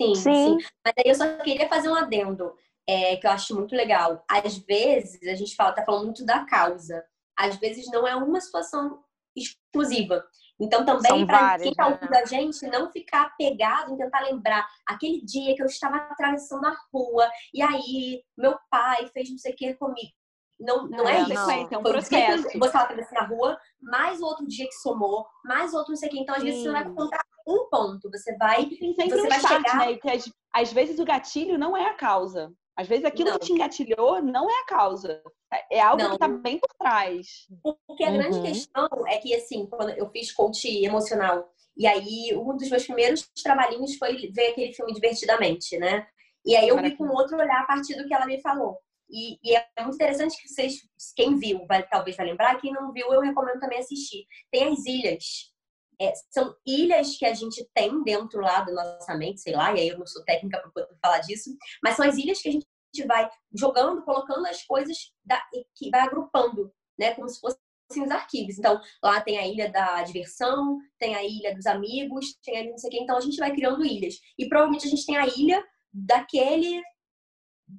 Sim, 0.00 0.14
sim, 0.14 0.22
sim. 0.22 0.66
Mas 0.84 0.94
aí 0.98 1.04
eu 1.10 1.14
só 1.14 1.36
queria 1.38 1.68
fazer 1.68 1.88
um 1.88 1.94
adendo 1.94 2.54
é, 2.86 3.16
que 3.16 3.26
eu 3.26 3.30
acho 3.30 3.54
muito 3.54 3.74
legal. 3.74 4.24
Às 4.28 4.58
vezes, 4.58 5.22
a 5.22 5.34
gente 5.34 5.54
fala, 5.54 5.72
tá 5.72 5.84
falando 5.84 6.04
muito 6.06 6.24
da 6.24 6.44
causa. 6.44 7.04
Às 7.36 7.56
vezes 7.56 7.86
não 7.90 8.06
é 8.06 8.14
uma 8.14 8.40
situação 8.40 9.02
exclusiva. 9.36 10.24
Então, 10.60 10.84
também, 10.84 11.26
para 11.26 11.58
quem 11.58 11.70
está 11.70 11.88
né? 11.88 11.94
ouvindo 11.94 12.14
a 12.14 12.24
gente, 12.24 12.66
não 12.68 12.90
ficar 12.90 13.22
apegado 13.22 13.92
em 13.92 13.96
tentar 13.96 14.20
lembrar 14.20 14.66
aquele 14.86 15.20
dia 15.24 15.54
que 15.54 15.62
eu 15.62 15.66
estava 15.66 15.96
atravessando 15.96 16.64
a 16.66 16.76
rua 16.92 17.28
e 17.52 17.60
aí 17.60 18.22
meu 18.36 18.56
pai 18.70 19.08
fez 19.08 19.30
não 19.30 19.38
sei 19.38 19.52
o 19.52 19.56
que 19.56 19.74
comigo. 19.74 20.12
Não, 20.60 20.86
não 20.86 21.08
é, 21.08 21.16
é 21.16 21.22
isso. 21.22 21.34
Não. 21.34 21.50
É 21.50 21.78
um 21.78 21.82
Foi 21.82 21.92
processo. 21.92 22.42
você 22.44 22.56
estava 22.56 22.84
atravessando 22.84 23.18
a 23.18 23.26
rua, 23.26 23.58
mais 23.82 24.22
outro 24.22 24.46
dia 24.46 24.66
que 24.66 24.74
somou, 24.74 25.26
mais 25.44 25.74
outro 25.74 25.90
não 25.90 25.96
sei 25.96 26.08
o 26.08 26.12
que. 26.12 26.20
Então, 26.20 26.34
às 26.36 26.42
Sim. 26.42 26.46
vezes, 26.46 26.62
você 26.62 26.70
vai 26.70 26.88
contar 26.88 27.20
um 27.46 27.68
ponto. 27.70 28.10
Você 28.10 28.36
vai. 28.36 28.66
Tem 28.66 28.94
sempre 28.94 29.18
você 29.18 29.26
um 29.26 29.28
vai 29.28 29.38
start, 29.38 29.62
chegar... 29.66 29.78
né? 29.78 29.96
Que 29.96 30.10
às, 30.10 30.24
às 30.52 30.72
vezes 30.72 30.98
o 30.98 31.04
gatilho 31.04 31.58
não 31.58 31.76
é 31.76 31.86
a 31.90 31.94
causa. 31.94 32.52
Às 32.76 32.88
vezes 32.88 33.04
aquilo 33.04 33.30
não. 33.30 33.38
que 33.38 33.46
te 33.46 33.52
engatilhou 33.52 34.20
não 34.20 34.50
é 34.50 34.60
a 34.60 34.66
causa. 34.66 35.22
É, 35.52 35.76
é 35.76 35.80
algo 35.80 36.02
não. 36.02 36.10
que 36.10 36.14
está 36.16 36.28
bem 36.28 36.58
por 36.58 36.68
trás. 36.76 37.46
Porque 37.86 38.04
a 38.04 38.10
uhum. 38.10 38.18
grande 38.18 38.42
questão 38.42 38.88
é 39.06 39.18
que, 39.18 39.34
assim, 39.34 39.66
quando 39.66 39.90
eu 39.90 40.10
fiz 40.10 40.32
coach 40.32 40.66
emocional, 40.84 41.48
e 41.76 41.86
aí 41.86 42.36
um 42.36 42.56
dos 42.56 42.68
meus 42.68 42.84
primeiros 42.84 43.28
trabalhinhos 43.42 43.96
foi 43.96 44.16
ver 44.32 44.48
aquele 44.48 44.72
filme 44.72 44.92
Divertidamente, 44.92 45.78
né? 45.78 46.06
E 46.44 46.56
aí 46.56 46.68
eu 46.68 46.80
vi 46.80 46.96
com 46.96 47.08
outro 47.08 47.38
olhar 47.38 47.60
a 47.62 47.66
partir 47.66 47.94
do 47.96 48.06
que 48.06 48.14
ela 48.14 48.26
me 48.26 48.40
falou. 48.40 48.78
E, 49.08 49.38
e, 49.42 49.54
é 49.54 49.64
muito 49.82 49.94
interessante 49.94 50.40
que 50.40 50.48
vocês, 50.48 50.80
quem 51.14 51.36
viu, 51.36 51.64
vai, 51.66 51.86
talvez 51.86 52.16
vai 52.16 52.26
lembrar, 52.26 52.60
quem 52.60 52.72
não 52.72 52.92
viu, 52.92 53.12
eu 53.12 53.20
recomendo 53.20 53.60
também 53.60 53.78
assistir. 53.78 54.26
Tem 54.50 54.72
as 54.72 54.84
ilhas. 54.84 55.53
É, 56.00 56.12
são 56.30 56.54
ilhas 56.66 57.16
que 57.16 57.24
a 57.24 57.34
gente 57.34 57.68
tem 57.74 58.02
dentro 58.02 58.40
lá 58.40 58.60
da 58.62 58.72
nossa 58.72 59.14
mente, 59.14 59.40
sei 59.40 59.54
lá, 59.54 59.72
e 59.72 59.80
aí 59.80 59.88
eu 59.88 59.98
não 59.98 60.06
sou 60.06 60.24
técnica 60.24 60.60
para 60.60 60.70
poder 60.70 60.98
falar 61.00 61.18
disso, 61.20 61.50
mas 61.82 61.96
são 61.96 62.06
as 62.06 62.16
ilhas 62.16 62.40
que 62.40 62.48
a 62.48 62.52
gente 62.52 62.66
vai 63.06 63.28
jogando, 63.52 64.02
colocando 64.02 64.46
as 64.46 64.62
coisas 64.64 65.12
da, 65.24 65.42
que 65.74 65.90
vai 65.90 66.00
agrupando, 66.00 66.72
né, 66.98 67.14
como 67.14 67.28
se 67.28 67.40
fossem 67.40 67.58
os 68.02 68.10
arquivos. 68.10 68.58
Então, 68.58 68.80
lá 69.02 69.20
tem 69.20 69.38
a 69.38 69.46
ilha 69.46 69.70
da 69.70 70.02
diversão, 70.02 70.78
tem 70.98 71.14
a 71.14 71.24
ilha 71.24 71.54
dos 71.54 71.66
amigos, 71.66 72.36
tem 72.42 72.56
a 72.56 72.60
ilha 72.60 72.70
não 72.70 72.78
sei 72.78 72.88
o 72.88 72.90
quê. 72.90 72.98
Então, 73.00 73.16
a 73.16 73.20
gente 73.20 73.36
vai 73.36 73.52
criando 73.54 73.84
ilhas. 73.84 74.14
E 74.38 74.48
provavelmente 74.48 74.86
a 74.86 74.90
gente 74.90 75.06
tem 75.06 75.16
a 75.16 75.26
ilha 75.26 75.64
daquele 75.92 76.82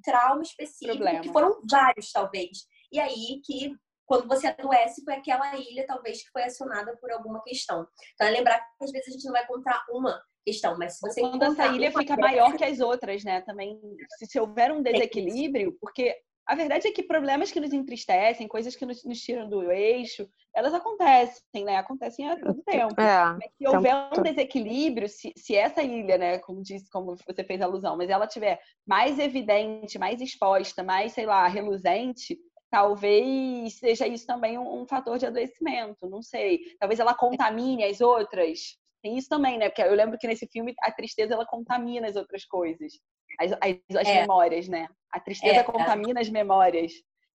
trauma 0.02 0.42
específico, 0.42 0.96
Problema. 0.96 1.20
que 1.20 1.32
foram 1.32 1.60
vários, 1.68 2.10
talvez. 2.12 2.66
E 2.92 2.98
aí 2.98 3.40
que 3.44 3.72
quando 4.06 4.28
você 4.28 4.46
adoece, 4.46 5.04
foi 5.04 5.14
aquela 5.14 5.54
ilha, 5.56 5.84
talvez, 5.86 6.22
que 6.22 6.30
foi 6.30 6.44
acionada 6.44 6.96
por 6.96 7.10
alguma 7.10 7.42
questão. 7.42 7.86
Então, 8.14 8.26
é 8.26 8.30
lembrar 8.30 8.58
que 8.60 8.84
às 8.84 8.92
vezes 8.92 9.08
a 9.08 9.10
gente 9.12 9.24
não 9.24 9.32
vai 9.32 9.44
encontrar 9.44 9.84
uma 9.90 10.22
questão, 10.44 10.78
mas 10.78 10.94
se 10.94 11.00
você 11.00 11.20
Quando 11.20 11.42
essa 11.42 11.66
ilha 11.66 11.90
fica 11.90 12.16
maior 12.16 12.56
que 12.56 12.64
as 12.64 12.78
outras, 12.78 13.24
né? 13.24 13.40
Também, 13.42 13.80
se, 14.18 14.26
se 14.26 14.40
houver 14.40 14.72
um 14.72 14.80
desequilíbrio, 14.80 15.76
porque 15.80 16.14
a 16.46 16.54
verdade 16.54 16.86
é 16.86 16.92
que 16.92 17.02
problemas 17.02 17.50
que 17.50 17.58
nos 17.58 17.72
entristecem, 17.72 18.46
coisas 18.46 18.76
que 18.76 18.86
nos, 18.86 19.04
nos 19.04 19.18
tiram 19.20 19.48
do 19.48 19.72
eixo, 19.72 20.28
elas 20.54 20.72
acontecem, 20.72 21.64
né? 21.64 21.76
Acontecem 21.76 22.28
a 22.30 22.38
todo 22.38 22.62
tempo. 22.62 23.00
É, 23.00 23.24
mas 23.24 23.50
se 23.58 23.66
houver 23.66 23.94
um 24.16 24.22
desequilíbrio, 24.22 25.08
se, 25.08 25.32
se 25.36 25.56
essa 25.56 25.82
ilha, 25.82 26.16
né, 26.16 26.38
como 26.38 26.62
disse, 26.62 26.88
como 26.88 27.16
você 27.26 27.42
fez 27.42 27.60
alusão, 27.60 27.96
mas 27.96 28.08
ela 28.08 28.28
tiver 28.28 28.60
mais 28.86 29.18
evidente, 29.18 29.98
mais 29.98 30.20
exposta, 30.20 30.84
mais, 30.84 31.12
sei 31.12 31.26
lá, 31.26 31.48
reluzente, 31.48 32.38
talvez 32.70 33.74
seja 33.74 34.06
isso 34.06 34.26
também 34.26 34.58
um, 34.58 34.82
um, 34.82 34.86
fator 34.86 35.18
de 35.18 35.26
adoecimento, 35.26 36.08
não 36.08 36.22
sei. 36.22 36.60
Talvez 36.78 37.00
ela 37.00 37.14
contamine 37.14 37.84
as 37.84 38.00
outras. 38.00 38.76
Tem 39.02 39.16
isso 39.16 39.28
também, 39.28 39.58
né? 39.58 39.68
Porque 39.68 39.82
eu 39.82 39.94
lembro 39.94 40.18
que 40.18 40.26
nesse 40.26 40.46
filme 40.46 40.74
a 40.82 40.90
tristeza 40.90 41.34
ela 41.34 41.46
contamina 41.46 42.08
as 42.08 42.16
outras 42.16 42.44
coisas, 42.44 42.92
as, 43.38 43.52
as, 43.52 43.96
as 43.96 44.08
é. 44.08 44.20
memórias, 44.22 44.68
né? 44.68 44.88
A 45.12 45.20
tristeza 45.20 45.60
é. 45.60 45.64
contamina 45.64 46.20
as 46.20 46.28
memórias. 46.28 46.92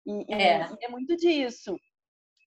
E 0.07 0.35
é. 0.35 0.67
e 0.81 0.85
é, 0.85 0.88
muito 0.88 1.17
disso. 1.17 1.77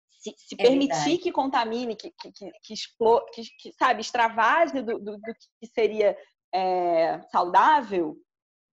Se, 0.09 0.33
se 0.37 0.55
é 0.57 0.63
permitir 0.63 1.17
que 1.17 1.31
contamine, 1.31 1.95
que, 1.95 2.11
que, 2.11 2.31
que, 2.31 2.51
que, 2.63 2.73
explo, 2.73 3.25
que, 3.33 3.43
que 3.59 3.73
sabe, 3.73 4.01
extravase 4.01 4.81
do, 4.81 4.99
do, 4.99 5.17
do 5.17 5.33
que 5.59 5.67
seria 5.67 6.15
é, 6.53 7.21
saudável, 7.31 8.15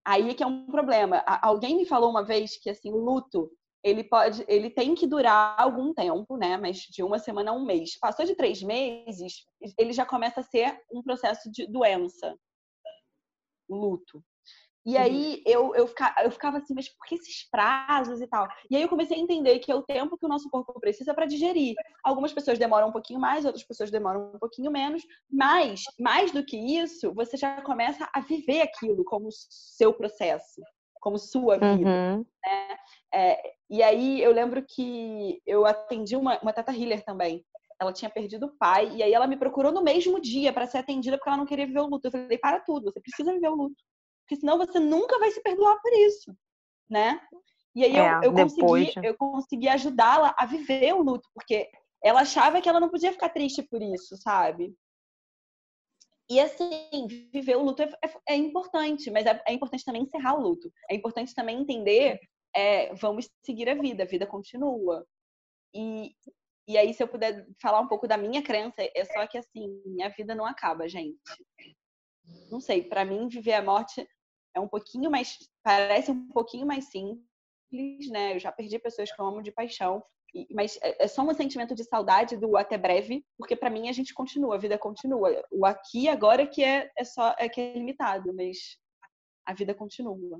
aí 0.05 0.29
é 0.29 0.33
que 0.33 0.43
é 0.43 0.47
um 0.47 0.67
problema. 0.67 1.23
Alguém 1.41 1.77
me 1.77 1.85
falou 1.85 2.09
uma 2.09 2.23
vez 2.23 2.57
que 2.57 2.69
assim, 2.69 2.91
o 2.91 2.97
luto 2.97 3.51
ele 3.83 4.03
pode, 4.03 4.43
ele 4.47 4.69
tem 4.69 4.93
que 4.93 5.07
durar 5.07 5.55
algum 5.57 5.93
tempo, 5.93 6.37
né? 6.37 6.57
Mas 6.57 6.79
de 6.79 7.01
uma 7.03 7.19
semana 7.19 7.51
a 7.51 7.53
um 7.53 7.65
mês. 7.65 7.97
Passou 7.97 8.25
de 8.25 8.35
três 8.35 8.61
meses, 8.61 9.45
ele 9.77 9.93
já 9.93 10.05
começa 10.05 10.41
a 10.41 10.43
ser 10.43 10.81
um 10.91 11.01
processo 11.01 11.49
de 11.51 11.65
doença, 11.67 12.35
luto. 13.69 14.23
E 14.85 14.95
uhum. 14.95 15.01
aí 15.01 15.43
eu, 15.45 15.75
eu, 15.75 15.87
ficava, 15.87 16.21
eu 16.23 16.31
ficava 16.31 16.57
assim, 16.57 16.73
mas 16.73 16.89
por 16.89 17.05
que 17.05 17.15
esses 17.15 17.47
prazos 17.49 18.21
e 18.21 18.27
tal? 18.27 18.47
E 18.71 18.75
aí 18.75 18.81
eu 18.81 18.89
comecei 18.89 19.17
a 19.17 19.19
entender 19.19 19.59
que 19.59 19.71
é 19.71 19.75
o 19.75 19.83
tempo 19.83 20.17
que 20.17 20.25
o 20.25 20.29
nosso 20.29 20.49
corpo 20.49 20.79
precisa 20.79 21.13
para 21.13 21.25
digerir. 21.25 21.75
Algumas 22.03 22.33
pessoas 22.33 22.57
demoram 22.57 22.87
um 22.89 22.91
pouquinho 22.91 23.19
mais, 23.19 23.45
outras 23.45 23.63
pessoas 23.63 23.91
demoram 23.91 24.31
um 24.33 24.39
pouquinho 24.39 24.71
menos, 24.71 25.03
mas 25.29 25.83
mais 25.99 26.31
do 26.31 26.43
que 26.43 26.57
isso, 26.57 27.13
você 27.13 27.37
já 27.37 27.61
começa 27.61 28.09
a 28.13 28.21
viver 28.21 28.61
aquilo 28.61 29.03
como 29.03 29.29
seu 29.31 29.93
processo 29.93 30.61
como 30.99 31.17
sua 31.17 31.55
vida. 31.55 31.89
Uhum. 31.89 32.25
Né? 32.45 32.77
É, 33.13 33.58
e 33.69 33.83
aí 33.83 34.21
eu 34.21 34.31
lembro 34.31 34.63
que 34.67 35.41
eu 35.45 35.65
atendi 35.65 36.15
uma, 36.15 36.39
uma 36.41 36.53
tata 36.53 36.71
healer 36.73 37.03
também. 37.05 37.45
Ela 37.79 37.93
tinha 37.93 38.09
perdido 38.09 38.47
o 38.47 38.57
pai, 38.57 38.89
e 38.95 39.03
aí 39.03 39.13
ela 39.13 39.27
me 39.27 39.37
procurou 39.37 39.71
no 39.71 39.83
mesmo 39.83 40.19
dia 40.19 40.51
para 40.53 40.67
ser 40.67 40.79
atendida 40.79 41.17
porque 41.17 41.29
ela 41.29 41.37
não 41.37 41.45
queria 41.45 41.65
viver 41.67 41.79
o 41.79 41.87
luto. 41.87 42.07
Eu 42.07 42.11
falei, 42.11 42.37
para 42.37 42.59
tudo, 42.61 42.91
você 42.91 42.99
precisa 43.01 43.33
viver 43.33 43.49
o 43.49 43.55
luto. 43.55 43.75
porque 44.23 44.37
senão 44.39 44.57
você 44.57 44.79
nunca 44.79 45.17
vai 45.19 45.31
se 45.31 45.41
perdoar 45.41 45.79
por 45.81 45.93
isso, 45.93 46.35
né? 46.89 47.21
E 47.75 47.83
aí 47.85 47.95
É, 47.95 47.97
eu, 47.97 48.05
eu 48.21 48.33
depois, 48.33 48.89
consegui, 48.89 48.99
eu 49.03 49.17
consegui 49.17 49.67
ajudá-la 49.69 50.35
a 50.37 50.45
viver 50.45 50.93
o 50.93 51.01
luto, 51.03 51.29
porque 51.33 51.69
ela 52.03 52.21
achava 52.21 52.61
que 52.61 52.69
ela 52.69 52.79
não 52.79 52.89
podia 52.89 53.11
ficar 53.11 53.29
triste 53.29 53.63
por 53.63 53.81
isso, 53.81 54.17
sabe? 54.17 54.75
E 56.29 56.39
assim, 56.39 57.07
viver 57.31 57.55
o 57.57 57.63
luto 57.63 57.81
é, 57.81 57.89
é- 58.03 58.33
é 58.33 58.35
importante, 58.35 59.09
mas 59.09 59.25
é, 59.25 59.41
é 59.47 59.53
importante 59.53 59.83
também 59.83 60.03
encerrar 60.03 60.35
o 60.35 60.41
luto. 60.41 60.71
É 60.89 60.95
importante 60.95 61.33
também 61.33 61.59
entender, 61.59 62.19
é, 62.59 62.93
vamos 62.93 63.29
seguir 63.45 63.69
a 63.69 63.75
vida, 63.75 64.03
a 64.03 64.05
vida 64.05 64.27
continua. 64.27 65.07
E, 65.73 66.13
e 66.67 66.77
aí, 66.77 66.93
se 66.93 67.01
eu 67.01 67.07
puder 67.07 67.47
falar 67.61 67.79
um 67.79 67.87
pouco 67.87 68.07
da 68.07 68.17
minha 68.17 68.43
crença, 68.43 68.75
é 68.79 69.05
só 69.05 69.25
que 69.27 69.37
assim, 69.37 69.81
a 70.03 70.09
vida 70.09 70.35
não 70.35 70.45
acaba, 70.45 70.87
gente. 70.89 71.17
Não 72.51 72.59
sei, 72.59 72.83
pra 72.83 73.05
mim, 73.05 73.29
viver 73.29 73.53
a 73.53 73.63
morte 73.63 74.05
é 74.53 74.59
um 74.59 74.67
pouquinho 74.67 75.09
mais. 75.09 75.37
Parece 75.63 76.11
um 76.11 76.27
pouquinho 76.29 76.67
mais 76.67 76.89
simples, 76.89 78.09
né? 78.11 78.35
Eu 78.35 78.39
já 78.39 78.51
perdi 78.51 78.77
pessoas 78.77 79.11
que 79.11 79.21
eu 79.21 79.25
amo 79.25 79.41
de 79.41 79.51
paixão. 79.51 80.03
Mas 80.51 80.77
é 80.83 81.05
é 81.05 81.07
só 81.07 81.23
um 81.23 81.33
sentimento 81.33 81.73
de 81.73 81.83
saudade 81.83 82.37
do 82.37 82.55
até 82.55 82.77
breve, 82.77 83.25
porque 83.35 83.55
pra 83.55 83.69
mim 83.69 83.89
a 83.89 83.91
gente 83.91 84.13
continua, 84.13 84.55
a 84.55 84.59
vida 84.59 84.77
continua. 84.77 85.43
O 85.51 85.65
aqui 85.65 86.07
agora 86.07 86.45
que 86.45 86.63
é, 86.63 86.91
é 86.95 87.03
só 87.03 87.35
é 87.39 87.49
que 87.49 87.59
é 87.59 87.73
limitado, 87.73 88.31
mas 88.33 88.77
a 89.45 89.53
vida 89.53 89.73
continua. 89.73 90.39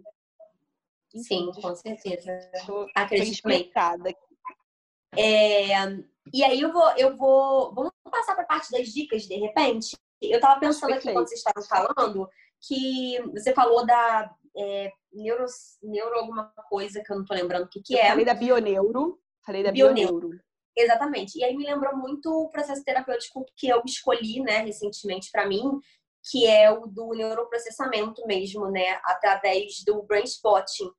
Sim, 1.15 1.51
com 1.51 1.75
certeza. 1.75 2.51
Tô, 2.65 2.87
Acredito 2.95 3.41
também. 3.41 3.61
inspirada. 3.61 4.15
É, 5.17 5.69
e 6.31 6.43
aí 6.43 6.61
eu 6.61 6.71
vou, 6.71 6.89
eu 6.97 7.15
vou. 7.15 7.73
Vamos 7.73 7.91
passar 8.11 8.35
para 8.35 8.43
a 8.43 8.47
parte 8.47 8.71
das 8.71 8.89
dicas, 8.89 9.23
de 9.23 9.35
repente. 9.35 9.97
Eu 10.21 10.39
tava 10.39 10.59
pensando 10.59 10.93
aqui 10.93 11.11
quando 11.11 11.27
vocês 11.27 11.39
estavam 11.39 11.63
falando 11.63 12.29
que 12.61 13.19
você 13.31 13.53
falou 13.53 13.85
da 13.85 14.35
é, 14.55 14.91
neuro, 15.11 15.45
neuro 15.81 16.15
alguma 16.15 16.51
coisa 16.67 17.01
que 17.03 17.11
eu 17.11 17.17
não 17.17 17.25
tô 17.25 17.33
lembrando 17.33 17.63
o 17.63 17.69
que, 17.69 17.81
que 17.81 17.93
Eu 17.93 17.99
é. 17.99 18.09
falei 18.09 18.25
da 18.25 18.33
Bioneuro. 18.33 19.19
Falei 19.45 19.63
da 19.63 19.71
Bioneuro. 19.71 20.19
Bioneuro. 20.19 20.39
Exatamente. 20.75 21.37
E 21.39 21.43
aí 21.43 21.55
me 21.55 21.65
lembrou 21.65 21.95
muito 21.97 22.29
o 22.29 22.49
processo 22.49 22.83
terapêutico 22.83 23.45
que 23.55 23.67
eu 23.67 23.81
escolhi, 23.85 24.41
né, 24.41 24.59
recentemente 24.59 25.29
para 25.31 25.47
mim, 25.47 25.79
que 26.29 26.45
é 26.45 26.71
o 26.71 26.85
do 26.85 27.09
neuroprocessamento 27.09 28.25
mesmo, 28.25 28.69
né, 28.69 28.99
através 29.03 29.83
do 29.83 30.03
brain 30.03 30.23
spotting 30.23 30.91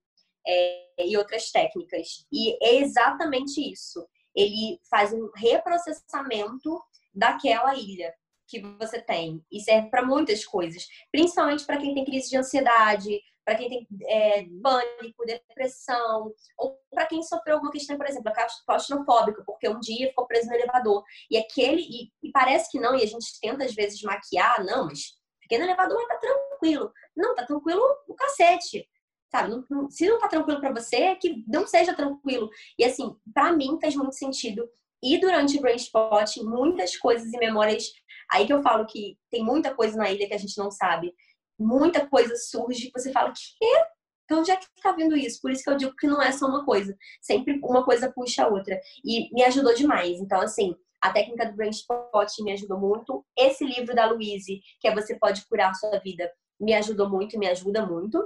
é, 0.47 1.07
e 1.07 1.17
outras 1.17 1.51
técnicas. 1.51 2.27
E 2.33 2.57
é 2.65 2.77
exatamente 2.77 3.61
isso. 3.61 4.07
Ele 4.35 4.79
faz 4.89 5.13
um 5.13 5.31
reprocessamento 5.35 6.81
daquela 7.13 7.75
ilha 7.75 8.15
que 8.47 8.61
você 8.61 9.01
tem 9.01 9.45
e 9.51 9.61
serve 9.61 9.89
para 9.91 10.05
muitas 10.05 10.45
coisas, 10.45 10.87
principalmente 11.13 11.65
para 11.65 11.79
quem 11.79 11.95
tem 11.95 12.05
crise 12.05 12.31
de 12.31 12.37
ansiedade, 12.37 13.21
para 13.45 13.55
quem 13.55 13.69
tem 13.69 13.89
é, 14.07 14.45
pânico, 14.63 15.25
depressão, 15.25 16.33
ou 16.59 16.79
para 16.93 17.07
quem 17.07 17.23
sofreu 17.23 17.55
alguma 17.55 17.73
questão, 17.73 17.97
por 17.97 18.07
exemplo, 18.07 18.33
claustrofóbica, 18.67 19.43
porque 19.45 19.69
um 19.69 19.81
dia 19.81 20.09
ficou 20.09 20.27
preso 20.27 20.49
no 20.49 20.55
elevador. 20.55 21.05
E 21.31 21.37
aquele. 21.37 21.83
E, 21.83 22.13
e 22.23 22.31
parece 22.31 22.71
que 22.71 22.79
não, 22.79 22.97
e 22.97 23.03
a 23.03 23.07
gente 23.07 23.41
tenta 23.41 23.65
às 23.65 23.75
vezes 23.75 24.03
maquiar, 24.03 24.65
não, 24.65 24.87
mas 24.87 25.17
fiquei 25.43 25.59
no 25.59 25.65
elevador, 25.65 25.97
mas 25.97 26.09
tá 26.09 26.17
tranquilo. 26.19 26.93
Não, 27.17 27.35
tá 27.35 27.45
tranquilo 27.45 27.83
o 28.07 28.15
cacete. 28.15 28.89
Sabe? 29.31 29.51
Não- 29.51 29.65
não- 29.71 29.91
se 29.91 30.09
não 30.09 30.19
tá 30.19 30.29
tranquilo 30.29 30.61
para 30.61 30.73
você, 30.73 30.97
é 30.97 31.15
que 31.15 31.45
não 31.47 31.67
seja 31.67 31.95
tranquilo. 31.95 32.51
E 32.79 32.85
assim, 32.85 33.15
para 33.33 33.53
mim 33.53 33.79
faz 33.81 33.95
muito 33.95 34.15
sentido. 34.15 34.69
E 35.03 35.19
durante 35.19 35.57
o 35.57 35.61
Brain 35.61 35.77
Spot, 35.77 36.37
muitas 36.43 36.97
coisas 36.97 37.33
e 37.33 37.39
memórias. 37.39 37.91
Aí 38.33 38.47
que 38.47 38.53
eu 38.53 38.63
falo 38.63 38.87
que 38.87 39.17
tem 39.31 39.43
muita 39.45 39.75
coisa 39.75 39.97
na 39.97 40.11
ilha 40.11 40.27
que 40.29 40.35
a 40.35 40.39
gente 40.39 40.57
não 40.59 40.71
sabe. 40.71 41.15
Muita 41.59 42.07
coisa 42.07 42.35
surge 42.37 42.91
que 42.91 42.99
você 43.01 43.13
fala, 43.13 43.33
que? 43.33 43.67
Então, 44.25 44.41
onde 44.41 44.51
é 44.51 44.57
que 44.57 44.67
tá 44.83 44.93
vindo 44.93 45.17
isso? 45.17 45.41
Por 45.41 45.51
isso 45.51 45.63
que 45.65 45.71
eu 45.71 45.77
digo 45.77 45.97
que 45.97 46.07
não 46.07 46.23
é 46.23 46.31
só 46.31 46.47
uma 46.47 46.65
coisa. 46.65 46.97
Sempre 47.21 47.59
uma 47.65 47.85
coisa 47.85 48.13
puxa 48.13 48.45
a 48.45 48.49
outra. 48.49 48.81
E 49.05 49.33
me 49.35 49.43
ajudou 49.45 49.75
demais. 49.75 50.19
Então, 50.21 50.41
assim, 50.41 50.75
a 51.01 51.13
técnica 51.13 51.47
do 51.47 51.57
Brain 51.57 51.71
Spot 51.71 52.29
me 52.41 52.53
ajudou 52.53 52.79
muito. 52.79 53.25
Esse 53.37 53.65
livro 53.65 53.95
da 53.95 54.07
Louise, 54.07 54.61
que 54.81 54.87
é 54.87 54.95
Você 54.95 55.19
Pode 55.19 55.45
Curar 55.49 55.71
a 55.71 55.75
Sua 55.75 55.99
Vida, 55.99 56.31
me 56.61 56.75
ajudou 56.75 57.09
muito 57.09 57.35
e 57.35 57.39
me 57.39 57.49
ajuda 57.49 57.85
muito. 57.85 58.23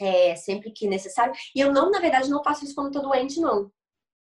É, 0.00 0.34
sempre 0.34 0.72
que 0.72 0.88
necessário. 0.88 1.34
E 1.54 1.60
eu 1.60 1.72
não, 1.72 1.90
na 1.90 2.00
verdade, 2.00 2.30
não 2.30 2.42
faço 2.42 2.64
isso 2.64 2.74
quando 2.74 2.94
eu 2.94 3.02
tô 3.02 3.08
doente, 3.08 3.38
não. 3.40 3.70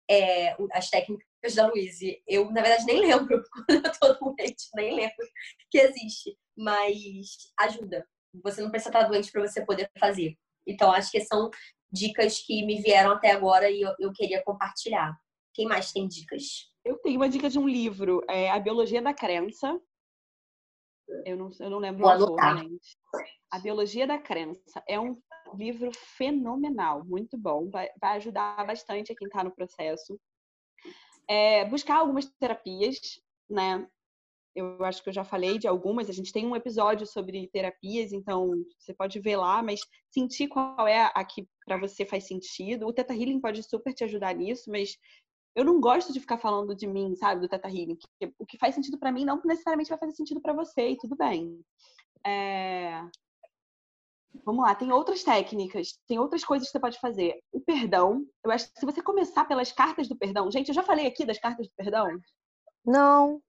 É, 0.10 0.56
as 0.72 0.90
técnicas 0.90 1.56
da 1.56 1.68
Louise. 1.68 2.22
Eu, 2.28 2.52
na 2.52 2.62
verdade, 2.62 2.86
nem 2.86 3.02
lembro 3.02 3.44
quando 3.52 3.86
eu 3.86 3.92
tô 4.00 4.14
doente, 4.14 4.70
nem 4.76 4.96
lembro 4.96 5.28
que 5.70 5.78
existe. 5.78 6.38
Mas 6.56 7.52
ajuda. 7.60 8.08
Você 8.44 8.62
não 8.62 8.70
precisa 8.70 8.90
estar 8.90 9.08
doente 9.08 9.32
para 9.32 9.42
você 9.42 9.66
poder 9.66 9.90
fazer. 10.00 10.38
Então, 10.68 10.92
acho 10.92 11.12
que 11.12 11.22
são 11.22 11.50
dicas 11.92 12.40
que 12.40 12.66
me 12.66 12.82
vieram 12.82 13.12
até 13.12 13.32
agora 13.32 13.70
e 13.70 13.82
eu, 13.82 13.94
eu 14.00 14.12
queria 14.14 14.44
compartilhar. 14.44 15.16
Quem 15.54 15.68
mais 15.68 15.92
tem 15.92 16.08
dicas? 16.08 16.72
Eu 16.84 16.98
tenho 17.00 17.18
uma 17.18 17.30
dica 17.30 17.50
de 17.50 17.58
um 17.58 17.68
livro, 17.68 18.22
é 18.30 18.50
A 18.52 18.60
Biologia 18.60 19.02
da 19.02 19.14
Crença. 19.14 19.80
Eu 21.26 21.38
não, 21.38 21.50
eu 21.60 21.70
não 21.70 21.80
lembro 21.80 22.04
Vou 22.04 22.36
o 22.36 22.58
gente. 22.58 22.98
A 23.52 23.60
Biologia 23.60 24.06
da 24.06 24.18
Crença 24.18 24.84
é 24.88 25.00
um 25.00 25.20
livro 25.54 25.92
fenomenal, 25.94 27.04
muito 27.06 27.38
bom. 27.38 27.70
Vai, 27.70 27.90
vai 28.00 28.18
ajudar 28.18 28.66
bastante 28.66 29.12
a 29.12 29.16
quem 29.16 29.28
está 29.28 29.44
no 29.44 29.52
processo. 29.52 30.20
É, 31.28 31.66
buscar 31.66 31.98
algumas 31.98 32.26
terapias, 32.40 33.22
né? 33.50 33.88
Eu 34.56 34.84
acho 34.86 35.04
que 35.04 35.10
eu 35.10 35.14
já 35.14 35.24
falei 35.26 35.58
de 35.58 35.68
algumas. 35.68 36.10
A 36.10 36.14
gente 36.14 36.32
tem 36.32 36.46
um 36.46 36.56
episódio 36.56 37.06
sobre 37.06 37.50
terapias, 37.50 38.14
então 38.14 38.52
você 38.80 38.94
pode 38.94 39.20
ver 39.20 39.36
lá, 39.36 39.62
mas 39.62 39.82
sentir 40.10 40.48
qual 40.48 40.88
é 40.88 41.12
a 41.14 41.26
que 41.26 41.48
para 41.66 41.78
você 41.78 42.06
faz 42.06 42.26
sentido. 42.26 42.88
O 42.88 42.94
Teta 42.94 43.14
Healing 43.14 43.42
pode 43.42 43.62
super 43.64 43.94
te 43.94 44.06
ajudar 44.06 44.34
nisso, 44.34 44.72
mas 44.72 44.98
eu 45.56 45.66
não 45.66 45.80
gosto 45.80 46.14
de 46.14 46.20
ficar 46.20 46.38
falando 46.38 46.76
de 46.76 46.88
mim, 46.88 47.16
sabe, 47.16 47.42
do 47.42 47.50
Teta 47.50 47.68
Healing. 47.68 47.98
O 48.40 48.46
que 48.46 48.58
faz 48.58 48.76
sentido 48.76 48.98
pra 48.98 49.12
mim 49.12 49.26
não 49.26 49.42
necessariamente 49.44 49.90
vai 49.90 50.00
fazer 50.00 50.14
sentido 50.14 50.42
pra 50.42 50.54
você, 50.54 50.90
e 50.90 50.98
tudo 50.98 51.16
bem. 51.18 51.60
É, 52.26 53.02
Vamos 54.44 54.64
lá, 54.66 54.76
tem 54.76 54.92
outras 54.92 55.24
técnicas, 55.24 55.98
tem 56.08 56.20
outras 56.20 56.44
coisas 56.44 56.68
que 56.68 56.72
você 56.72 56.80
pode 56.80 57.00
fazer. 57.00 57.40
O 57.52 57.62
perdão, 57.62 58.26
eu 58.44 58.52
acho 58.52 58.72
que 58.72 58.80
se 58.80 58.86
você 58.86 59.02
começar 59.02 59.46
pelas 59.46 59.72
cartas 59.72 60.08
do 60.08 60.16
perdão, 60.16 60.52
gente, 60.52 60.70
eu 60.70 60.76
já 60.76 60.84
falei 60.84 61.08
aqui 61.08 61.26
das 61.26 61.40
cartas 61.40 61.68
do 61.68 61.74
perdão? 61.76 62.08
Não. 62.86 63.42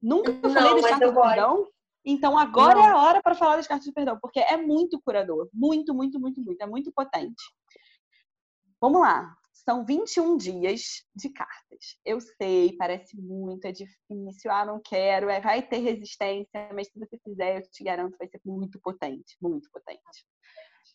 Nunca 0.00 0.32
Não, 0.32 0.50
falei 0.50 0.74
das 0.74 0.90
cartas 0.90 1.08
do 1.08 1.14
gosto. 1.14 1.28
perdão? 1.34 1.68
Então 2.04 2.38
agora 2.38 2.76
Não. 2.76 2.82
é 2.84 2.90
a 2.90 2.96
hora 2.96 3.22
para 3.22 3.34
falar 3.34 3.56
das 3.56 3.66
cartas 3.66 3.86
do 3.86 3.92
perdão, 3.92 4.18
porque 4.20 4.40
é 4.40 4.56
muito 4.56 5.00
curador, 5.02 5.48
muito, 5.52 5.92
muito, 5.92 6.18
muito, 6.20 6.40
muito, 6.40 6.62
é 6.62 6.66
muito 6.66 6.92
potente. 6.92 7.42
Vamos 8.80 9.00
lá. 9.00 9.36
São 9.68 9.84
21 9.84 10.38
dias 10.38 11.04
de 11.14 11.28
cartas. 11.28 12.00
Eu 12.02 12.22
sei, 12.22 12.74
parece 12.78 13.14
muito, 13.20 13.66
é 13.66 13.70
difícil, 13.70 14.50
ah, 14.50 14.64
não 14.64 14.80
quero, 14.80 15.28
é, 15.28 15.42
vai 15.42 15.60
ter 15.60 15.76
resistência, 15.80 16.70
mas 16.72 16.88
se 16.88 16.98
você 16.98 17.18
fizer, 17.18 17.58
eu 17.58 17.70
te 17.70 17.84
garanto, 17.84 18.16
vai 18.16 18.26
ser 18.26 18.40
muito 18.46 18.80
potente, 18.80 19.36
muito 19.42 19.70
potente. 19.70 20.24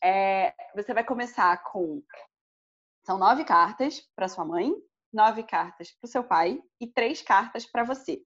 É, 0.03 0.55
você 0.73 0.91
vai 0.91 1.03
começar 1.03 1.63
com. 1.65 2.01
São 3.05 3.19
nove 3.19 3.45
cartas 3.45 4.01
para 4.15 4.27
sua 4.27 4.43
mãe, 4.43 4.73
nove 5.13 5.43
cartas 5.43 5.91
para 5.91 6.07
o 6.07 6.09
seu 6.09 6.23
pai 6.23 6.59
e 6.81 6.87
três 6.87 7.21
cartas 7.21 7.67
para 7.67 7.83
você. 7.83 8.23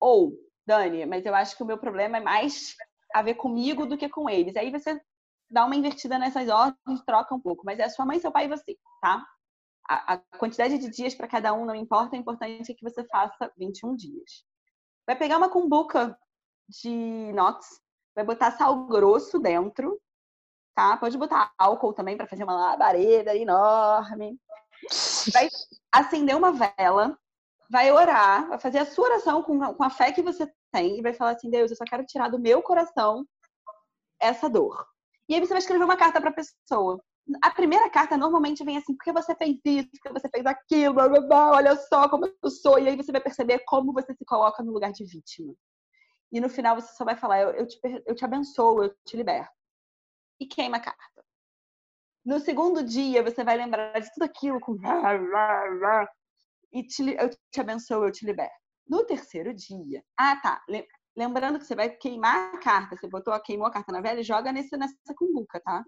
Ou, 0.00 0.32
Dani, 0.66 1.04
mas 1.04 1.26
eu 1.26 1.34
acho 1.34 1.54
que 1.54 1.62
o 1.62 1.66
meu 1.66 1.76
problema 1.76 2.16
é 2.16 2.20
mais 2.20 2.74
a 3.12 3.20
ver 3.20 3.34
comigo 3.34 3.84
do 3.84 3.98
que 3.98 4.08
com 4.08 4.30
eles. 4.30 4.56
Aí 4.56 4.70
você 4.70 4.98
dá 5.50 5.66
uma 5.66 5.76
invertida 5.76 6.18
nessas 6.18 6.48
ordens, 6.48 7.04
troca 7.04 7.34
um 7.34 7.40
pouco. 7.40 7.62
Mas 7.62 7.78
é 7.78 7.90
sua 7.90 8.06
mãe, 8.06 8.18
seu 8.18 8.32
pai 8.32 8.46
e 8.46 8.48
você, 8.48 8.78
tá? 9.02 9.22
A, 9.90 10.14
a 10.14 10.18
quantidade 10.38 10.78
de 10.78 10.88
dias 10.88 11.16
para 11.16 11.26
cada 11.26 11.52
um 11.52 11.64
não 11.64 11.74
importa, 11.74 12.14
o 12.14 12.18
importante 12.18 12.70
é 12.70 12.74
que 12.76 12.84
você 12.84 13.02
faça 13.08 13.52
21 13.58 13.96
dias. 13.96 14.44
Vai 15.04 15.16
pegar 15.16 15.36
uma 15.36 15.48
cumbuca 15.48 16.16
de 16.68 16.88
inox, 16.88 17.80
vai 18.14 18.24
botar 18.24 18.52
sal 18.52 18.86
grosso 18.86 19.40
dentro, 19.40 20.00
tá? 20.76 20.96
Pode 20.96 21.18
botar 21.18 21.52
álcool 21.58 21.92
também 21.92 22.16
para 22.16 22.28
fazer 22.28 22.44
uma 22.44 22.54
labareda 22.54 23.34
enorme. 23.34 24.38
Vai 25.32 25.48
acender 25.90 26.36
uma 26.36 26.52
vela, 26.52 27.18
vai 27.68 27.90
orar, 27.90 28.46
vai 28.48 28.60
fazer 28.60 28.78
a 28.78 28.86
sua 28.86 29.06
oração 29.06 29.42
com 29.42 29.74
com 29.74 29.82
a 29.82 29.90
fé 29.90 30.12
que 30.12 30.22
você 30.22 30.48
tem 30.72 31.00
e 31.00 31.02
vai 31.02 31.12
falar 31.12 31.32
assim: 31.32 31.50
Deus, 31.50 31.72
eu 31.72 31.76
só 31.76 31.84
quero 31.84 32.06
tirar 32.06 32.28
do 32.28 32.38
meu 32.38 32.62
coração 32.62 33.26
essa 34.20 34.48
dor. 34.48 34.86
E 35.28 35.34
aí 35.34 35.40
você 35.40 35.48
vai 35.48 35.58
escrever 35.58 35.84
uma 35.84 35.96
carta 35.96 36.20
para 36.20 36.30
a 36.30 36.34
pessoa. 36.34 37.02
A 37.42 37.50
primeira 37.50 37.88
carta 37.90 38.16
normalmente 38.16 38.64
vem 38.64 38.76
assim: 38.76 38.94
porque 38.96 39.12
você 39.12 39.34
fez 39.34 39.58
isso, 39.64 39.88
porque 39.90 40.12
você 40.12 40.28
fez 40.28 40.44
aquilo, 40.46 40.94
blá, 40.94 41.08
blá, 41.08 41.20
blá, 41.20 41.50
olha 41.52 41.76
só 41.76 42.08
como 42.08 42.26
eu 42.26 42.50
sou. 42.50 42.78
E 42.78 42.88
aí 42.88 42.96
você 42.96 43.12
vai 43.12 43.20
perceber 43.20 43.60
como 43.66 43.92
você 43.92 44.14
se 44.14 44.24
coloca 44.24 44.62
no 44.62 44.72
lugar 44.72 44.92
de 44.92 45.04
vítima. 45.04 45.54
E 46.32 46.40
no 46.40 46.48
final 46.48 46.80
você 46.80 46.92
só 46.94 47.04
vai 47.04 47.16
falar: 47.16 47.40
eu, 47.40 47.50
eu, 47.50 47.66
te, 47.66 47.78
eu 48.06 48.14
te 48.14 48.24
abençoo, 48.24 48.82
eu 48.82 48.94
te 49.04 49.16
liberto. 49.16 49.52
E 50.40 50.46
queima 50.46 50.78
a 50.78 50.80
carta. 50.80 51.24
No 52.24 52.38
segundo 52.38 52.82
dia, 52.82 53.22
você 53.22 53.42
vai 53.42 53.56
lembrar 53.56 53.98
de 53.98 54.12
tudo 54.12 54.24
aquilo 54.24 54.60
com. 54.60 54.76
E 56.72 56.82
te, 56.84 57.16
eu 57.18 57.30
te 57.50 57.60
abençoo, 57.60 58.04
eu 58.04 58.12
te 58.12 58.24
liberto. 58.24 58.54
No 58.86 59.04
terceiro 59.04 59.54
dia. 59.54 60.02
Ah, 60.16 60.36
tá. 60.36 60.62
Lembrando 61.16 61.58
que 61.58 61.64
você 61.64 61.74
vai 61.74 61.90
queimar 61.90 62.54
a 62.54 62.58
carta. 62.58 62.96
Você 62.96 63.08
botou, 63.08 63.38
queimou 63.40 63.66
a 63.66 63.70
carta 63.70 63.92
na 63.92 64.00
vela 64.00 64.20
e 64.20 64.24
joga 64.24 64.52
nesse, 64.52 64.76
nessa 64.76 64.94
cumbuca, 65.16 65.60
tá? 65.60 65.84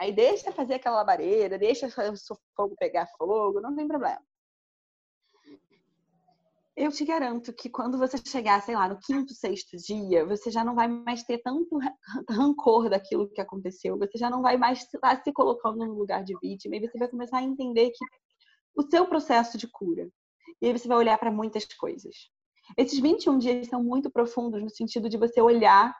Aí 0.00 0.12
deixa 0.12 0.50
fazer 0.50 0.74
aquela 0.74 0.96
labareira, 0.96 1.58
deixa 1.58 1.86
o 1.86 2.36
fogo 2.56 2.74
pegar 2.78 3.06
fogo, 3.18 3.60
não 3.60 3.76
tem 3.76 3.86
problema. 3.86 4.18
Eu 6.74 6.90
te 6.90 7.04
garanto 7.04 7.52
que 7.52 7.68
quando 7.68 7.98
você 7.98 8.16
chegar, 8.16 8.62
sei 8.62 8.74
lá, 8.74 8.88
no 8.88 8.98
quinto, 8.98 9.34
sexto 9.34 9.76
dia, 9.76 10.24
você 10.24 10.50
já 10.50 10.64
não 10.64 10.74
vai 10.74 10.88
mais 10.88 11.22
ter 11.24 11.36
tanto 11.42 11.78
rancor 12.30 12.88
daquilo 12.88 13.28
que 13.28 13.42
aconteceu, 13.42 13.98
você 13.98 14.16
já 14.16 14.30
não 14.30 14.40
vai 14.40 14.56
mais 14.56 14.82
estar 14.82 15.22
se 15.22 15.30
colocando 15.34 15.84
no 15.84 15.92
lugar 15.92 16.24
de 16.24 16.34
vítima, 16.40 16.76
e 16.76 16.80
você 16.80 16.96
vai 16.96 17.08
começar 17.08 17.36
a 17.36 17.42
entender 17.42 17.90
que 17.90 18.04
o 18.74 18.82
seu 18.90 19.06
processo 19.06 19.58
de 19.58 19.68
cura. 19.68 20.08
E 20.62 20.66
aí 20.66 20.72
você 20.72 20.88
vai 20.88 20.96
olhar 20.96 21.18
para 21.18 21.30
muitas 21.30 21.66
coisas. 21.74 22.30
Esses 22.74 22.98
21 22.98 23.36
dias 23.36 23.66
são 23.66 23.84
muito 23.84 24.10
profundos 24.10 24.62
no 24.62 24.70
sentido 24.70 25.10
de 25.10 25.18
você 25.18 25.42
olhar 25.42 25.94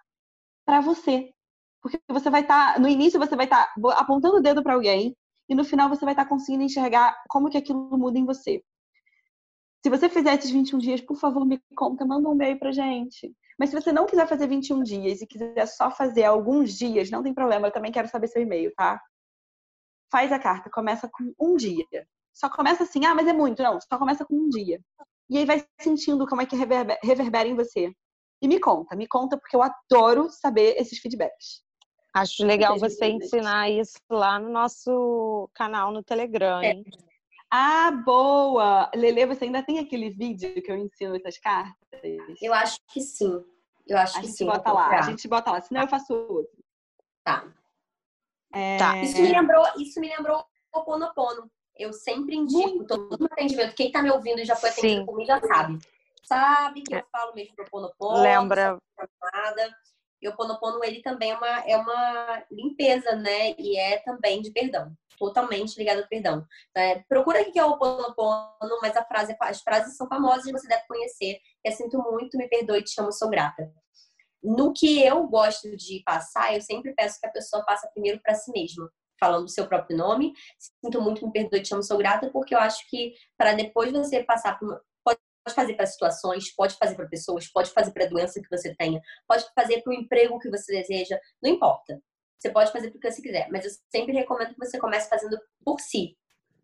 para 0.64 0.80
você. 0.80 1.34
Porque 1.82 1.98
você 2.08 2.28
vai 2.30 2.42
estar, 2.42 2.74
tá, 2.74 2.80
no 2.80 2.88
início 2.88 3.18
você 3.18 3.34
vai 3.34 3.46
estar 3.46 3.66
tá 3.66 3.92
apontando 3.98 4.36
o 4.36 4.42
dedo 4.42 4.62
para 4.62 4.74
alguém 4.74 5.16
e 5.48 5.54
no 5.54 5.64
final 5.64 5.88
você 5.88 6.04
vai 6.04 6.12
estar 6.12 6.24
tá 6.24 6.28
conseguindo 6.28 6.62
enxergar 6.62 7.16
como 7.28 7.50
que 7.50 7.58
aquilo 7.58 7.96
muda 7.98 8.18
em 8.18 8.24
você. 8.24 8.62
Se 9.82 9.88
você 9.88 10.08
fizer 10.08 10.38
esses 10.38 10.50
21 10.50 10.78
dias, 10.78 11.00
por 11.00 11.16
favor, 11.16 11.44
me 11.46 11.58
conta, 11.74 12.04
manda 12.04 12.28
um 12.28 12.34
e-mail 12.34 12.58
pra 12.58 12.70
gente. 12.70 13.34
Mas 13.58 13.70
se 13.70 13.80
você 13.80 13.92
não 13.92 14.06
quiser 14.06 14.26
fazer 14.26 14.46
21 14.46 14.82
dias 14.82 15.20
e 15.20 15.26
quiser 15.26 15.66
só 15.66 15.90
fazer 15.90 16.24
alguns 16.24 16.76
dias, 16.76 17.10
não 17.10 17.22
tem 17.22 17.32
problema, 17.32 17.68
eu 17.68 17.72
também 17.72 17.90
quero 17.90 18.08
saber 18.08 18.28
seu 18.28 18.42
e-mail, 18.42 18.72
tá? 18.76 19.00
Faz 20.10 20.32
a 20.32 20.38
carta, 20.38 20.70
começa 20.70 21.08
com 21.10 21.32
um 21.38 21.56
dia. 21.56 22.06
Só 22.32 22.48
começa 22.50 22.84
assim, 22.84 23.04
ah, 23.06 23.14
mas 23.14 23.26
é 23.26 23.32
muito. 23.32 23.62
Não, 23.62 23.78
só 23.80 23.98
começa 23.98 24.24
com 24.24 24.34
um 24.34 24.48
dia. 24.48 24.80
E 25.28 25.38
aí 25.38 25.44
vai 25.44 25.64
sentindo 25.80 26.26
como 26.26 26.42
é 26.42 26.46
que 26.46 26.56
reverbera 26.56 27.48
em 27.48 27.54
você. 27.54 27.92
E 28.42 28.48
me 28.48 28.58
conta, 28.58 28.96
me 28.96 29.06
conta, 29.06 29.38
porque 29.38 29.54
eu 29.54 29.62
adoro 29.62 30.30
saber 30.30 30.74
esses 30.78 30.98
feedbacks. 30.98 31.62
Acho 32.12 32.44
legal 32.44 32.78
você 32.78 33.06
ensinar 33.06 33.70
isso 33.70 33.98
lá 34.10 34.38
no 34.38 34.48
nosso 34.48 35.48
canal 35.54 35.92
no 35.92 36.02
Telegram, 36.02 36.60
é. 36.60 36.72
hein? 36.72 36.84
É. 36.86 37.10
Ah, 37.52 37.90
boa! 37.90 38.90
Lele, 38.94 39.26
você 39.26 39.44
ainda 39.44 39.62
tem 39.62 39.80
aquele 39.80 40.10
vídeo 40.10 40.62
que 40.62 40.70
eu 40.70 40.76
ensino 40.76 41.16
essas 41.16 41.36
cartas? 41.38 42.00
Eu 42.40 42.54
acho 42.54 42.78
que 42.88 43.00
sim. 43.00 43.44
Eu 43.86 43.98
acho 43.98 44.18
a 44.18 44.20
que 44.20 44.26
gente 44.28 44.36
sim. 44.36 44.46
Bota 44.46 44.72
lá, 44.72 44.88
a 44.88 45.02
gente 45.02 45.26
bota 45.26 45.50
lá, 45.50 45.60
senão 45.60 45.80
eu 45.82 45.88
faço 45.88 46.14
outro. 46.14 46.64
Tá. 47.24 47.44
É... 48.52 48.76
tá. 48.78 49.02
Isso 49.02 49.20
me 49.20 49.32
lembrou, 49.32 49.66
isso 49.76 50.00
me 50.00 50.08
lembrou 50.08 50.44
o 50.72 50.82
Ponopono. 50.82 51.50
Eu 51.76 51.92
sempre 51.92 52.36
indico 52.36 52.68
Muito. 52.68 53.08
todo 53.08 53.24
atendimento. 53.24 53.74
Quem 53.74 53.90
tá 53.90 54.02
me 54.02 54.10
ouvindo 54.10 54.38
e 54.40 54.44
já 54.44 54.54
foi 54.54 54.70
atendido 54.70 55.00
sim. 55.00 55.06
comigo 55.06 55.26
já 55.26 55.40
sabe. 55.40 55.78
Sabe 56.22 56.82
que 56.82 56.94
eu 56.94 57.04
falo 57.10 57.34
mesmo 57.34 57.56
do 57.56 57.64
Ponopono. 57.64 58.22
Lembra. 58.22 58.78
Nada. 59.32 59.76
E 60.20 60.28
o 60.28 60.36
Ponopono, 60.36 60.84
ele 60.84 61.02
também 61.02 61.30
é 61.30 61.36
uma, 61.36 61.58
é 61.66 61.76
uma 61.76 62.44
limpeza, 62.50 63.14
né? 63.16 63.54
E 63.58 63.78
é 63.78 63.98
também 63.98 64.42
de 64.42 64.50
perdão. 64.50 64.92
Totalmente 65.18 65.76
ligado 65.76 66.00
ao 66.00 66.08
perdão. 66.08 66.46
É, 66.76 67.00
procura 67.08 67.42
o 67.42 67.52
que 67.52 67.58
é 67.58 67.64
o 67.64 67.78
Ponopono, 67.78 68.78
mas 68.82 68.96
a 68.96 69.04
frase, 69.04 69.36
as 69.40 69.60
frases 69.62 69.96
são 69.96 70.08
famosas 70.08 70.46
e 70.46 70.52
você 70.52 70.68
deve 70.68 70.86
conhecer. 70.86 71.38
É 71.64 71.70
sinto 71.70 71.98
muito, 71.98 72.36
me 72.36 72.48
perdoe, 72.48 72.82
te 72.82 73.00
amo, 73.00 73.12
sou 73.12 73.30
grata. 73.30 73.72
No 74.42 74.72
que 74.72 75.02
eu 75.02 75.26
gosto 75.26 75.76
de 75.76 76.02
passar, 76.04 76.54
eu 76.54 76.62
sempre 76.62 76.94
peço 76.94 77.20
que 77.20 77.26
a 77.26 77.30
pessoa 77.30 77.64
passe 77.64 77.90
primeiro 77.92 78.20
para 78.22 78.34
si 78.34 78.50
mesma 78.52 78.90
falando 79.20 79.44
o 79.44 79.48
seu 79.48 79.68
próprio 79.68 79.96
nome. 79.96 80.32
Sinto 80.82 81.00
muito, 81.02 81.24
me 81.24 81.30
perdoe, 81.30 81.62
te 81.62 81.74
amo, 81.74 81.82
sou 81.82 81.98
grata, 81.98 82.30
porque 82.30 82.54
eu 82.54 82.58
acho 82.58 82.88
que 82.88 83.12
para 83.36 83.52
depois 83.52 83.92
você 83.92 84.24
passar 84.24 84.58
pode 85.44 85.54
fazer 85.54 85.74
para 85.74 85.86
situações, 85.86 86.54
pode 86.54 86.74
fazer 86.76 86.94
para 86.94 87.08
pessoas, 87.08 87.48
pode 87.48 87.70
fazer 87.70 87.92
para 87.92 88.04
a 88.04 88.08
doença 88.08 88.40
que 88.40 88.48
você 88.48 88.74
tenha, 88.76 89.00
pode 89.26 89.44
fazer 89.54 89.82
para 89.82 89.90
o 89.90 89.94
emprego 89.94 90.38
que 90.38 90.50
você 90.50 90.72
deseja, 90.72 91.18
não 91.42 91.50
importa. 91.50 92.00
Você 92.38 92.50
pode 92.50 92.72
fazer 92.72 92.90
porque 92.90 93.10
você 93.10 93.20
quiser, 93.20 93.48
mas 93.50 93.64
eu 93.64 93.70
sempre 93.90 94.14
recomendo 94.14 94.54
que 94.54 94.58
você 94.58 94.78
comece 94.78 95.08
fazendo 95.08 95.38
por 95.64 95.78
si, 95.80 96.16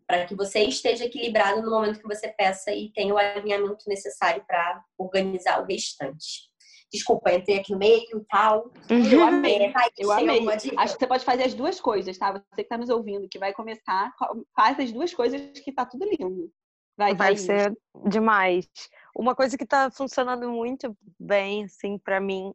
para 0.07 0.25
que 0.25 0.35
você 0.35 0.61
esteja 0.61 1.05
equilibrado 1.05 1.61
no 1.61 1.71
momento 1.71 2.01
que 2.01 2.09
você 2.09 2.29
peça 2.29 2.73
e 2.73 2.91
tenha 2.93 3.13
o 3.13 3.19
alinhamento 3.19 3.85
necessário 3.87 4.43
para 4.47 4.83
organizar 4.97 5.61
o 5.61 5.67
restante. 5.67 6.49
Desculpa, 6.91 7.33
entrei 7.33 7.59
aqui 7.59 7.73
no 7.73 7.79
meio 7.79 8.01
e 8.03 8.25
tal. 8.31 8.71
Eu 8.89 9.23
amei. 9.23 9.73
Tá, 9.73 9.89
eu 9.99 10.13
amei. 10.13 10.49
Acho 10.79 10.95
que 10.95 11.01
você 11.01 11.07
pode 11.07 11.25
fazer 11.25 11.43
as 11.43 11.53
duas 11.53 11.81
coisas, 11.81 12.17
tá? 12.17 12.33
Você 12.33 12.45
que 12.55 12.63
está 12.63 12.79
nos 12.79 12.89
ouvindo, 12.89 13.29
que 13.29 13.39
vai 13.39 13.53
começar, 13.53 14.15
faz 14.55 14.79
as 14.79 14.93
duas 14.93 15.13
coisas 15.13 15.41
que 15.61 15.73
tá 15.73 15.85
tudo 15.85 16.07
lindo. 16.07 16.51
Vai, 16.97 17.15
vai 17.15 17.37
ser 17.37 17.77
demais. 18.09 18.67
Uma 19.15 19.35
coisa 19.35 19.57
que 19.57 19.65
está 19.65 19.91
funcionando 19.91 20.49
muito 20.49 20.97
bem, 21.19 21.65
assim, 21.65 21.99
para 21.99 22.21
mim, 22.21 22.55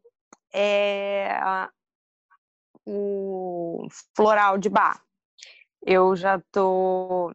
é 0.54 1.32
a, 1.42 1.70
o 2.86 3.88
floral 4.16 4.58
de 4.58 4.70
bar. 4.70 5.02
Eu 5.84 6.16
já 6.16 6.40
tô 6.52 7.32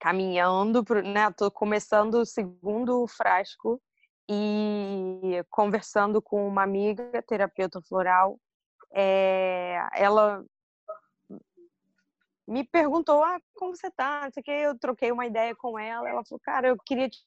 caminhando, 0.00 0.84
pro, 0.84 1.02
né? 1.02 1.30
Tô 1.32 1.50
começando 1.50 2.14
o 2.16 2.26
segundo 2.26 3.06
frasco 3.06 3.80
e 4.28 5.44
conversando 5.50 6.20
com 6.22 6.46
uma 6.46 6.62
amiga, 6.62 7.22
terapeuta 7.22 7.80
floral. 7.82 8.38
É, 8.92 9.78
ela 9.94 10.44
me 12.46 12.64
perguntou, 12.64 13.22
ah, 13.22 13.40
como 13.54 13.74
você 13.74 13.90
tá? 13.90 14.22
Não 14.24 14.32
sei 14.32 14.40
o 14.40 14.44
que, 14.44 14.50
eu 14.50 14.78
troquei 14.78 15.10
uma 15.10 15.26
ideia 15.26 15.54
com 15.56 15.78
ela. 15.78 16.08
Ela 16.08 16.24
falou, 16.24 16.40
cara, 16.42 16.68
eu 16.68 16.76
queria 16.84 17.08
te, 17.08 17.18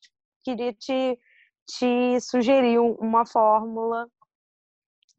queria 0.43 0.74
te, 0.74 1.20
te 1.65 2.20
sugerir 2.22 2.80
uma 2.80 3.26
fórmula. 3.26 4.07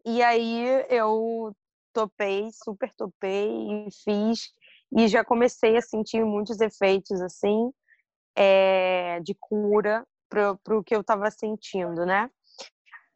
E 0.05 0.23
aí 0.23 0.65
eu 0.89 1.55
topei, 1.93 2.49
super 2.53 2.93
topei 2.95 3.87
e 3.87 3.89
fiz. 4.05 4.53
E 4.97 5.09
já 5.09 5.25
comecei 5.25 5.77
a 5.77 5.83
sentir 5.83 6.25
muitos 6.25 6.61
efeitos, 6.61 7.21
assim, 7.21 7.71
é, 8.37 9.21
de 9.21 9.35
cura 9.39 10.07
para 10.29 10.77
o 10.77 10.85
que 10.85 10.95
eu 10.95 11.01
estava 11.01 11.31
sentindo, 11.31 12.07
né? 12.07 12.31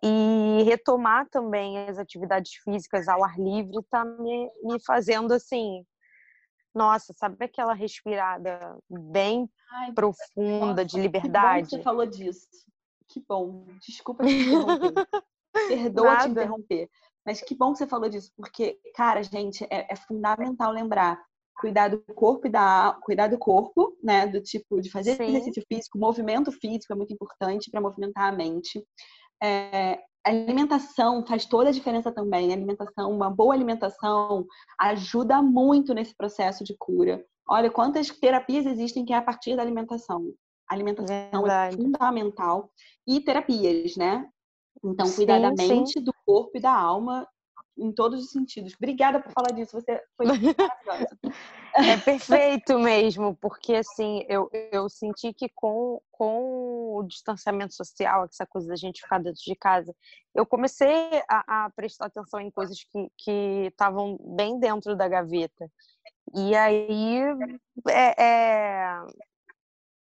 E 0.02 0.64
retomar 0.64 1.28
também 1.30 1.78
as 1.88 1.96
atividades 1.96 2.52
físicas 2.64 3.06
ao 3.06 3.24
ar 3.24 3.38
livre 3.38 3.78
está 3.78 4.04
me, 4.04 4.50
me 4.64 4.82
fazendo, 4.84 5.32
assim, 5.32 5.86
nossa, 6.74 7.12
sabe 7.16 7.44
aquela 7.44 7.74
respirada 7.74 8.78
bem 8.88 9.48
Ai, 9.70 9.92
profunda 9.92 10.82
nossa, 10.82 10.84
de 10.84 11.00
liberdade? 11.00 11.36
Que 11.36 11.60
bom 11.62 11.64
que 11.64 11.76
você 11.76 11.82
falou 11.82 12.06
disso. 12.06 12.48
Que 13.08 13.24
bom. 13.28 13.66
Desculpa 13.86 14.24
te 14.24 14.32
interromper. 14.32 15.08
Perdoa 15.68 16.04
Nada. 16.06 16.22
te 16.22 16.30
interromper. 16.30 16.90
Mas 17.24 17.40
que 17.40 17.54
bom 17.54 17.72
que 17.72 17.78
você 17.78 17.86
falou 17.86 18.08
disso, 18.08 18.32
porque, 18.36 18.80
cara, 18.94 19.22
gente, 19.22 19.64
é, 19.70 19.92
é 19.92 19.96
fundamental 19.96 20.72
lembrar 20.72 21.22
cuidar 21.62 21.88
do 21.88 22.02
corpo 22.14 22.46
e 22.46 22.50
da 22.50 22.98
cuidar 23.02 23.28
do 23.28 23.38
corpo, 23.38 23.96
né, 24.02 24.26
do 24.26 24.40
tipo 24.42 24.80
de 24.80 24.90
fazer 24.90 25.16
Sim. 25.16 25.24
exercício 25.24 25.62
físico, 25.68 25.98
movimento 25.98 26.50
físico 26.50 26.92
é 26.92 26.96
muito 26.96 27.12
importante 27.12 27.70
para 27.70 27.80
movimentar 27.80 28.32
a 28.32 28.36
mente. 28.36 28.84
É, 29.40 30.00
a 30.24 30.30
alimentação 30.30 31.24
faz 31.26 31.44
toda 31.44 31.68
a 31.68 31.72
diferença 31.72 32.12
também. 32.12 32.50
A 32.50 32.54
alimentação, 32.54 33.10
uma 33.10 33.28
boa 33.28 33.54
alimentação 33.54 34.46
ajuda 34.78 35.42
muito 35.42 35.92
nesse 35.92 36.14
processo 36.14 36.62
de 36.62 36.76
cura. 36.78 37.24
Olha 37.48 37.70
quantas 37.70 38.08
terapias 38.08 38.66
existem 38.66 39.04
que 39.04 39.12
é 39.12 39.16
a 39.16 39.22
partir 39.22 39.56
da 39.56 39.62
alimentação. 39.62 40.32
A 40.70 40.74
alimentação 40.74 41.16
é 41.16 41.30
Verdade. 41.30 41.74
é 41.74 41.82
fundamental. 41.82 42.70
E 43.06 43.20
terapias, 43.20 43.96
né? 43.96 44.28
Então, 44.84 45.10
cuidar 45.12 45.36
sim, 45.36 45.42
da 45.42 45.50
mente, 45.50 45.92
sim. 45.92 46.04
do 46.04 46.14
corpo 46.24 46.56
e 46.56 46.60
da 46.60 46.72
alma 46.72 47.26
em 47.82 47.92
todos 47.92 48.24
os 48.24 48.30
sentidos. 48.30 48.74
Obrigada 48.74 49.20
por 49.20 49.32
falar 49.32 49.52
disso, 49.52 49.72
você 49.72 50.02
foi 50.16 50.26
maravilhosa. 50.26 51.18
É 51.74 51.96
perfeito 51.96 52.78
mesmo, 52.78 53.34
porque 53.36 53.76
assim, 53.76 54.26
eu, 54.28 54.46
eu 54.70 54.90
senti 54.90 55.32
que 55.32 55.48
com, 55.54 56.02
com 56.10 56.98
o 56.98 57.02
distanciamento 57.04 57.72
social, 57.72 58.26
essa 58.26 58.44
coisa 58.44 58.68
da 58.68 58.76
gente 58.76 59.00
ficar 59.00 59.18
dentro 59.22 59.40
de 59.42 59.56
casa, 59.56 59.96
eu 60.34 60.44
comecei 60.44 61.22
a, 61.26 61.64
a 61.64 61.70
prestar 61.70 62.08
atenção 62.08 62.40
em 62.40 62.50
coisas 62.50 62.76
que 63.16 63.68
estavam 63.68 64.18
bem 64.20 64.60
dentro 64.60 64.94
da 64.94 65.08
gaveta. 65.08 65.66
E 66.34 66.54
aí, 66.54 67.20
é, 67.88 68.22
é, 68.22 68.98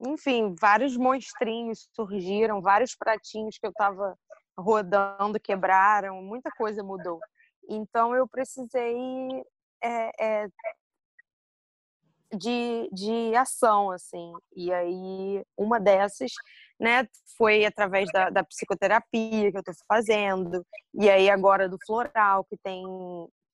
enfim, 0.03 0.55
vários 0.61 0.97
monstrinhos 0.97 1.89
surgiram, 1.97 2.62
vários 2.62 2.95
pratinhos 2.95 3.59
que 3.59 3.66
eu 3.66 3.70
estava 3.70 4.16
rodando 4.59 5.41
quebraram, 5.41 6.22
muita 6.22 6.51
coisa 6.53 6.83
mudou. 6.83 7.20
Então 7.68 8.14
eu 8.14 8.26
precisei 8.28 9.44
é, 9.82 10.44
é, 10.44 10.48
de, 12.32 12.88
de 12.92 13.34
ação, 13.34 13.90
assim. 13.90 14.32
E 14.54 14.72
aí 14.72 15.44
uma 15.56 15.80
dessas, 15.80 16.30
né, 16.78 17.06
foi 17.36 17.64
através 17.64 18.10
da, 18.12 18.30
da 18.30 18.44
psicoterapia 18.44 19.50
que 19.50 19.56
eu 19.56 19.60
estou 19.60 19.74
fazendo. 19.88 20.64
E 20.94 21.08
aí 21.08 21.30
agora 21.30 21.68
do 21.68 21.78
floral, 21.86 22.44
que 22.44 22.56
tem, 22.62 22.84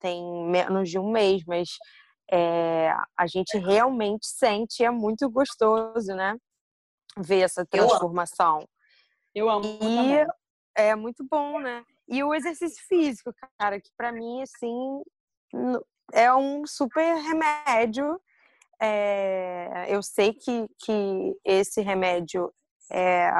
tem 0.00 0.22
menos 0.46 0.90
de 0.90 0.98
um 0.98 1.10
mês, 1.10 1.42
mas 1.46 1.68
é, 2.30 2.94
a 3.16 3.26
gente 3.26 3.58
realmente 3.58 4.26
sente, 4.26 4.84
é 4.84 4.90
muito 4.90 5.28
gostoso, 5.28 6.14
né? 6.14 6.36
Ver 7.16 7.42
essa 7.42 7.64
transformação. 7.66 8.66
Eu 9.34 9.50
amo. 9.50 9.64
Eu 9.80 9.88
amo 9.88 10.14
e 10.14 10.26
é 10.74 10.94
muito 10.94 11.24
bom, 11.30 11.58
né? 11.60 11.84
E 12.08 12.22
o 12.22 12.34
exercício 12.34 12.82
físico, 12.88 13.32
cara, 13.58 13.80
que 13.80 13.90
para 13.96 14.12
mim, 14.12 14.42
assim, 14.42 15.02
é 16.12 16.32
um 16.34 16.66
super 16.66 17.16
remédio. 17.16 18.20
É, 18.80 19.86
eu 19.88 20.02
sei 20.02 20.32
que, 20.32 20.68
que 20.78 21.36
esse 21.44 21.80
remédio 21.80 22.52
é, 22.90 23.30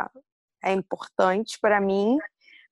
é 0.62 0.72
importante 0.72 1.58
para 1.60 1.80
mim, 1.80 2.16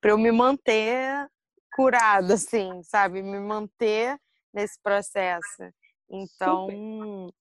para 0.01 0.13
eu 0.13 0.19
me 0.19 0.31
manter 0.31 1.29
curada, 1.75 2.35
assim, 2.35 2.83
sabe? 2.83 3.23
Me 3.23 3.41
manter 3.41 4.19
nesse 4.53 4.81
processo. 4.81 5.63
Então, 6.09 6.67
super. 6.67 7.35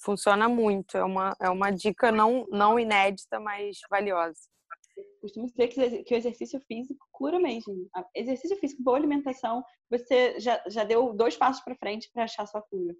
funciona 0.00 0.48
muito. 0.48 0.96
É 0.96 1.04
uma, 1.04 1.36
é 1.40 1.48
uma 1.48 1.70
dica 1.70 2.10
não, 2.10 2.46
não 2.50 2.78
inédita, 2.78 3.38
mas 3.38 3.78
valiosa 3.88 4.52
costumo 5.22 5.46
dizer 5.46 5.68
que, 5.68 6.02
que 6.04 6.14
o 6.14 6.16
exercício 6.16 6.60
físico 6.66 7.06
cura 7.10 7.38
mesmo. 7.38 7.88
Exercício 8.14 8.56
físico, 8.58 8.82
boa 8.82 8.96
alimentação, 8.96 9.64
você 9.90 10.38
já, 10.38 10.62
já 10.66 10.84
deu 10.84 11.14
dois 11.14 11.36
passos 11.36 11.64
para 11.64 11.76
frente 11.76 12.10
para 12.12 12.24
achar 12.24 12.46
sua 12.46 12.60
cura. 12.60 12.94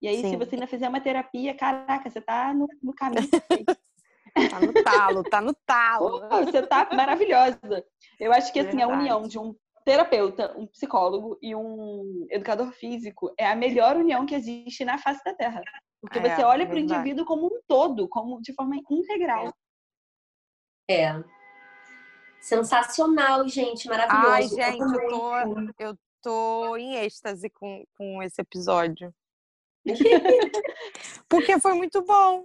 E 0.00 0.08
aí, 0.08 0.20
Sim. 0.20 0.30
se 0.30 0.36
você 0.36 0.54
ainda 0.54 0.66
fizer 0.66 0.88
uma 0.88 1.00
terapia, 1.00 1.54
caraca, 1.56 2.10
você 2.10 2.20
tá 2.20 2.52
no, 2.52 2.68
no 2.82 2.94
caminho 2.94 3.28
Tá 4.50 4.60
no 4.60 4.72
talo, 4.72 5.22
tá 5.22 5.40
no 5.40 5.54
talo. 5.64 6.28
Pô, 6.28 6.44
você 6.44 6.60
tá 6.66 6.88
maravilhosa. 6.92 7.84
Eu 8.18 8.32
acho 8.32 8.52
que 8.52 8.58
assim, 8.58 8.82
a 8.82 8.88
união 8.88 9.22
de 9.28 9.38
um 9.38 9.54
terapeuta, 9.84 10.52
um 10.58 10.66
psicólogo 10.66 11.38
e 11.40 11.54
um 11.54 12.26
educador 12.30 12.72
físico 12.72 13.32
é 13.38 13.46
a 13.46 13.54
melhor 13.54 13.96
união 13.96 14.26
que 14.26 14.34
existe 14.34 14.84
na 14.84 14.98
face 14.98 15.22
da 15.24 15.34
Terra. 15.34 15.62
Porque 16.00 16.18
é, 16.18 16.22
você 16.22 16.42
olha 16.42 16.66
para 16.66 16.74
o 16.74 16.80
indivíduo 16.80 17.24
como 17.24 17.46
um 17.46 17.60
todo, 17.68 18.08
como 18.08 18.40
de 18.42 18.52
forma 18.54 18.76
integral. 18.90 19.54
É. 20.90 21.12
Sensacional, 22.44 23.48
gente, 23.48 23.88
maravilhoso. 23.88 24.28
Ai, 24.28 24.42
gente, 24.48 24.82
eu, 24.82 25.08
tô, 25.08 25.34
eu 25.78 25.98
tô 26.20 26.76
em 26.76 26.96
êxtase 26.96 27.48
com, 27.48 27.82
com 27.96 28.22
esse 28.22 28.38
episódio. 28.38 29.14
Porque 31.26 31.58
foi 31.58 31.72
muito 31.72 32.02
bom. 32.02 32.44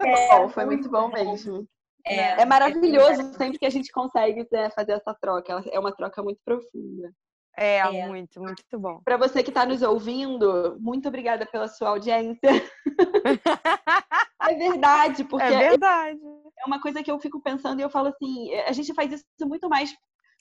É, 0.00 0.48
foi 0.50 0.64
muito 0.66 0.88
bom 0.88 1.08
mesmo. 1.08 1.66
É, 2.06 2.42
é 2.42 2.44
maravilhoso 2.44 3.22
é 3.22 3.32
sempre 3.32 3.58
que 3.58 3.66
a 3.66 3.70
gente 3.70 3.90
consegue 3.90 4.46
né, 4.52 4.70
fazer 4.70 4.92
essa 4.92 5.12
troca. 5.14 5.64
É 5.72 5.80
uma 5.80 5.92
troca 5.92 6.22
muito 6.22 6.40
profunda. 6.44 7.12
É, 7.56 7.78
é. 7.78 8.06
muito, 8.06 8.40
muito 8.40 8.78
bom. 8.78 9.00
Para 9.04 9.16
você 9.16 9.42
que 9.42 9.50
está 9.50 9.66
nos 9.66 9.82
ouvindo, 9.82 10.76
muito 10.80 11.08
obrigada 11.08 11.44
pela 11.46 11.68
sua 11.68 11.90
audiência. 11.90 12.48
é 14.40 14.54
verdade, 14.54 15.24
porque 15.24 15.44
é 15.44 15.58
verdade 15.70 16.20
é 16.62 16.66
uma 16.66 16.80
coisa 16.80 17.02
que 17.02 17.10
eu 17.10 17.18
fico 17.18 17.40
pensando 17.40 17.80
e 17.80 17.82
eu 17.82 17.90
falo 17.90 18.08
assim, 18.08 18.50
é, 18.50 18.68
a 18.68 18.72
gente 18.72 18.94
faz 18.94 19.12
isso 19.12 19.48
muito 19.48 19.68
mais 19.68 19.94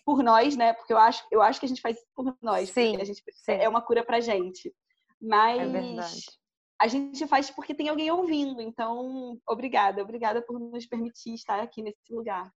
por 0.05 0.23
nós, 0.23 0.55
né? 0.55 0.73
Porque 0.73 0.93
eu 0.93 0.97
acho, 0.97 1.25
eu 1.31 1.41
acho 1.41 1.59
que 1.59 1.65
a 1.65 1.69
gente 1.69 1.81
faz 1.81 1.97
isso 1.97 2.07
por 2.15 2.35
nós. 2.41 2.69
Sim, 2.69 2.97
a 3.01 3.03
gente, 3.03 3.23
sim. 3.31 3.51
É 3.53 3.67
uma 3.67 3.81
cura 3.81 4.03
pra 4.03 4.19
gente. 4.19 4.73
Mas 5.21 5.59
é 5.73 6.31
a 6.79 6.87
gente 6.87 7.27
faz 7.27 7.51
porque 7.51 7.75
tem 7.75 7.89
alguém 7.89 8.09
ouvindo. 8.09 8.61
Então, 8.61 9.39
obrigada. 9.47 10.01
Obrigada 10.01 10.41
por 10.41 10.59
nos 10.59 10.85
permitir 10.85 11.33
estar 11.33 11.59
aqui 11.59 11.81
nesse 11.81 12.11
lugar. 12.11 12.51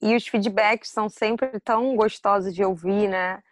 E 0.00 0.14
os 0.14 0.26
feedbacks 0.26 0.90
são 0.90 1.08
sempre 1.08 1.58
tão 1.60 1.94
gostosos 1.96 2.54
de 2.54 2.64
ouvir, 2.64 3.08
né? 3.08 3.42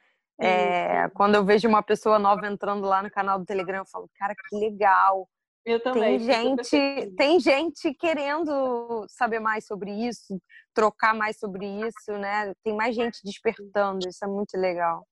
É, 0.41 1.09
quando 1.11 1.37
eu 1.37 1.45
vejo 1.45 1.69
uma 1.69 1.83
pessoa 1.83 2.19
nova 2.19 2.47
entrando 2.47 2.87
lá 2.87 3.03
no 3.03 3.11
canal 3.11 3.39
do 3.39 3.45
Telegram, 3.45 3.79
eu 3.79 3.87
falo, 3.87 4.11
cara, 4.19 4.35
que 4.35 4.57
legal. 4.57 5.29
Eu 5.65 5.81
também. 5.83 6.19
Tem 6.19 6.27
gente, 6.27 7.11
tem 7.17 7.41
gente 7.41 7.95
querendo 7.95 9.07
saber 9.09 9.41
mais 9.41 9.67
sobre 9.67 9.91
isso, 9.91 10.39
trocar 10.75 11.15
mais 11.15 11.39
sobre 11.39 11.65
isso, 11.65 12.13
né? 12.19 12.53
Tem 12.63 12.75
mais 12.75 12.95
gente 12.95 13.21
despertando, 13.25 14.07
isso 14.07 14.25
é 14.25 14.29
muito 14.29 14.59
legal. 14.59 15.07